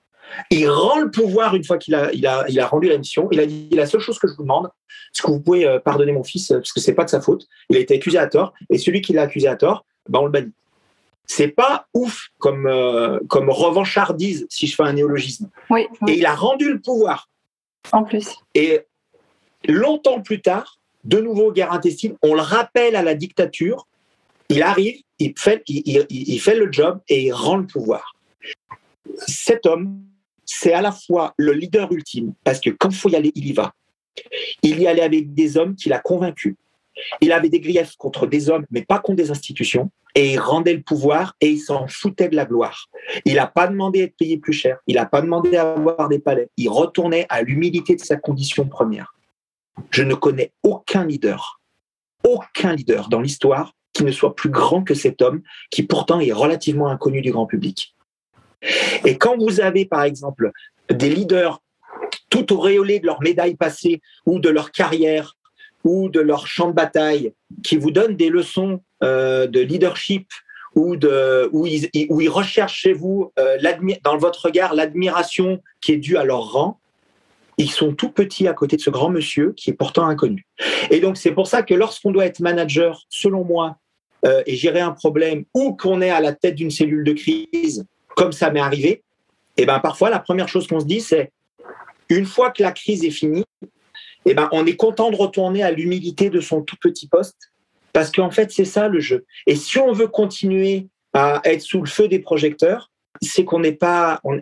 Il 0.49 0.67
rend 0.69 0.99
le 0.99 1.09
pouvoir 1.09 1.55
une 1.55 1.63
fois 1.63 1.77
qu'il 1.77 1.95
a, 1.95 2.11
il 2.13 2.25
a, 2.27 2.45
il 2.49 2.59
a 2.59 2.67
rendu 2.67 2.89
la 2.89 2.97
mission. 2.97 3.29
Il 3.31 3.39
a 3.39 3.45
dit 3.45 3.69
la 3.71 3.85
seule 3.85 4.01
chose 4.01 4.19
que 4.19 4.27
je 4.27 4.33
vous 4.33 4.43
demande, 4.43 4.69
c'est 5.13 5.25
que 5.25 5.31
vous 5.31 5.39
pouvez 5.39 5.65
euh, 5.65 5.79
pardonner 5.79 6.11
mon 6.11 6.23
fils 6.23 6.49
parce 6.49 6.73
que 6.73 6.79
c'est 6.79 6.93
pas 6.93 7.05
de 7.05 7.09
sa 7.09 7.21
faute. 7.21 7.47
Il 7.69 7.77
a 7.77 7.79
été 7.79 7.95
accusé 7.95 8.17
à 8.17 8.27
tort 8.27 8.53
et 8.69 8.77
celui 8.77 9.01
qui 9.01 9.13
l'a 9.13 9.23
accusé 9.23 9.47
à 9.47 9.55
tort, 9.55 9.85
ben 10.09 10.19
on 10.19 10.25
le 10.25 10.31
bannit 10.31 10.53
c'est 11.27 11.49
pas 11.49 11.87
ouf 11.93 12.29
comme, 12.39 12.65
euh, 12.67 13.19
comme 13.27 13.49
revanchardise, 13.49 14.47
si 14.49 14.65
je 14.65 14.75
fais 14.75 14.83
un 14.83 14.93
néologisme. 14.93 15.49
Oui, 15.69 15.87
Et 16.07 16.13
il 16.13 16.25
a 16.25 16.33
rendu 16.33 16.71
le 16.71 16.79
pouvoir. 16.79 17.29
En 17.91 18.03
plus. 18.03 18.35
Et 18.55 18.81
longtemps 19.65 20.21
plus 20.21 20.41
tard, 20.41 20.79
de 21.03 21.19
nouveau 21.19 21.51
guerre 21.51 21.73
intestine, 21.73 22.15
on 22.21 22.33
le 22.33 22.41
rappelle 22.41 22.95
à 22.95 23.03
la 23.03 23.13
dictature. 23.13 23.87
Il 24.49 24.63
arrive, 24.63 25.01
il 25.19 25.33
fait, 25.37 25.61
il, 25.67 26.05
il 26.09 26.39
fait 26.39 26.55
le 26.55 26.71
job 26.71 26.99
et 27.09 27.25
il 27.25 27.33
rend 27.33 27.57
le 27.57 27.67
pouvoir. 27.67 28.15
Cet 29.27 29.65
homme, 29.65 30.01
c'est 30.45 30.73
à 30.73 30.81
la 30.81 30.93
fois 30.93 31.33
le 31.37 31.51
leader 31.51 31.91
ultime, 31.91 32.33
parce 32.43 32.59
que 32.61 32.69
quand 32.69 32.89
il 32.89 32.95
faut 32.95 33.09
y 33.09 33.15
aller, 33.15 33.31
il 33.35 33.47
y 33.47 33.53
va. 33.53 33.73
Il 34.63 34.79
y 34.79 34.87
allait 34.87 35.03
avec 35.03 35.33
des 35.33 35.57
hommes 35.57 35.75
qu'il 35.75 35.93
a 35.93 35.99
convaincus. 35.99 36.55
Il 37.21 37.31
avait 37.31 37.49
des 37.49 37.59
griefs 37.59 37.95
contre 37.97 38.27
des 38.27 38.49
hommes, 38.49 38.65
mais 38.71 38.83
pas 38.83 38.99
contre 38.99 39.17
des 39.17 39.31
institutions 39.31 39.91
et 40.15 40.33
il 40.33 40.39
rendait 40.39 40.73
le 40.73 40.81
pouvoir 40.81 41.35
et 41.41 41.51
il 41.51 41.59
s'en 41.59 41.87
foutait 41.87 42.27
de 42.27 42.35
la 42.35 42.45
gloire. 42.45 42.89
Il 43.23 43.35
n'a 43.35 43.45
pas 43.45 43.67
demandé 43.67 44.01
à 44.01 44.03
être 44.05 44.17
payé 44.17 44.37
plus 44.37 44.53
cher, 44.53 44.79
il 44.87 44.95
n'a 44.95 45.05
pas 45.05 45.21
demandé 45.21 45.57
à 45.57 45.73
avoir 45.73 46.09
des 46.09 46.19
palais, 46.19 46.49
il 46.57 46.69
retournait 46.69 47.27
à 47.29 47.43
l'humilité 47.43 47.95
de 47.95 48.01
sa 48.01 48.15
condition 48.15 48.67
première. 48.67 49.13
je 49.91 50.01
ne 50.01 50.15
connais 50.15 50.53
aucun 50.63 51.05
leader, 51.05 51.61
aucun 52.23 52.73
leader 52.73 53.09
dans 53.09 53.21
l'histoire 53.21 53.73
qui 53.93 54.03
ne 54.03 54.11
soit 54.11 54.35
plus 54.35 54.49
grand 54.49 54.83
que 54.83 54.95
cet 54.95 55.21
homme, 55.21 55.41
qui 55.69 55.83
pourtant 55.83 56.19
est 56.19 56.31
relativement 56.31 56.87
inconnu 56.87 57.21
du 57.21 57.31
grand 57.31 57.45
public. 57.45 57.95
Et 59.05 59.17
quand 59.17 59.37
vous 59.37 59.61
avez, 59.61 59.85
par 59.85 60.03
exemple, 60.03 60.51
des 60.89 61.09
leaders 61.09 61.61
tout 62.29 62.53
auréolés 62.53 62.99
de 62.99 63.05
leur 63.05 63.21
médaille 63.21 63.55
passée 63.55 64.01
ou 64.25 64.39
de 64.39 64.49
leur 64.49 64.71
carrière 64.71 65.36
ou 65.87 66.09
de 66.09 66.19
leur 66.19 66.47
champ 66.47 66.67
de 66.67 66.73
bataille, 66.73 67.33
qui 67.63 67.77
vous 67.77 67.91
donnent 67.91 68.17
des 68.17 68.29
leçons 68.29 68.81
euh, 69.03 69.47
de 69.47 69.61
leadership 69.61 70.27
ou 70.75 70.97
de, 70.97 71.49
où, 71.53 71.65
ils, 71.65 72.29
recherchent 72.29 72.81
chez 72.81 72.91
vous, 72.91 73.31
euh, 73.39 73.57
dans 74.03 74.17
votre 74.17 74.45
regard, 74.45 74.75
l'admiration 74.75 75.61
qui 75.81 75.93
est 75.93 75.97
due 75.97 76.17
à 76.17 76.25
leur 76.25 76.51
rang, 76.51 76.79
ils 77.57 77.71
sont 77.71 77.93
tout 77.93 78.09
petits 78.09 78.47
à 78.47 78.53
côté 78.53 78.75
de 78.75 78.81
ce 78.81 78.89
grand 78.89 79.09
monsieur 79.09 79.53
qui 79.53 79.69
est 79.69 79.73
pourtant 79.73 80.07
inconnu. 80.07 80.45
Et 80.91 80.99
donc, 80.99 81.15
c'est 81.17 81.31
pour 81.31 81.47
ça 81.47 81.63
que 81.63 81.73
lorsqu'on 81.73 82.11
doit 82.11 82.25
être 82.25 82.41
manager, 82.41 83.01
selon 83.09 83.45
moi, 83.45 83.77
euh, 84.25 84.43
et 84.45 84.55
gérer 84.55 84.81
un 84.81 84.91
problème, 84.91 85.45
ou 85.53 85.73
qu'on 85.73 86.01
est 86.01 86.09
à 86.09 86.19
la 86.19 86.33
tête 86.33 86.55
d'une 86.55 86.69
cellule 86.69 87.05
de 87.05 87.13
crise, 87.13 87.85
comme 88.15 88.33
ça 88.33 88.51
m'est 88.51 88.59
arrivé, 88.59 89.03
et 89.59 89.63
eh 89.63 89.65
ben 89.65 89.79
parfois, 89.79 90.11
la 90.11 90.19
première 90.19 90.49
chose 90.49 90.67
qu'on 90.67 90.79
se 90.79 90.85
dit, 90.85 91.01
c'est 91.01 91.31
une 92.09 92.25
fois 92.25 92.51
que 92.51 92.61
la 92.61 92.71
crise 92.71 93.03
est 93.03 93.09
finie, 93.09 93.45
eh 94.31 94.33
ben, 94.33 94.49
on 94.51 94.65
est 94.65 94.75
content 94.75 95.11
de 95.11 95.15
retourner 95.15 95.63
à 95.63 95.71
l'humilité 95.71 96.29
de 96.29 96.39
son 96.39 96.61
tout 96.61 96.77
petit 96.79 97.07
poste, 97.07 97.51
parce 97.93 98.11
qu'en 98.11 98.31
fait, 98.31 98.51
c'est 98.51 98.65
ça 98.65 98.87
le 98.87 98.99
jeu. 98.99 99.25
Et 99.45 99.55
si 99.55 99.79
on 99.79 99.91
veut 99.91 100.07
continuer 100.07 100.87
à 101.13 101.41
être 101.45 101.61
sous 101.61 101.81
le 101.81 101.87
feu 101.87 102.07
des 102.07 102.19
projecteurs, 102.19 102.91
c'est 103.21 103.45
qu'on 103.45 103.59
n'est 103.59 103.71
pas, 103.71 104.19
on 104.23 104.39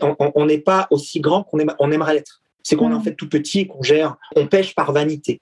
pas 0.65 0.87
aussi 0.91 1.21
grand 1.21 1.43
qu'on 1.43 1.59
on 1.79 1.91
aimerait 1.91 2.15
l'être 2.15 2.41
c'est 2.65 2.75
qu'on 2.75 2.91
est 2.91 2.95
en 2.95 3.01
fait 3.01 3.13
tout 3.13 3.29
petit 3.29 3.61
et 3.61 3.67
qu'on 3.67 3.83
gère, 3.83 4.17
on 4.35 4.47
pêche 4.47 4.73
par 4.73 4.91
vanité. 4.91 5.39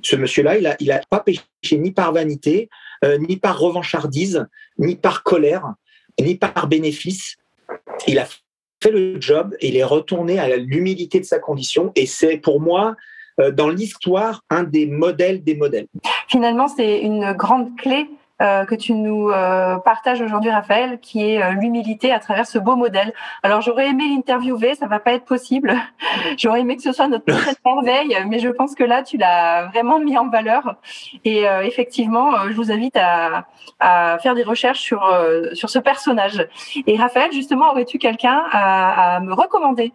Ce 0.00 0.16
monsieur-là, 0.16 0.56
il 0.56 0.64
n'a 0.64 0.74
il 0.80 0.90
a 0.90 1.02
pas 1.08 1.20
pêché 1.20 1.42
ni 1.72 1.92
par 1.92 2.12
vanité, 2.14 2.70
euh, 3.04 3.18
ni 3.18 3.36
par 3.36 3.58
revanchardise, 3.58 4.46
ni 4.78 4.96
par 4.96 5.22
colère, 5.22 5.74
ni 6.18 6.34
par 6.34 6.66
bénéfice. 6.68 7.36
Il 8.08 8.18
a 8.18 8.26
fait 8.82 8.90
le 8.90 9.20
job 9.20 9.54
et 9.60 9.68
il 9.68 9.76
est 9.76 9.84
retourné 9.84 10.38
à 10.38 10.56
l'humilité 10.56 11.20
de 11.20 11.26
sa 11.26 11.38
condition. 11.38 11.92
Et 11.94 12.06
c'est 12.06 12.38
pour 12.38 12.58
moi, 12.58 12.96
dans 13.52 13.68
l'histoire, 13.68 14.42
un 14.50 14.62
des 14.62 14.86
modèles 14.86 15.42
des 15.42 15.54
modèles. 15.54 15.86
Finalement, 16.28 16.68
c'est 16.68 17.00
une 17.00 17.32
grande 17.32 17.76
clé 17.76 18.08
euh, 18.42 18.64
que 18.64 18.74
tu 18.74 18.92
nous 18.94 19.30
euh, 19.30 19.78
partages 19.78 20.20
aujourd'hui, 20.20 20.50
Raphaël, 20.50 20.98
qui 21.00 21.22
est 21.22 21.40
euh, 21.40 21.50
l'humilité 21.52 22.10
à 22.10 22.18
travers 22.18 22.44
ce 22.44 22.58
beau 22.58 22.74
modèle. 22.74 23.12
Alors, 23.44 23.60
j'aurais 23.60 23.86
aimé 23.86 24.04
l'interviewer, 24.08 24.74
ça 24.74 24.88
va 24.88 24.98
pas 24.98 25.12
être 25.12 25.24
possible. 25.24 25.76
j'aurais 26.38 26.60
aimé 26.60 26.74
que 26.74 26.82
ce 26.82 26.92
soit 26.92 27.06
notre 27.06 27.24
prochaine 27.24 27.54
merveille, 27.64 28.16
mais 28.28 28.40
je 28.40 28.48
pense 28.48 28.74
que 28.74 28.82
là, 28.82 29.04
tu 29.04 29.16
l'as 29.16 29.66
vraiment 29.66 30.00
mis 30.00 30.18
en 30.18 30.28
valeur. 30.28 30.76
Et 31.24 31.44
effectivement, 31.62 32.48
je 32.48 32.54
vous 32.54 32.72
invite 32.72 32.96
à, 32.96 33.46
à, 33.78 34.18
faire 34.18 34.34
des 34.34 34.42
recherches 34.42 34.80
sur, 34.80 35.08
sur 35.52 35.70
ce 35.70 35.78
personnage. 35.78 36.46
Et 36.86 36.96
Raphaël, 36.96 37.30
justement, 37.32 37.70
aurais-tu 37.70 37.98
quelqu'un 37.98 38.42
à, 38.50 39.16
à 39.16 39.20
me 39.20 39.32
recommander? 39.34 39.92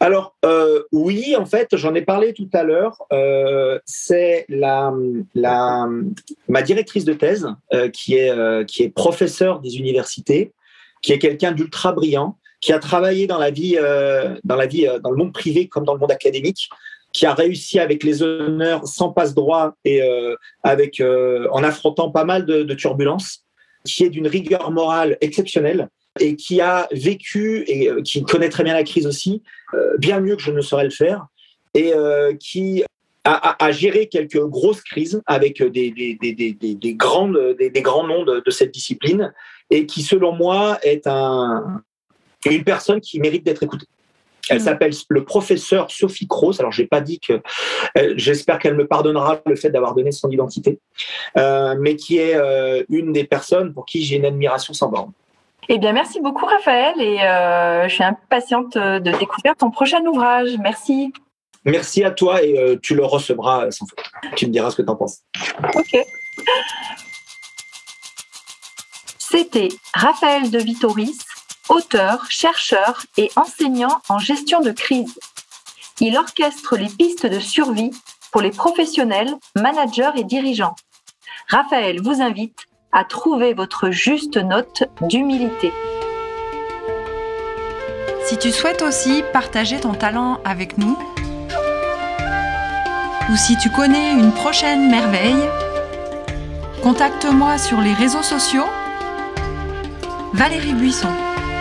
Alors 0.00 0.36
euh, 0.44 0.82
oui, 0.92 1.34
en 1.36 1.46
fait, 1.46 1.76
j'en 1.76 1.94
ai 1.94 2.02
parlé 2.02 2.32
tout 2.32 2.48
à 2.52 2.62
l'heure. 2.62 3.02
Euh, 3.12 3.78
c'est 3.84 4.44
la, 4.48 4.92
la, 5.34 5.88
ma 6.48 6.62
directrice 6.62 7.04
de 7.04 7.14
thèse 7.14 7.48
euh, 7.72 7.88
qui 7.88 8.14
est 8.16 8.66
qui 8.66 8.82
est 8.82 8.90
professeure 8.90 9.60
des 9.60 9.78
universités, 9.78 10.52
qui 11.02 11.12
est 11.12 11.18
quelqu'un 11.18 11.52
d'ultra 11.52 11.92
brillant, 11.92 12.38
qui 12.60 12.72
a 12.72 12.78
travaillé 12.78 13.26
dans 13.26 13.38
la 13.38 13.50
vie 13.50 13.76
dans 14.44 14.56
la 14.56 14.66
vie 14.66 14.86
dans 15.02 15.10
le 15.10 15.16
monde 15.16 15.32
privé 15.32 15.68
comme 15.68 15.84
dans 15.84 15.94
le 15.94 16.00
monde 16.00 16.12
académique, 16.12 16.68
qui 17.12 17.26
a 17.26 17.34
réussi 17.34 17.78
avec 17.78 18.02
les 18.02 18.22
honneurs 18.22 18.86
sans 18.86 19.10
passe 19.10 19.34
droit 19.34 19.74
et 19.84 20.02
avec 20.62 21.00
en 21.00 21.62
affrontant 21.62 22.10
pas 22.10 22.24
mal 22.24 22.46
de, 22.46 22.62
de 22.62 22.74
turbulences, 22.74 23.44
qui 23.84 24.04
est 24.04 24.10
d'une 24.10 24.28
rigueur 24.28 24.70
morale 24.70 25.16
exceptionnelle 25.20 25.88
et 26.20 26.36
qui 26.36 26.60
a 26.60 26.88
vécu 26.92 27.64
et 27.66 27.88
euh, 27.88 28.02
qui 28.02 28.22
connaît 28.24 28.48
très 28.48 28.64
bien 28.64 28.74
la 28.74 28.84
crise 28.84 29.06
aussi, 29.06 29.42
euh, 29.74 29.96
bien 29.98 30.20
mieux 30.20 30.36
que 30.36 30.42
je 30.42 30.52
ne 30.52 30.60
saurais 30.60 30.84
le 30.84 30.90
faire, 30.90 31.26
et 31.74 31.92
euh, 31.92 32.34
qui 32.34 32.84
a, 33.26 33.72
géré 33.72 34.08
quelques 34.08 34.38
grosses 34.38 34.82
crises 34.82 35.22
avec 35.24 35.62
des, 35.62 35.90
des, 35.90 36.14
des, 36.20 36.52
des 36.52 36.94
grandes, 36.94 37.56
des, 37.58 37.70
grands 37.80 38.06
noms 38.06 38.22
de, 38.22 38.50
cette 38.50 38.70
discipline, 38.70 39.32
et 39.70 39.86
qui, 39.86 40.02
selon 40.02 40.32
moi, 40.32 40.78
est 40.82 41.06
un, 41.06 41.82
une 42.44 42.64
personne 42.64 43.00
qui 43.00 43.18
mérite 43.20 43.42
d'être 43.42 43.62
écoutée. 43.62 43.86
Elle 44.50 44.58
mmh. 44.58 44.60
s'appelle 44.60 44.92
le 45.08 45.24
professeur 45.24 45.90
Sophie 45.90 46.28
Cross. 46.28 46.60
Alors, 46.60 46.70
j'ai 46.70 46.86
pas 46.86 47.00
dit 47.00 47.18
que. 47.18 47.40
J'espère 48.16 48.58
qu'elle 48.58 48.74
me 48.74 48.86
pardonnera 48.86 49.40
le 49.46 49.56
fait 49.56 49.70
d'avoir 49.70 49.94
donné 49.94 50.12
son 50.12 50.30
identité, 50.30 50.78
mais 51.34 51.96
qui 51.96 52.18
est 52.18 52.36
une 52.90 53.14
des 53.14 53.24
personnes 53.24 53.72
pour 53.72 53.86
qui 53.86 54.04
j'ai 54.04 54.16
une 54.16 54.26
admiration 54.26 54.74
sans 54.74 54.90
borne. 54.90 55.12
Eh 55.68 55.78
bien, 55.78 55.92
merci 55.92 56.20
beaucoup, 56.20 56.46
Raphaël, 56.46 57.00
et 57.00 57.22
euh, 57.22 57.88
je 57.88 57.94
suis 57.94 58.04
impatiente 58.04 58.76
de 58.76 59.18
découvrir 59.18 59.56
ton 59.56 59.70
prochain 59.70 60.04
ouvrage. 60.04 60.56
Merci. 60.60 61.12
Merci 61.64 62.04
à 62.04 62.10
toi 62.10 62.42
et 62.42 62.58
euh, 62.58 62.76
tu 62.80 62.94
le 62.94 63.04
recevras 63.04 63.70
sans 63.70 63.86
faute. 63.86 64.04
Tu 64.36 64.46
me 64.46 64.52
diras 64.52 64.70
ce 64.70 64.76
que 64.76 64.82
tu 64.82 64.90
en 64.90 64.96
penses. 64.96 65.20
Ok. 65.74 65.96
C'était 69.18 69.70
Raphaël 69.94 70.50
de 70.50 70.58
Vitoris, 70.58 71.18
auteur, 71.68 72.26
chercheur 72.30 73.06
et 73.16 73.30
enseignant 73.36 74.00
en 74.08 74.18
gestion 74.18 74.60
de 74.60 74.70
crise. 74.70 75.18
Il 76.00 76.16
orchestre 76.16 76.76
les 76.76 76.88
pistes 76.88 77.26
de 77.26 77.40
survie 77.40 77.90
pour 78.30 78.42
les 78.42 78.50
professionnels, 78.50 79.34
managers 79.56 80.10
et 80.16 80.24
dirigeants. 80.24 80.74
Raphaël 81.48 82.02
vous 82.02 82.20
invite 82.20 82.66
à 82.94 83.04
trouver 83.04 83.52
votre 83.52 83.90
juste 83.90 84.36
note 84.36 84.84
d'humilité. 85.02 85.72
Si 88.24 88.38
tu 88.38 88.52
souhaites 88.52 88.82
aussi 88.82 89.22
partager 89.32 89.80
ton 89.80 89.92
talent 89.92 90.38
avec 90.44 90.78
nous, 90.78 90.96
ou 93.30 93.36
si 93.36 93.58
tu 93.58 93.68
connais 93.70 94.12
une 94.12 94.32
prochaine 94.32 94.90
merveille, 94.90 95.48
contacte-moi 96.82 97.58
sur 97.58 97.80
les 97.80 97.92
réseaux 97.92 98.22
sociaux. 98.22 98.66
Valérie 100.32 100.74
Buisson, 100.74 101.12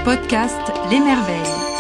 podcast 0.06 0.62
Les 0.92 1.00
Merveilles. 1.00 1.73